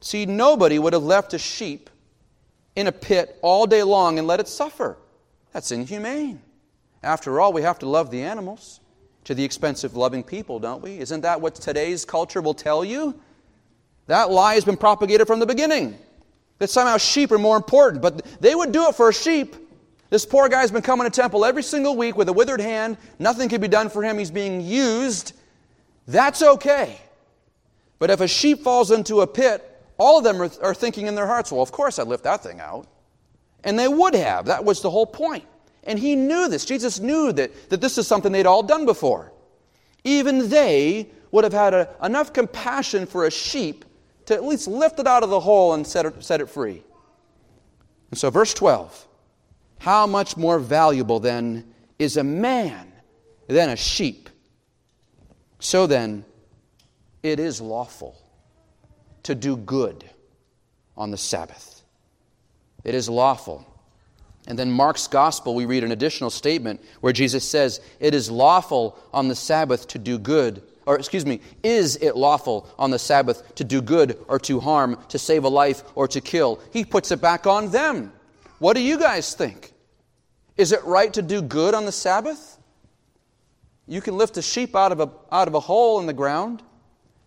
See, 0.00 0.26
nobody 0.26 0.78
would 0.78 0.92
have 0.92 1.02
left 1.02 1.34
a 1.34 1.38
sheep 1.38 1.90
in 2.76 2.86
a 2.86 2.92
pit 2.92 3.36
all 3.42 3.66
day 3.66 3.82
long 3.82 4.18
and 4.18 4.28
let 4.28 4.38
it 4.38 4.48
suffer. 4.48 4.96
That's 5.52 5.72
inhumane. 5.72 6.40
After 7.02 7.40
all, 7.40 7.52
we 7.52 7.62
have 7.62 7.80
to 7.80 7.88
love 7.88 8.10
the 8.10 8.22
animals 8.22 8.80
to 9.24 9.34
the 9.34 9.44
expense 9.44 9.82
of 9.82 9.96
loving 9.96 10.22
people, 10.22 10.60
don't 10.60 10.82
we? 10.82 10.98
Isn't 10.98 11.22
that 11.22 11.40
what 11.40 11.56
today's 11.56 12.04
culture 12.04 12.40
will 12.40 12.54
tell 12.54 12.84
you? 12.84 13.20
That 14.06 14.30
lie 14.30 14.54
has 14.54 14.64
been 14.64 14.76
propagated 14.76 15.26
from 15.26 15.40
the 15.40 15.46
beginning 15.46 15.98
that 16.58 16.70
somehow 16.70 16.96
sheep 16.96 17.32
are 17.32 17.38
more 17.38 17.56
important. 17.56 18.02
But 18.02 18.24
they 18.40 18.54
would 18.54 18.72
do 18.72 18.88
it 18.88 18.94
for 18.94 19.08
a 19.08 19.14
sheep. 19.14 19.56
This 20.10 20.24
poor 20.24 20.48
guy's 20.48 20.70
been 20.70 20.82
coming 20.82 21.06
to 21.06 21.10
temple 21.10 21.44
every 21.44 21.62
single 21.62 21.96
week 21.96 22.16
with 22.16 22.28
a 22.28 22.32
withered 22.32 22.60
hand. 22.60 22.96
Nothing 23.18 23.48
can 23.48 23.60
be 23.60 23.68
done 23.68 23.88
for 23.88 24.02
him. 24.02 24.18
He's 24.18 24.30
being 24.30 24.60
used. 24.60 25.32
That's 26.06 26.42
okay. 26.42 27.00
But 27.98 28.10
if 28.10 28.20
a 28.20 28.28
sheep 28.28 28.62
falls 28.62 28.90
into 28.90 29.22
a 29.22 29.26
pit, 29.26 29.70
all 29.96 30.18
of 30.18 30.24
them 30.24 30.40
are, 30.42 30.50
are 30.62 30.74
thinking 30.74 31.06
in 31.06 31.14
their 31.14 31.26
hearts, 31.26 31.50
well, 31.50 31.62
of 31.62 31.72
course 31.72 31.98
I'd 31.98 32.06
lift 32.06 32.24
that 32.24 32.42
thing 32.42 32.60
out. 32.60 32.86
And 33.62 33.78
they 33.78 33.88
would 33.88 34.14
have. 34.14 34.46
That 34.46 34.64
was 34.64 34.82
the 34.82 34.90
whole 34.90 35.06
point. 35.06 35.44
And 35.84 35.98
he 35.98 36.16
knew 36.16 36.48
this. 36.48 36.64
Jesus 36.64 37.00
knew 37.00 37.32
that, 37.32 37.70
that 37.70 37.80
this 37.80 37.98
is 37.98 38.06
something 38.06 38.32
they'd 38.32 38.46
all 38.46 38.62
done 38.62 38.84
before. 38.86 39.32
Even 40.04 40.48
they 40.48 41.10
would 41.30 41.44
have 41.44 41.52
had 41.52 41.74
a, 41.74 41.88
enough 42.02 42.32
compassion 42.32 43.06
for 43.06 43.24
a 43.24 43.30
sheep 43.30 43.84
to 44.26 44.34
at 44.34 44.44
least 44.44 44.68
lift 44.68 44.98
it 44.98 45.06
out 45.06 45.22
of 45.22 45.30
the 45.30 45.40
hole 45.40 45.74
and 45.74 45.86
set 45.86 46.06
it, 46.06 46.22
set 46.24 46.40
it 46.40 46.48
free. 46.48 46.82
And 48.10 48.18
so, 48.18 48.30
verse 48.30 48.54
12 48.54 49.08
how 49.78 50.06
much 50.06 50.36
more 50.36 50.58
valuable 50.58 51.20
then 51.20 51.74
is 51.98 52.16
a 52.16 52.24
man 52.24 52.90
than 53.48 53.68
a 53.68 53.76
sheep? 53.76 54.30
So 55.58 55.86
then, 55.86 56.24
it 57.22 57.38
is 57.38 57.60
lawful 57.60 58.16
to 59.24 59.34
do 59.34 59.56
good 59.56 60.04
on 60.96 61.10
the 61.10 61.16
Sabbath. 61.16 61.82
It 62.84 62.94
is 62.94 63.08
lawful. 63.08 63.66
And 64.46 64.58
then 64.58 64.70
Mark's 64.70 65.06
gospel, 65.06 65.54
we 65.54 65.64
read 65.64 65.84
an 65.84 65.92
additional 65.92 66.30
statement 66.30 66.82
where 67.00 67.12
Jesus 67.12 67.48
says, 67.48 67.80
It 67.98 68.14
is 68.14 68.30
lawful 68.30 68.98
on 69.12 69.28
the 69.28 69.34
Sabbath 69.34 69.88
to 69.88 69.98
do 69.98 70.18
good 70.18 70.62
or 70.86 70.98
excuse 70.98 71.24
me, 71.24 71.40
is 71.62 71.96
it 71.96 72.16
lawful 72.16 72.68
on 72.78 72.90
the 72.90 72.98
Sabbath 72.98 73.54
to 73.56 73.64
do 73.64 73.80
good 73.80 74.18
or 74.28 74.38
to 74.40 74.60
harm, 74.60 74.98
to 75.08 75.18
save 75.18 75.44
a 75.44 75.48
life 75.48 75.82
or 75.94 76.06
to 76.08 76.20
kill? 76.20 76.60
He 76.72 76.84
puts 76.84 77.10
it 77.10 77.20
back 77.20 77.46
on 77.46 77.70
them. 77.70 78.12
What 78.58 78.76
do 78.76 78.82
you 78.82 78.98
guys 78.98 79.34
think? 79.34 79.72
Is 80.56 80.72
it 80.72 80.84
right 80.84 81.12
to 81.14 81.22
do 81.22 81.42
good 81.42 81.74
on 81.74 81.84
the 81.84 81.92
Sabbath? 81.92 82.58
You 83.86 84.00
can 84.00 84.16
lift 84.16 84.36
a 84.36 84.42
sheep 84.42 84.76
out 84.76 84.92
of 84.92 85.00
a, 85.00 85.10
out 85.32 85.48
of 85.48 85.54
a 85.54 85.60
hole 85.60 86.00
in 86.00 86.06
the 86.06 86.12
ground. 86.12 86.62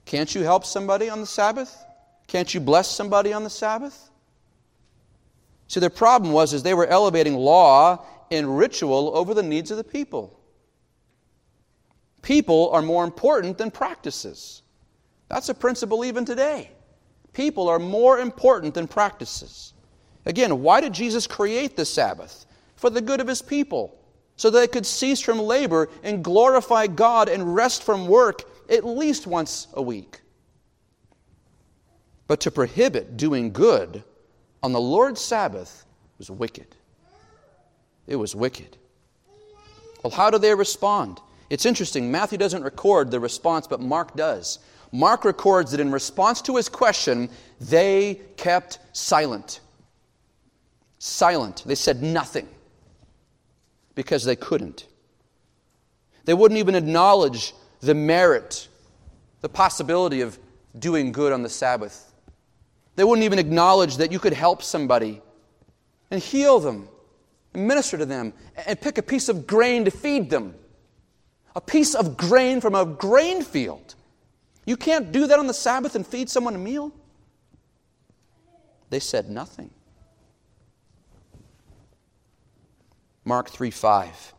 Can't 0.06 0.34
you 0.34 0.44
help 0.44 0.66
somebody 0.66 1.10
on 1.10 1.20
the 1.20 1.28
Sabbath? 1.28 1.84
Can't 2.28 2.54
you 2.54 2.60
bless 2.60 2.90
somebody 2.90 3.34
on 3.34 3.44
the 3.44 3.50
Sabbath? 3.50 4.10
See, 5.68 5.80
their 5.80 5.90
problem 5.90 6.32
was 6.32 6.54
is 6.54 6.64
they 6.64 6.74
were 6.74 6.88
elevating 6.88 7.36
law 7.36 8.06
and 8.32 8.58
ritual 8.58 9.16
over 9.16 9.34
the 9.34 9.44
needs 9.44 9.72
of 9.72 9.78
the 9.78 9.84
people. 9.84 10.37
People 12.28 12.70
are 12.72 12.82
more 12.82 13.06
important 13.06 13.58
than 13.58 13.72
practices. 13.72 14.62
That's 15.30 15.48
a 15.48 15.54
principle 15.54 16.04
even 16.04 16.26
today. 16.26 16.72
People 17.32 17.70
are 17.70 17.80
more 17.80 18.20
important 18.20 18.74
than 18.74 18.86
practices. 18.86 19.72
Again, 20.26 20.62
why 20.62 20.82
did 20.82 20.92
Jesus 20.92 21.26
create 21.26 21.78
the 21.78 21.86
Sabbath? 21.86 22.46
For 22.76 22.90
the 22.90 23.00
good 23.00 23.22
of 23.22 23.30
his 23.30 23.42
people, 23.42 23.98
so 24.36 24.50
that 24.50 24.60
they 24.60 24.68
could 24.68 24.86
cease 24.86 25.22
from 25.22 25.40
labor 25.40 25.88
and 26.04 26.22
glorify 26.22 26.88
God 26.88 27.30
and 27.30 27.56
rest 27.56 27.84
from 27.84 28.10
work 28.10 28.44
at 28.70 28.86
least 28.86 29.26
once 29.26 29.70
a 29.76 29.82
week. 29.82 30.20
But 32.28 32.42
to 32.42 32.52
prohibit 32.52 33.16
doing 33.16 33.54
good 33.54 34.04
on 34.62 34.74
the 34.74 34.82
Lord's 34.82 35.22
Sabbath 35.22 35.86
was 36.18 36.30
wicked. 36.30 36.76
It 38.06 38.18
was 38.18 38.36
wicked. 38.36 38.76
Well, 40.04 40.12
how 40.12 40.30
do 40.30 40.38
they 40.38 40.54
respond? 40.54 41.22
It's 41.50 41.66
interesting, 41.66 42.12
Matthew 42.12 42.38
doesn't 42.38 42.64
record 42.64 43.10
the 43.10 43.20
response, 43.20 43.68
but 43.68 43.80
Mark 43.80 44.16
does. 44.16 44.60
Mark 44.92 45.26
records 45.26 45.72
that 45.72 45.80
in 45.80 45.92
response 45.92 46.42
to 46.44 46.56
his 46.56 46.70
question, 46.70 47.30
they 47.60 48.22
kept 48.36 48.80
silent. 48.94 49.62
Silent. 51.00 51.64
They 51.66 51.76
said 51.76 52.02
nothing 52.02 52.48
because 53.96 54.24
they 54.24 54.36
couldn't. 54.36 54.88
They 56.26 56.34
wouldn't 56.34 56.60
even 56.60 56.76
acknowledge 56.76 57.54
the 57.80 57.94
merit, 57.94 58.68
the 59.42 59.50
possibility 59.50 60.22
of 60.22 60.38
doing 60.78 61.12
good 61.12 61.32
on 61.32 61.44
the 61.44 61.50
Sabbath. 61.50 62.12
They 62.96 63.04
wouldn't 63.04 63.26
even 63.26 63.40
acknowledge 63.40 63.98
that 63.98 64.12
you 64.12 64.20
could 64.20 64.34
help 64.34 64.62
somebody 64.62 65.22
and 66.12 66.22
heal 66.22 66.60
them, 66.60 66.90
and 67.54 67.68
minister 67.68 67.98
to 67.98 68.06
them, 68.06 68.34
and 68.66 68.80
pick 68.80 68.98
a 68.98 69.04
piece 69.04 69.30
of 69.30 69.48
grain 69.48 69.86
to 69.86 69.92
feed 69.92 70.30
them 70.30 70.56
a 71.58 71.62
piece 71.62 71.96
of 71.96 72.16
grain 72.16 72.62
from 72.62 72.76
a 72.76 72.86
grain 72.86 73.42
field. 73.42 73.96
You 74.66 74.78
can't 74.78 75.12
do 75.12 75.26
that 75.26 75.40
on 75.40 75.48
the 75.48 75.56
Sabbath 75.56 75.96
and 75.96 76.06
feed 76.06 76.30
someone 76.30 76.54
a 76.54 76.60
meal? 76.60 76.94
They 78.92 79.00
said 79.00 79.28
nothing. 79.28 79.72
Mark 83.26 83.50
3 83.50 83.72
5. 83.72 84.34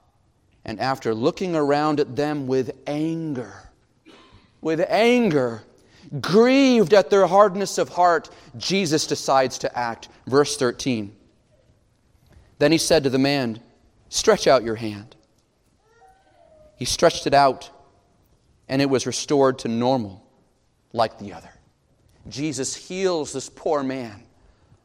And 0.64 0.78
after 0.78 1.12
looking 1.12 1.56
around 1.56 1.98
at 1.98 2.14
them 2.14 2.46
with 2.46 2.70
anger, 2.86 3.68
with 4.60 4.80
anger, 4.88 5.64
grieved 6.20 6.94
at 6.94 7.10
their 7.10 7.26
hardness 7.26 7.78
of 7.78 7.88
heart, 7.88 8.30
Jesus 8.56 9.08
decides 9.08 9.58
to 9.58 9.76
act. 9.76 10.08
Verse 10.28 10.56
13. 10.56 11.16
Then 12.60 12.70
he 12.70 12.78
said 12.78 13.02
to 13.02 13.10
the 13.10 13.18
man, 13.18 13.58
Stretch 14.08 14.46
out 14.46 14.62
your 14.62 14.76
hand. 14.76 15.16
He 16.78 16.84
stretched 16.84 17.26
it 17.26 17.34
out, 17.34 17.70
and 18.68 18.80
it 18.80 18.88
was 18.88 19.06
restored 19.06 19.58
to 19.60 19.68
normal 19.68 20.24
like 20.92 21.18
the 21.18 21.32
other. 21.32 21.50
Jesus 22.28 22.74
heals 22.74 23.32
this 23.32 23.48
poor 23.48 23.82
man 23.82 24.22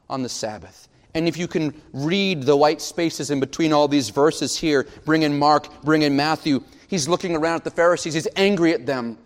on 0.09 0.23
the 0.23 0.29
Sabbath. 0.29 0.87
And 1.13 1.27
if 1.27 1.37
you 1.37 1.47
can 1.47 1.79
read 1.93 2.43
the 2.43 2.55
white 2.55 2.81
spaces 2.81 3.29
in 3.29 3.39
between 3.39 3.71
all 3.71 3.87
these 3.87 4.09
verses 4.09 4.57
here, 4.57 4.87
bring 5.05 5.21
in 5.21 5.37
Mark, 5.37 5.83
bring 5.83 6.01
in 6.01 6.15
Matthew, 6.15 6.63
he's 6.87 7.07
looking 7.07 7.35
around 7.35 7.57
at 7.57 7.63
the 7.63 7.71
Pharisees, 7.71 8.15
he's 8.15 8.27
angry 8.35 8.73
at 8.73 8.85
them. 8.85 9.17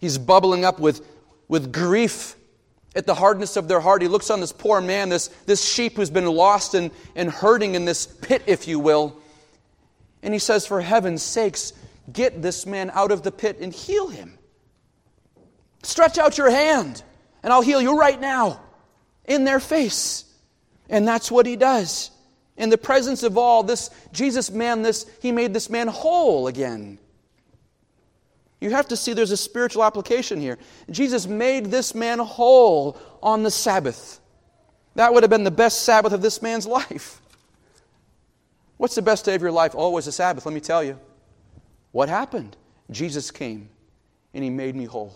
He's 0.00 0.18
bubbling 0.18 0.64
up 0.64 0.80
with, 0.80 1.06
with 1.46 1.72
grief 1.72 2.36
at 2.96 3.06
the 3.06 3.14
hardness 3.14 3.56
of 3.56 3.68
their 3.68 3.80
heart. 3.80 4.02
He 4.02 4.08
looks 4.08 4.30
on 4.30 4.40
this 4.40 4.52
poor 4.52 4.80
man, 4.80 5.08
this, 5.08 5.28
this 5.46 5.64
sheep 5.64 5.96
who's 5.96 6.10
been 6.10 6.26
lost 6.26 6.74
and, 6.74 6.90
and 7.14 7.30
hurting 7.30 7.76
in 7.76 7.84
this 7.84 8.06
pit, 8.06 8.42
if 8.46 8.66
you 8.66 8.80
will. 8.80 9.16
And 10.22 10.32
he 10.32 10.40
says, 10.40 10.66
For 10.66 10.80
heaven's 10.80 11.22
sakes, 11.22 11.72
Get 12.12 12.42
this 12.42 12.66
man 12.66 12.90
out 12.92 13.10
of 13.10 13.22
the 13.22 13.32
pit 13.32 13.58
and 13.60 13.72
heal 13.72 14.08
him. 14.08 14.38
Stretch 15.82 16.18
out 16.18 16.38
your 16.38 16.50
hand, 16.50 17.02
and 17.42 17.52
I'll 17.52 17.62
heal 17.62 17.80
you 17.80 17.98
right 17.98 18.20
now 18.20 18.60
in 19.24 19.44
their 19.44 19.60
face. 19.60 20.24
And 20.88 21.06
that's 21.06 21.30
what 21.30 21.46
he 21.46 21.56
does. 21.56 22.10
In 22.56 22.70
the 22.70 22.78
presence 22.78 23.22
of 23.22 23.36
all, 23.36 23.62
this 23.62 23.90
Jesus 24.12 24.50
man, 24.50 24.82
this 24.82 25.06
he 25.20 25.32
made 25.32 25.52
this 25.52 25.68
man 25.68 25.88
whole 25.88 26.46
again. 26.46 26.98
You 28.60 28.70
have 28.70 28.88
to 28.88 28.96
see 28.96 29.12
there's 29.12 29.30
a 29.30 29.36
spiritual 29.36 29.84
application 29.84 30.40
here. 30.40 30.58
Jesus 30.90 31.26
made 31.26 31.66
this 31.66 31.94
man 31.94 32.18
whole 32.18 32.98
on 33.22 33.42
the 33.42 33.50
Sabbath. 33.50 34.20
That 34.94 35.12
would 35.12 35.22
have 35.22 35.30
been 35.30 35.44
the 35.44 35.50
best 35.50 35.82
Sabbath 35.82 36.12
of 36.12 36.22
this 36.22 36.40
man's 36.40 36.66
life. 36.80 37.20
What's 38.76 38.94
the 38.94 39.02
best 39.02 39.24
day 39.24 39.34
of 39.34 39.42
your 39.42 39.52
life? 39.52 39.74
Always 39.74 40.06
a 40.06 40.12
Sabbath, 40.12 40.46
let 40.46 40.54
me 40.54 40.60
tell 40.60 40.82
you. 40.82 40.98
What 41.94 42.08
happened? 42.08 42.56
Jesus 42.90 43.30
came 43.30 43.68
and 44.34 44.42
he 44.42 44.50
made 44.50 44.74
me 44.74 44.84
whole. 44.84 45.14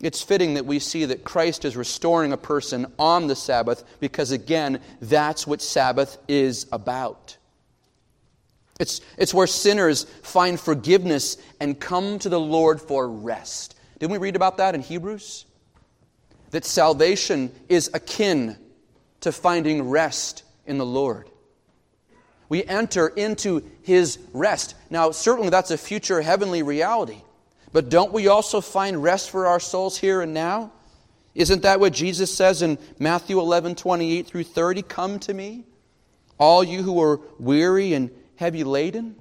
It's 0.00 0.20
fitting 0.20 0.52
that 0.54 0.66
we 0.66 0.80
see 0.80 1.06
that 1.06 1.24
Christ 1.24 1.64
is 1.64 1.78
restoring 1.78 2.30
a 2.30 2.36
person 2.36 2.92
on 2.98 3.26
the 3.26 3.36
Sabbath 3.36 3.82
because, 4.00 4.32
again, 4.32 4.80
that's 5.00 5.46
what 5.46 5.62
Sabbath 5.62 6.18
is 6.28 6.66
about. 6.72 7.38
It's, 8.78 9.00
it's 9.16 9.32
where 9.32 9.46
sinners 9.46 10.04
find 10.22 10.60
forgiveness 10.60 11.38
and 11.58 11.80
come 11.80 12.18
to 12.18 12.28
the 12.28 12.38
Lord 12.38 12.82
for 12.82 13.08
rest. 13.08 13.76
Didn't 13.98 14.12
we 14.12 14.18
read 14.18 14.36
about 14.36 14.58
that 14.58 14.74
in 14.74 14.82
Hebrews? 14.82 15.46
That 16.50 16.66
salvation 16.66 17.50
is 17.70 17.88
akin 17.94 18.58
to 19.20 19.32
finding 19.32 19.88
rest 19.88 20.42
in 20.66 20.76
the 20.76 20.84
Lord. 20.84 21.30
We 22.54 22.62
enter 22.62 23.08
into 23.08 23.64
his 23.82 24.20
rest. 24.32 24.76
Now, 24.88 25.10
certainly 25.10 25.50
that's 25.50 25.72
a 25.72 25.76
future 25.76 26.22
heavenly 26.22 26.62
reality. 26.62 27.20
But 27.72 27.88
don't 27.88 28.12
we 28.12 28.28
also 28.28 28.60
find 28.60 29.02
rest 29.02 29.30
for 29.30 29.48
our 29.48 29.58
souls 29.58 29.98
here 29.98 30.20
and 30.20 30.32
now? 30.32 30.70
Isn't 31.34 31.62
that 31.62 31.80
what 31.80 31.92
Jesus 31.92 32.32
says 32.32 32.62
in 32.62 32.78
Matthew 33.00 33.40
11, 33.40 33.74
28 33.74 34.28
through 34.28 34.44
30? 34.44 34.82
Come 34.82 35.18
to 35.18 35.34
me, 35.34 35.64
all 36.38 36.62
you 36.62 36.84
who 36.84 37.02
are 37.02 37.18
weary 37.40 37.92
and 37.92 38.12
heavy 38.36 38.62
laden, 38.62 39.16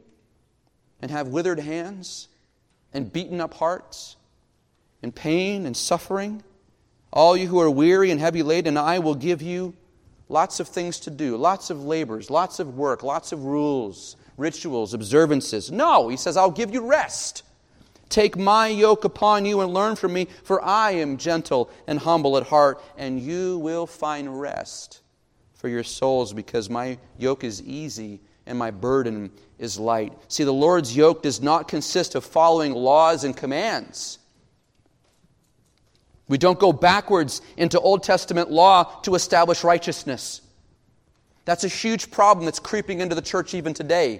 and 1.01 1.09
have 1.09 1.29
withered 1.29 1.59
hands, 1.59 2.27
and 2.93 3.11
beaten 3.11 3.41
up 3.41 3.55
hearts, 3.55 4.15
and 5.01 5.15
pain 5.15 5.65
and 5.65 5.75
suffering. 5.75 6.43
All 7.11 7.35
you 7.35 7.47
who 7.47 7.59
are 7.59 7.71
weary 7.71 8.11
and 8.11 8.19
heavy 8.19 8.43
laden, 8.43 8.77
I 8.77 8.99
will 8.99 9.15
give 9.15 9.41
you 9.41 9.73
Lots 10.29 10.59
of 10.59 10.67
things 10.67 10.99
to 11.01 11.09
do, 11.09 11.37
lots 11.37 11.69
of 11.69 11.83
labors, 11.83 12.29
lots 12.29 12.59
of 12.59 12.77
work, 12.77 13.03
lots 13.03 13.31
of 13.31 13.45
rules, 13.45 14.15
rituals, 14.37 14.93
observances. 14.93 15.71
No, 15.71 16.07
he 16.07 16.17
says, 16.17 16.37
I'll 16.37 16.49
give 16.49 16.73
you 16.73 16.87
rest. 16.87 17.43
Take 18.09 18.37
my 18.37 18.67
yoke 18.67 19.05
upon 19.05 19.45
you 19.45 19.61
and 19.61 19.73
learn 19.73 19.95
from 19.95 20.13
me, 20.13 20.27
for 20.43 20.63
I 20.63 20.91
am 20.91 21.17
gentle 21.17 21.69
and 21.87 21.99
humble 21.99 22.37
at 22.37 22.43
heart, 22.43 22.81
and 22.97 23.19
you 23.19 23.57
will 23.57 23.87
find 23.87 24.39
rest 24.39 25.01
for 25.53 25.67
your 25.67 25.83
souls, 25.83 26.33
because 26.33 26.69
my 26.69 26.97
yoke 27.17 27.43
is 27.43 27.61
easy 27.63 28.19
and 28.45 28.57
my 28.57 28.69
burden 28.69 29.31
is 29.57 29.79
light. 29.79 30.13
See, 30.27 30.43
the 30.43 30.53
Lord's 30.53 30.95
yoke 30.95 31.23
does 31.23 31.41
not 31.41 31.67
consist 31.67 32.15
of 32.15 32.25
following 32.25 32.73
laws 32.73 33.23
and 33.23 33.35
commands. 33.35 34.19
We 36.33 36.39
don't 36.39 36.57
go 36.57 36.73
backwards 36.73 37.43
into 37.57 37.79
Old 37.79 38.01
Testament 38.01 38.49
law 38.49 38.85
to 39.01 39.13
establish 39.13 39.63
righteousness. 39.63 40.41
That's 41.45 41.63
a 41.63 41.67
huge 41.67 42.09
problem 42.09 42.45
that's 42.45 42.57
creeping 42.57 43.01
into 43.01 43.13
the 43.13 43.21
church 43.21 43.53
even 43.53 43.75
today. 43.75 44.19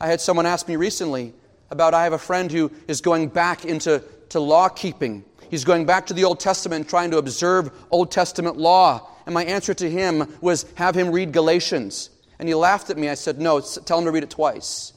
I 0.00 0.08
had 0.08 0.20
someone 0.20 0.46
ask 0.46 0.66
me 0.66 0.74
recently 0.74 1.32
about 1.70 1.94
I 1.94 2.02
have 2.02 2.12
a 2.12 2.18
friend 2.18 2.50
who 2.50 2.72
is 2.88 3.00
going 3.00 3.28
back 3.28 3.64
into 3.64 4.02
to 4.30 4.40
law 4.40 4.68
keeping. 4.68 5.24
He's 5.48 5.62
going 5.62 5.86
back 5.86 6.08
to 6.08 6.12
the 6.12 6.24
Old 6.24 6.40
Testament 6.40 6.88
trying 6.88 7.12
to 7.12 7.18
observe 7.18 7.70
Old 7.92 8.10
Testament 8.10 8.56
law. 8.56 9.08
And 9.24 9.32
my 9.32 9.44
answer 9.44 9.74
to 9.74 9.88
him 9.88 10.26
was 10.40 10.66
have 10.74 10.96
him 10.96 11.12
read 11.12 11.30
Galatians. 11.32 12.10
And 12.40 12.48
he 12.48 12.56
laughed 12.56 12.90
at 12.90 12.98
me. 12.98 13.08
I 13.08 13.14
said, 13.14 13.38
No, 13.38 13.60
tell 13.60 14.00
him 14.00 14.06
to 14.06 14.10
read 14.10 14.24
it 14.24 14.30
twice. 14.30 14.92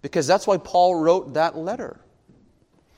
Because 0.00 0.26
that's 0.26 0.44
why 0.44 0.56
Paul 0.56 0.96
wrote 0.96 1.34
that 1.34 1.56
letter. 1.56 2.00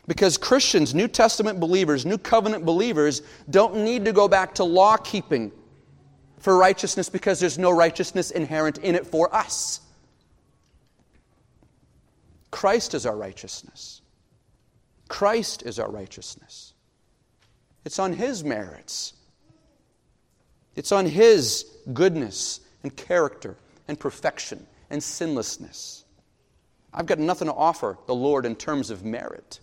Because 0.06 0.36
Christians, 0.36 0.94
New 0.94 1.08
Testament 1.08 1.60
believers, 1.60 2.04
New 2.04 2.18
Covenant 2.18 2.64
believers, 2.64 3.22
don't 3.48 3.76
need 3.76 4.04
to 4.04 4.12
go 4.12 4.28
back 4.28 4.54
to 4.56 4.64
law 4.64 4.96
keeping 4.96 5.50
for 6.38 6.58
righteousness 6.58 7.08
because 7.08 7.40
there's 7.40 7.58
no 7.58 7.70
righteousness 7.70 8.30
inherent 8.30 8.78
in 8.78 8.94
it 8.94 9.06
for 9.06 9.34
us. 9.34 9.80
Christ 12.50 12.94
is 12.94 13.06
our 13.06 13.16
righteousness. 13.16 14.02
Christ 15.08 15.62
is 15.62 15.78
our 15.78 15.90
righteousness. 15.90 16.74
It's 17.84 17.98
on 17.98 18.12
His 18.12 18.44
merits, 18.44 19.14
it's 20.76 20.92
on 20.92 21.06
His 21.06 21.66
goodness 21.92 22.60
and 22.82 22.94
character 22.94 23.56
and 23.88 23.98
perfection 23.98 24.66
and 24.90 25.02
sinlessness. 25.02 26.04
I've 26.92 27.06
got 27.06 27.18
nothing 27.18 27.48
to 27.48 27.54
offer 27.54 27.98
the 28.06 28.14
Lord 28.14 28.46
in 28.46 28.54
terms 28.54 28.90
of 28.90 29.04
merit. 29.04 29.60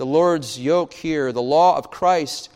The 0.00 0.06
Lord's 0.06 0.58
yoke 0.58 0.94
here, 0.94 1.30
the 1.30 1.42
law 1.42 1.76
of 1.76 1.90
Christ, 1.90 2.48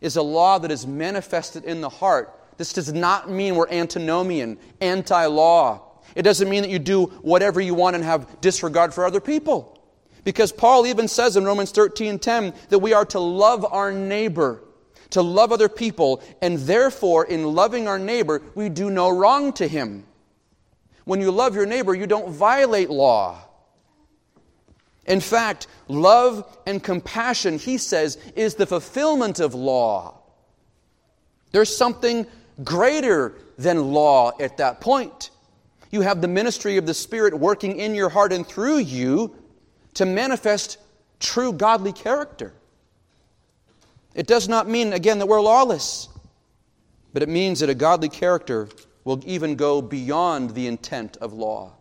is 0.00 0.16
a 0.16 0.22
law 0.22 0.58
that 0.58 0.70
is 0.70 0.86
manifested 0.86 1.62
in 1.64 1.82
the 1.82 1.90
heart. 1.90 2.32
This 2.56 2.72
does 2.72 2.90
not 2.90 3.30
mean 3.30 3.54
we're 3.54 3.68
antinomian, 3.68 4.56
anti 4.80 5.26
law. 5.26 5.82
It 6.14 6.22
doesn't 6.22 6.48
mean 6.48 6.62
that 6.62 6.70
you 6.70 6.78
do 6.78 7.08
whatever 7.20 7.60
you 7.60 7.74
want 7.74 7.96
and 7.96 8.04
have 8.06 8.40
disregard 8.40 8.94
for 8.94 9.04
other 9.04 9.20
people. 9.20 9.78
Because 10.24 10.52
Paul 10.52 10.86
even 10.86 11.06
says 11.06 11.36
in 11.36 11.44
Romans 11.44 11.70
13 11.70 12.18
10 12.18 12.54
that 12.70 12.78
we 12.78 12.94
are 12.94 13.04
to 13.04 13.20
love 13.20 13.66
our 13.70 13.92
neighbor, 13.92 14.64
to 15.10 15.20
love 15.20 15.52
other 15.52 15.68
people, 15.68 16.22
and 16.40 16.60
therefore, 16.60 17.26
in 17.26 17.54
loving 17.54 17.88
our 17.88 17.98
neighbor, 17.98 18.40
we 18.54 18.70
do 18.70 18.88
no 18.88 19.10
wrong 19.10 19.52
to 19.52 19.68
him. 19.68 20.06
When 21.04 21.20
you 21.20 21.30
love 21.30 21.54
your 21.54 21.66
neighbor, 21.66 21.94
you 21.94 22.06
don't 22.06 22.30
violate 22.30 22.88
law. 22.88 23.45
In 25.06 25.20
fact, 25.20 25.68
love 25.88 26.58
and 26.66 26.82
compassion, 26.82 27.58
he 27.58 27.78
says, 27.78 28.18
is 28.34 28.54
the 28.54 28.66
fulfillment 28.66 29.40
of 29.40 29.54
law. 29.54 30.18
There's 31.52 31.74
something 31.74 32.26
greater 32.64 33.34
than 33.56 33.92
law 33.92 34.32
at 34.40 34.56
that 34.56 34.80
point. 34.80 35.30
You 35.90 36.00
have 36.02 36.20
the 36.20 36.28
ministry 36.28 36.76
of 36.76 36.86
the 36.86 36.94
Spirit 36.94 37.38
working 37.38 37.78
in 37.78 37.94
your 37.94 38.08
heart 38.08 38.32
and 38.32 38.46
through 38.46 38.78
you 38.78 39.34
to 39.94 40.04
manifest 40.04 40.78
true 41.20 41.52
godly 41.52 41.92
character. 41.92 42.52
It 44.14 44.26
does 44.26 44.48
not 44.48 44.68
mean, 44.68 44.92
again, 44.92 45.18
that 45.20 45.26
we're 45.26 45.40
lawless, 45.40 46.08
but 47.12 47.22
it 47.22 47.28
means 47.28 47.60
that 47.60 47.70
a 47.70 47.74
godly 47.74 48.08
character 48.08 48.68
will 49.04 49.22
even 49.24 49.54
go 49.54 49.80
beyond 49.80 50.50
the 50.50 50.66
intent 50.66 51.16
of 51.18 51.32
law. 51.32 51.75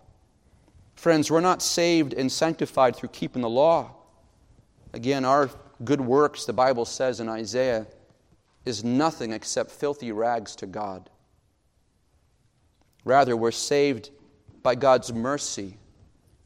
Friends, 0.95 1.29
we're 1.29 1.41
not 1.41 1.61
saved 1.61 2.13
and 2.13 2.31
sanctified 2.31 2.95
through 2.95 3.09
keeping 3.09 3.41
the 3.41 3.49
law. 3.49 3.91
Again, 4.93 5.25
our 5.25 5.49
good 5.83 6.01
works, 6.01 6.45
the 6.45 6.53
Bible 6.53 6.85
says 6.85 7.19
in 7.19 7.29
Isaiah, 7.29 7.85
is 8.63 8.83
nothing 8.83 9.31
except 9.31 9.71
filthy 9.71 10.11
rags 10.11 10.55
to 10.57 10.65
God. 10.65 11.09
Rather, 13.03 13.37
we're 13.37 13.51
saved 13.51 14.09
by 14.63 14.73
God's 14.73 15.13
mercy 15.13 15.77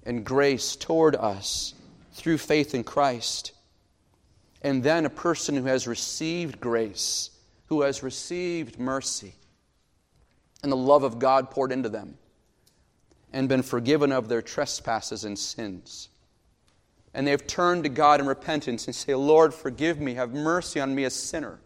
and 0.04 0.26
grace 0.26 0.76
toward 0.76 1.16
us 1.16 1.74
through 2.14 2.38
faith 2.38 2.76
in 2.76 2.84
Christ. 2.84 3.54
And 4.62 4.84
then 4.84 5.06
a 5.06 5.10
person 5.10 5.56
who 5.56 5.66
has 5.66 5.88
received 5.88 6.60
grace, 6.60 7.30
who 7.68 7.84
has 7.84 8.04
received 8.04 8.78
mercy, 8.78 9.36
and 10.62 10.72
the 10.72 10.76
love 10.76 11.04
of 11.04 11.20
God 11.20 11.50
poured 11.50 11.72
into 11.72 11.88
them 11.88 12.18
and 13.32 13.48
been 13.50 13.64
forgiven 13.64 14.12
of 14.12 14.28
their 14.28 14.42
trespasses 14.42 15.24
and 15.24 15.38
sins. 15.38 16.10
And 17.14 17.28
they've 17.28 17.46
turned 17.46 17.84
to 17.84 17.90
God 17.90 18.20
in 18.20 18.28
repentance 18.28 18.88
and 18.88 18.96
say, 18.96 19.16
Lord, 19.16 19.54
forgive 19.54 20.00
me, 20.00 20.16
have 20.16 20.34
mercy 20.34 20.80
on 20.80 20.94
me, 20.94 21.06
a 21.06 21.10
sinner. 21.10 21.60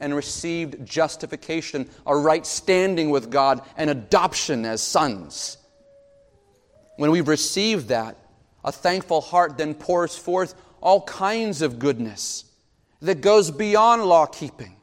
And 0.00 0.14
received 0.14 0.86
justification, 0.86 1.88
a 2.06 2.16
right 2.16 2.44
standing 2.44 3.10
with 3.10 3.30
God, 3.30 3.62
and 3.76 3.90
adoption 3.90 4.64
as 4.64 4.82
sons. 4.82 5.56
When 6.96 7.10
we've 7.10 7.28
received 7.28 7.88
that, 7.88 8.16
a 8.64 8.72
thankful 8.72 9.20
heart 9.20 9.58
then 9.58 9.74
pours 9.74 10.16
forth 10.16 10.54
all 10.80 11.02
kinds 11.02 11.62
of 11.62 11.78
goodness 11.78 12.44
that 13.00 13.20
goes 13.20 13.50
beyond 13.50 14.04
law 14.04 14.26
keeping. 14.26 14.76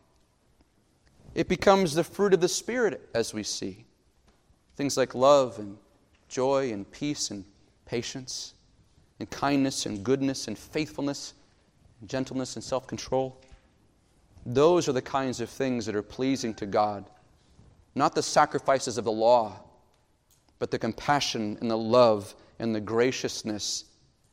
It 1.33 1.47
becomes 1.47 1.93
the 1.93 2.03
fruit 2.03 2.33
of 2.33 2.41
the 2.41 2.49
Spirit, 2.49 3.09
as 3.13 3.33
we 3.33 3.43
see. 3.43 3.85
Things 4.81 4.97
like 4.97 5.13
love 5.13 5.59
and 5.59 5.77
joy 6.27 6.71
and 6.71 6.91
peace 6.91 7.29
and 7.29 7.45
patience 7.85 8.55
and 9.19 9.29
kindness 9.29 9.85
and 9.85 10.03
goodness 10.03 10.47
and 10.47 10.57
faithfulness 10.57 11.35
and 11.99 12.09
gentleness 12.09 12.55
and 12.55 12.63
self 12.63 12.87
control. 12.87 13.39
Those 14.43 14.89
are 14.89 14.93
the 14.93 14.99
kinds 15.03 15.39
of 15.39 15.51
things 15.51 15.85
that 15.85 15.95
are 15.95 16.01
pleasing 16.01 16.55
to 16.55 16.65
God. 16.65 17.05
Not 17.93 18.15
the 18.15 18.23
sacrifices 18.23 18.97
of 18.97 19.05
the 19.05 19.11
law, 19.11 19.59
but 20.57 20.71
the 20.71 20.79
compassion 20.79 21.59
and 21.61 21.69
the 21.69 21.77
love 21.77 22.33
and 22.57 22.73
the 22.73 22.81
graciousness 22.81 23.85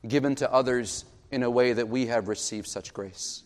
given 0.09 0.35
to 0.37 0.51
others 0.51 1.05
in 1.31 1.43
a 1.43 1.51
way 1.51 1.75
that 1.75 1.91
we 1.91 2.07
have 2.07 2.27
received 2.27 2.69
such 2.69 2.95
grace. 2.95 3.43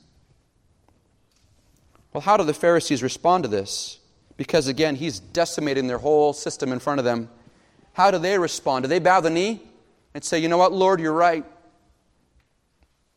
Well, 2.12 2.20
how 2.20 2.36
do 2.36 2.44
the 2.44 2.54
Pharisees 2.54 3.02
respond 3.02 3.42
to 3.42 3.48
this? 3.48 3.98
Because, 4.36 4.68
again, 4.68 4.96
he's 4.96 5.20
decimating 5.20 5.86
their 5.86 5.98
whole 5.98 6.32
system 6.32 6.72
in 6.72 6.78
front 6.78 6.98
of 6.98 7.04
them. 7.04 7.28
How 7.92 8.10
do 8.10 8.18
they 8.18 8.38
respond? 8.38 8.84
Do 8.84 8.88
they 8.88 8.98
bow 8.98 9.20
the 9.20 9.30
knee 9.30 9.62
and 10.14 10.24
say, 10.24 10.38
You 10.38 10.48
know 10.48 10.58
what, 10.58 10.72
Lord, 10.72 11.00
you're 11.00 11.12
right? 11.12 11.44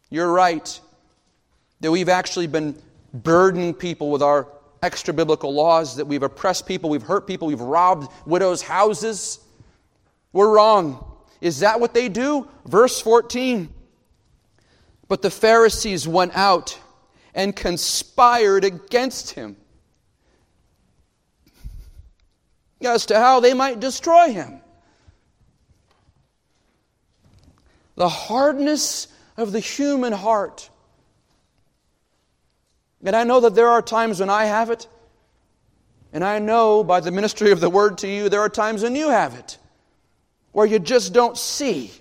You're 0.09 0.32
right. 0.32 0.80
That 1.82 1.91
we've 1.91 2.09
actually 2.09 2.47
been 2.47 2.82
burdening 3.13 3.74
people 3.74 4.11
with 4.11 4.22
our 4.22 4.47
extra 4.82 5.13
biblical 5.13 5.53
laws, 5.53 5.95
that 5.95 6.05
we've 6.05 6.24
oppressed 6.24 6.68
people, 6.68 6.89
we've 6.89 7.03
hurt 7.03 7.26
people, 7.28 7.47
we've 7.47 7.59
robbed 7.59 8.11
widows' 8.26 8.61
houses. 8.61 9.39
We're 10.32 10.53
wrong. 10.53 11.03
Is 11.41 11.59
that 11.61 11.80
what 11.80 11.93
they 11.93 12.09
do? 12.09 12.47
Verse 12.66 13.01
14. 13.01 13.74
But 15.07 15.22
the 15.22 15.32
Pharisees 15.32 16.07
went 16.07 16.36
out 16.36 16.80
and 17.34 17.55
conspired 17.55 18.63
against 18.63 19.32
him 19.32 19.55
as 22.86 23.08
to 23.08 23.18
how 23.18 23.40
they 23.40 23.54
might 23.54 23.80
destroy 23.80 24.32
him. 24.32 24.62
The 27.96 28.10
hardness 28.10 29.08
of 29.38 29.52
the 29.52 29.60
human 29.60 30.14
heart. 30.14 30.70
And 33.04 33.16
I 33.16 33.24
know 33.24 33.42
that 33.42 33.56
there 33.56 33.70
are 33.70 33.82
times 33.82 34.20
when 34.20 34.30
I 34.30 34.46
have 34.46 34.70
it, 34.70 34.88
and 36.12 36.24
I 36.24 36.40
know 36.40 36.84
by 36.84 37.00
the 37.02 37.12
ministry 37.12 37.52
of 37.52 37.60
the 37.60 37.70
word 37.70 38.00
to 38.00 38.08
you, 38.08 38.30
there 38.30 38.42
are 38.42 38.50
times 38.50 38.84
when 38.84 38.96
you 38.96 39.10
have 39.10 39.36
it, 39.36 39.58
where 40.52 40.66
you 40.66 40.80
just 40.80 41.14
don't 41.14 41.38
see. 41.38 41.92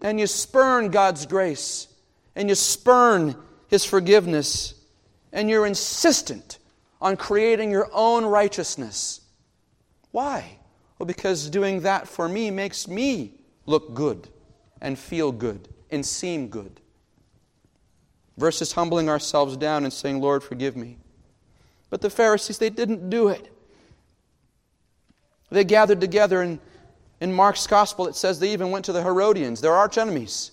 And 0.00 0.20
you 0.20 0.26
spurn 0.26 0.90
God's 0.90 1.26
grace, 1.26 1.88
and 2.34 2.48
you 2.48 2.54
spurn 2.54 3.36
His 3.68 3.84
forgiveness, 3.84 4.74
and 5.32 5.50
you're 5.50 5.66
insistent 5.66 6.58
on 7.00 7.16
creating 7.16 7.70
your 7.70 7.88
own 7.92 8.24
righteousness. 8.24 9.20
Why? 10.10 10.58
Well, 10.98 11.06
because 11.06 11.50
doing 11.50 11.80
that 11.80 12.08
for 12.08 12.28
me 12.28 12.50
makes 12.50 12.88
me 12.88 13.40
look 13.66 13.94
good 13.94 14.28
and 14.80 14.98
feel 14.98 15.32
good 15.32 15.68
and 15.90 16.04
seem 16.04 16.48
good. 16.48 16.80
Versus 18.38 18.72
humbling 18.72 19.08
ourselves 19.08 19.56
down 19.56 19.84
and 19.84 19.92
saying, 19.92 20.20
Lord, 20.20 20.42
forgive 20.42 20.76
me. 20.76 20.98
But 21.90 22.00
the 22.00 22.10
Pharisees, 22.10 22.58
they 22.58 22.70
didn't 22.70 23.08
do 23.10 23.28
it. 23.28 23.52
They 25.50 25.64
gathered 25.64 26.00
together, 26.00 26.42
and 26.42 26.58
in 27.20 27.32
Mark's 27.32 27.66
gospel, 27.66 28.08
it 28.08 28.16
says 28.16 28.38
they 28.38 28.52
even 28.52 28.70
went 28.70 28.84
to 28.86 28.92
the 28.92 29.02
Herodians, 29.02 29.60
their 29.60 29.72
arch 29.72 29.96
enemies. 29.96 30.50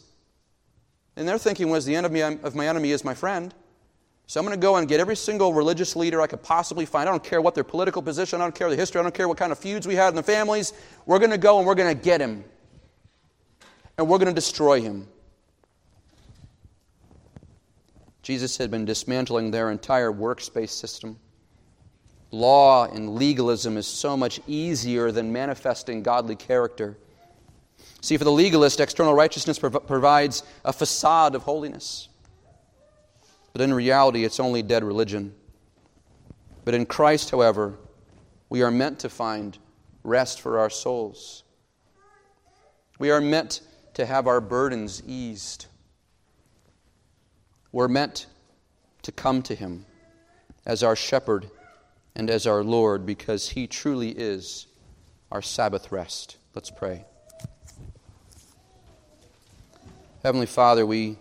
And 1.16 1.28
their 1.28 1.38
thinking 1.38 1.70
was, 1.70 1.86
the 1.86 1.96
enemy 1.96 2.22
um, 2.22 2.40
of 2.44 2.56
my 2.56 2.68
enemy 2.68 2.92
is 2.92 3.04
my 3.04 3.14
friend. 3.14 3.54
So 4.28 4.40
I'm 4.40 4.46
going 4.46 4.58
to 4.58 4.62
go 4.62 4.78
and 4.78 4.88
get 4.88 5.00
every 5.00 5.16
single 5.16 5.54
religious 5.54 5.96
leader 5.96 6.22
I 6.22 6.28
could 6.28 6.42
possibly 6.42 6.86
find. 6.86 7.08
I 7.08 7.12
don't 7.12 7.24
care 7.24 7.42
what 7.42 7.56
their 7.56 7.64
political 7.64 8.02
position, 8.02 8.42
I 8.42 8.46
don't 8.46 8.56
care 8.56 8.70
the 8.70 8.76
history, 8.76 9.00
I 9.00 9.04
don't 9.04 9.14
care 9.14 9.28
what 9.28 9.38
kind 9.38 9.52
of 9.52 9.60
feuds 9.60 9.86
we 9.86 9.96
had 9.96 10.10
in 10.10 10.16
the 10.16 10.24
families. 10.24 10.74
We're 11.06 11.20
going 11.20 11.32
to 11.32 11.38
go 11.38 11.58
and 11.58 11.68
we're 11.68 11.76
going 11.76 11.96
to 11.96 12.04
get 12.04 12.22
him. 12.22 12.44
And 13.98 14.08
we're 14.08 14.18
going 14.18 14.30
to 14.30 14.34
destroy 14.34 14.82
him. 14.82 15.08
Jesus 18.24 18.58
had 18.58 18.72
been 18.72 18.86
dismantling 18.86 19.52
their 19.52 19.70
entire 19.70 20.12
works-based 20.12 20.80
system. 20.80 21.20
Law 22.32 22.86
and 22.86 23.16
legalism 23.16 23.78
is 23.78 23.86
so 23.86 24.18
much 24.18 24.40
easier 24.48 25.12
than 25.12 25.32
manifesting 25.32 26.02
godly 26.02 26.36
character. 26.36 26.98
See, 28.02 28.18
for 28.18 28.24
the 28.24 28.32
legalist, 28.32 28.80
external 28.80 29.14
righteousness 29.14 29.60
prov- 29.60 29.86
provides 29.86 30.44
a 30.66 30.74
facade 30.74 31.36
of 31.36 31.44
holiness. 31.44 32.08
But 33.54 33.62
in 33.62 33.74
reality, 33.74 34.26
it's 34.26 34.40
only 34.40 34.64
dead 34.64 34.84
religion. 34.84 35.34
But 36.66 36.74
in 36.74 36.86
Christ, 36.86 37.30
however, 37.30 37.78
we 38.50 38.64
are 38.64 38.72
meant 38.72 39.00
to 39.00 39.10
find 39.10 39.58
rest 40.04 40.42
for 40.42 40.60
our 40.60 40.70
souls. 40.70 41.44
We 43.00 43.12
are 43.12 43.22
meant 43.22 43.62
to 43.94 44.06
have 44.06 44.28
our 44.28 44.42
burdens 44.42 45.04
eased. 45.06 45.68
We're 47.72 47.88
meant 47.88 48.26
to 49.04 49.12
come 49.12 49.42
to 49.44 49.56
Him 49.56 49.86
as 50.66 50.84
our 50.84 50.96
shepherd 50.96 51.50
and 52.16 52.30
as 52.30 52.48
our 52.48 52.64
Lord 52.64 53.06
because 53.06 53.50
He 53.50 53.68
truly 53.68 54.10
is 54.10 54.68
our 55.32 55.42
Sabbath 55.42 55.92
rest. 55.92 56.38
Let's 56.56 56.70
pray. 56.70 57.06
Heavenly 60.24 60.46
Father, 60.46 60.86
we, 60.86 61.18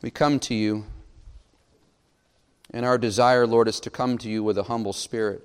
we 0.00 0.10
come 0.10 0.38
to 0.40 0.54
you, 0.54 0.84
and 2.70 2.84
our 2.84 2.98
desire, 2.98 3.46
Lord, 3.46 3.66
is 3.68 3.80
to 3.80 3.90
come 3.90 4.18
to 4.18 4.28
you 4.28 4.42
with 4.42 4.58
a 4.58 4.64
humble 4.64 4.92
spirit. 4.92 5.42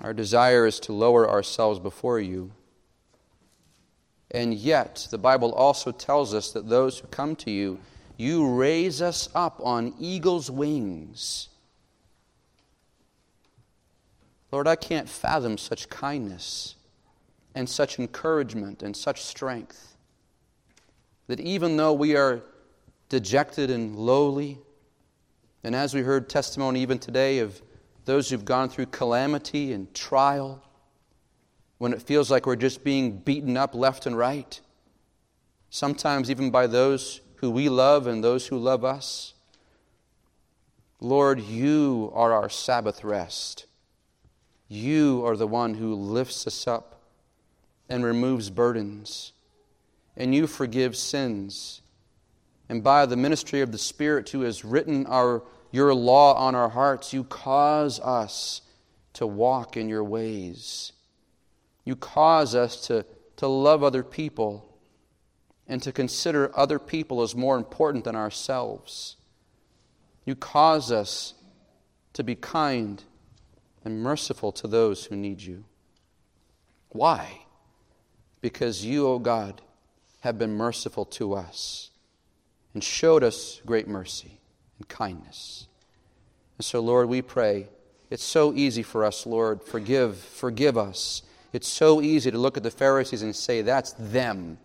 Our 0.00 0.14
desire 0.14 0.66
is 0.66 0.78
to 0.80 0.92
lower 0.92 1.28
ourselves 1.28 1.80
before 1.80 2.20
you. 2.20 2.52
And 4.30 4.54
yet, 4.54 5.08
the 5.10 5.18
Bible 5.18 5.52
also 5.52 5.90
tells 5.90 6.34
us 6.34 6.52
that 6.52 6.68
those 6.68 6.98
who 6.98 7.08
come 7.08 7.34
to 7.36 7.50
you, 7.50 7.80
you 8.16 8.54
raise 8.54 9.02
us 9.02 9.28
up 9.34 9.60
on 9.62 9.94
eagle's 9.98 10.50
wings. 10.50 11.48
Lord, 14.52 14.68
I 14.68 14.76
can't 14.76 15.08
fathom 15.08 15.58
such 15.58 15.88
kindness 15.88 16.76
and 17.54 17.68
such 17.68 17.98
encouragement 17.98 18.82
and 18.82 18.96
such 18.96 19.22
strength 19.22 19.96
that 21.28 21.40
even 21.40 21.76
though 21.76 21.92
we 21.92 22.16
are 22.16 22.42
dejected 23.08 23.70
and 23.70 23.94
lowly, 23.96 24.58
and 25.62 25.74
as 25.74 25.94
we 25.94 26.00
heard 26.00 26.28
testimony 26.28 26.80
even 26.80 26.98
today 26.98 27.38
of 27.38 27.62
those 28.04 28.30
who've 28.30 28.44
gone 28.44 28.68
through 28.68 28.86
calamity 28.86 29.72
and 29.72 29.92
trial, 29.94 30.62
when 31.78 31.92
it 31.92 32.02
feels 32.02 32.30
like 32.30 32.46
we're 32.46 32.56
just 32.56 32.82
being 32.82 33.18
beaten 33.18 33.56
up 33.56 33.74
left 33.74 34.06
and 34.06 34.16
right, 34.16 34.60
sometimes 35.70 36.30
even 36.30 36.50
by 36.50 36.66
those 36.66 37.20
who 37.36 37.50
we 37.50 37.68
love 37.68 38.06
and 38.06 38.24
those 38.24 38.48
who 38.48 38.58
love 38.58 38.84
us. 38.84 39.34
Lord, 41.00 41.40
you 41.40 42.10
are 42.14 42.32
our 42.32 42.48
Sabbath 42.48 43.04
rest. 43.04 43.66
You 44.66 45.24
are 45.24 45.36
the 45.36 45.46
one 45.46 45.74
who 45.74 45.94
lifts 45.94 46.46
us 46.46 46.66
up 46.66 47.00
and 47.88 48.04
removes 48.04 48.50
burdens, 48.50 49.32
and 50.18 50.34
you 50.34 50.46
forgive 50.46 50.94
sins. 50.94 51.80
And 52.68 52.84
by 52.84 53.06
the 53.06 53.16
ministry 53.16 53.62
of 53.62 53.72
the 53.72 53.78
Spirit 53.78 54.28
who 54.28 54.42
has 54.42 54.66
written 54.66 55.06
our, 55.06 55.42
your 55.70 55.94
law 55.94 56.34
on 56.34 56.54
our 56.54 56.68
hearts, 56.68 57.14
you 57.14 57.24
cause 57.24 57.98
us 58.00 58.60
to 59.14 59.26
walk 59.26 59.78
in 59.78 59.88
your 59.88 60.04
ways. 60.04 60.92
You 61.86 61.96
cause 61.96 62.54
us 62.54 62.86
to, 62.88 63.06
to 63.36 63.48
love 63.48 63.82
other 63.82 64.02
people 64.02 64.78
and 65.66 65.82
to 65.82 65.92
consider 65.92 66.50
other 66.54 66.78
people 66.78 67.22
as 67.22 67.34
more 67.34 67.56
important 67.56 68.04
than 68.04 68.14
ourselves. 68.14 69.16
You 70.26 70.34
cause 70.34 70.92
us 70.92 71.32
to 72.12 72.22
be 72.22 72.34
kind 72.34 73.02
and 73.82 74.02
merciful 74.02 74.52
to 74.52 74.66
those 74.66 75.06
who 75.06 75.16
need 75.16 75.40
you. 75.40 75.64
Why? 76.90 77.46
because 78.40 78.84
you, 78.84 79.06
O 79.06 79.18
God, 79.18 79.60
have 80.20 80.38
been 80.38 80.52
merciful 80.52 81.04
to 81.04 81.34
us 81.34 81.90
and 82.74 82.82
showed 82.82 83.22
us 83.22 83.60
great 83.64 83.88
mercy 83.88 84.40
and 84.78 84.88
kindness. 84.88 85.66
And 86.56 86.64
so, 86.64 86.80
Lord, 86.80 87.08
we 87.08 87.22
pray. 87.22 87.68
It's 88.10 88.24
so 88.24 88.52
easy 88.52 88.82
for 88.82 89.04
us, 89.04 89.26
Lord. 89.26 89.62
Forgive, 89.62 90.16
forgive 90.16 90.76
us. 90.76 91.22
It's 91.52 91.68
so 91.68 92.00
easy 92.00 92.30
to 92.30 92.38
look 92.38 92.56
at 92.56 92.62
the 92.62 92.70
Pharisees 92.70 93.22
and 93.22 93.34
say, 93.34 93.62
that's 93.62 93.92
them, 93.92 94.58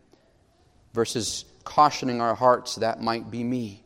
versus 0.93 1.45
cautioning 1.63 2.19
our 2.19 2.35
hearts, 2.35 2.75
that 2.75 3.01
might 3.01 3.31
be 3.31 3.43
me. 3.43 3.83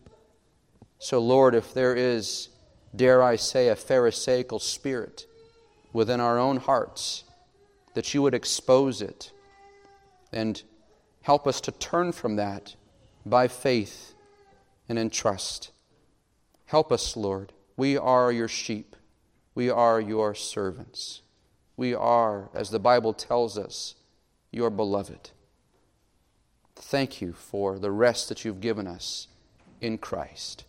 So, 1.00 1.20
Lord, 1.20 1.54
if 1.54 1.74
there 1.74 1.96
is, 1.96 2.50
dare 2.96 3.22
I 3.22 3.36
say, 3.36 3.70
a 3.70 3.76
Pharisaical 3.76 4.60
spirit 4.60 5.26
within 5.94 6.20
our 6.20 6.40
own 6.40 6.58
hearts, 6.58 7.24
that 7.94 8.14
you 8.14 8.22
would 8.22 8.34
expose 8.34 9.02
it 9.02 9.32
and 10.32 10.62
help 11.28 11.46
us 11.46 11.60
to 11.60 11.74
turn 11.74 12.10
from 12.14 12.38
that 12.38 12.74
by 13.26 13.50
faith 13.50 14.14
and 14.88 14.98
in 14.98 15.10
trust. 15.10 15.72
Help 16.68 16.90
us, 16.90 17.18
Lord. 17.18 17.52
We 17.76 17.98
are 17.98 18.32
your 18.32 18.48
sheep. 18.48 18.96
We 19.54 19.70
are 19.70 20.00
your 20.00 20.34
servants. 20.34 21.24
We 21.76 21.94
are, 21.94 22.50
as 22.54 22.70
the 22.70 22.80
Bible 22.80 23.12
tells 23.12 23.58
us, 23.58 23.96
your 24.54 24.70
beloved. 24.70 25.32
Thank 26.78 27.20
you 27.20 27.34
for 27.34 27.78
the 27.78 27.92
rest 27.92 28.30
that 28.30 28.46
you've 28.46 28.62
given 28.62 28.88
us 28.88 29.28
in 29.82 29.98
Christ. 29.98 30.64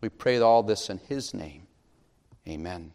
We 0.00 0.10
pray 0.10 0.38
all 0.38 0.62
this 0.62 0.88
in 0.88 0.98
his 1.08 1.34
name. 1.34 1.66
Amen. 2.46 2.92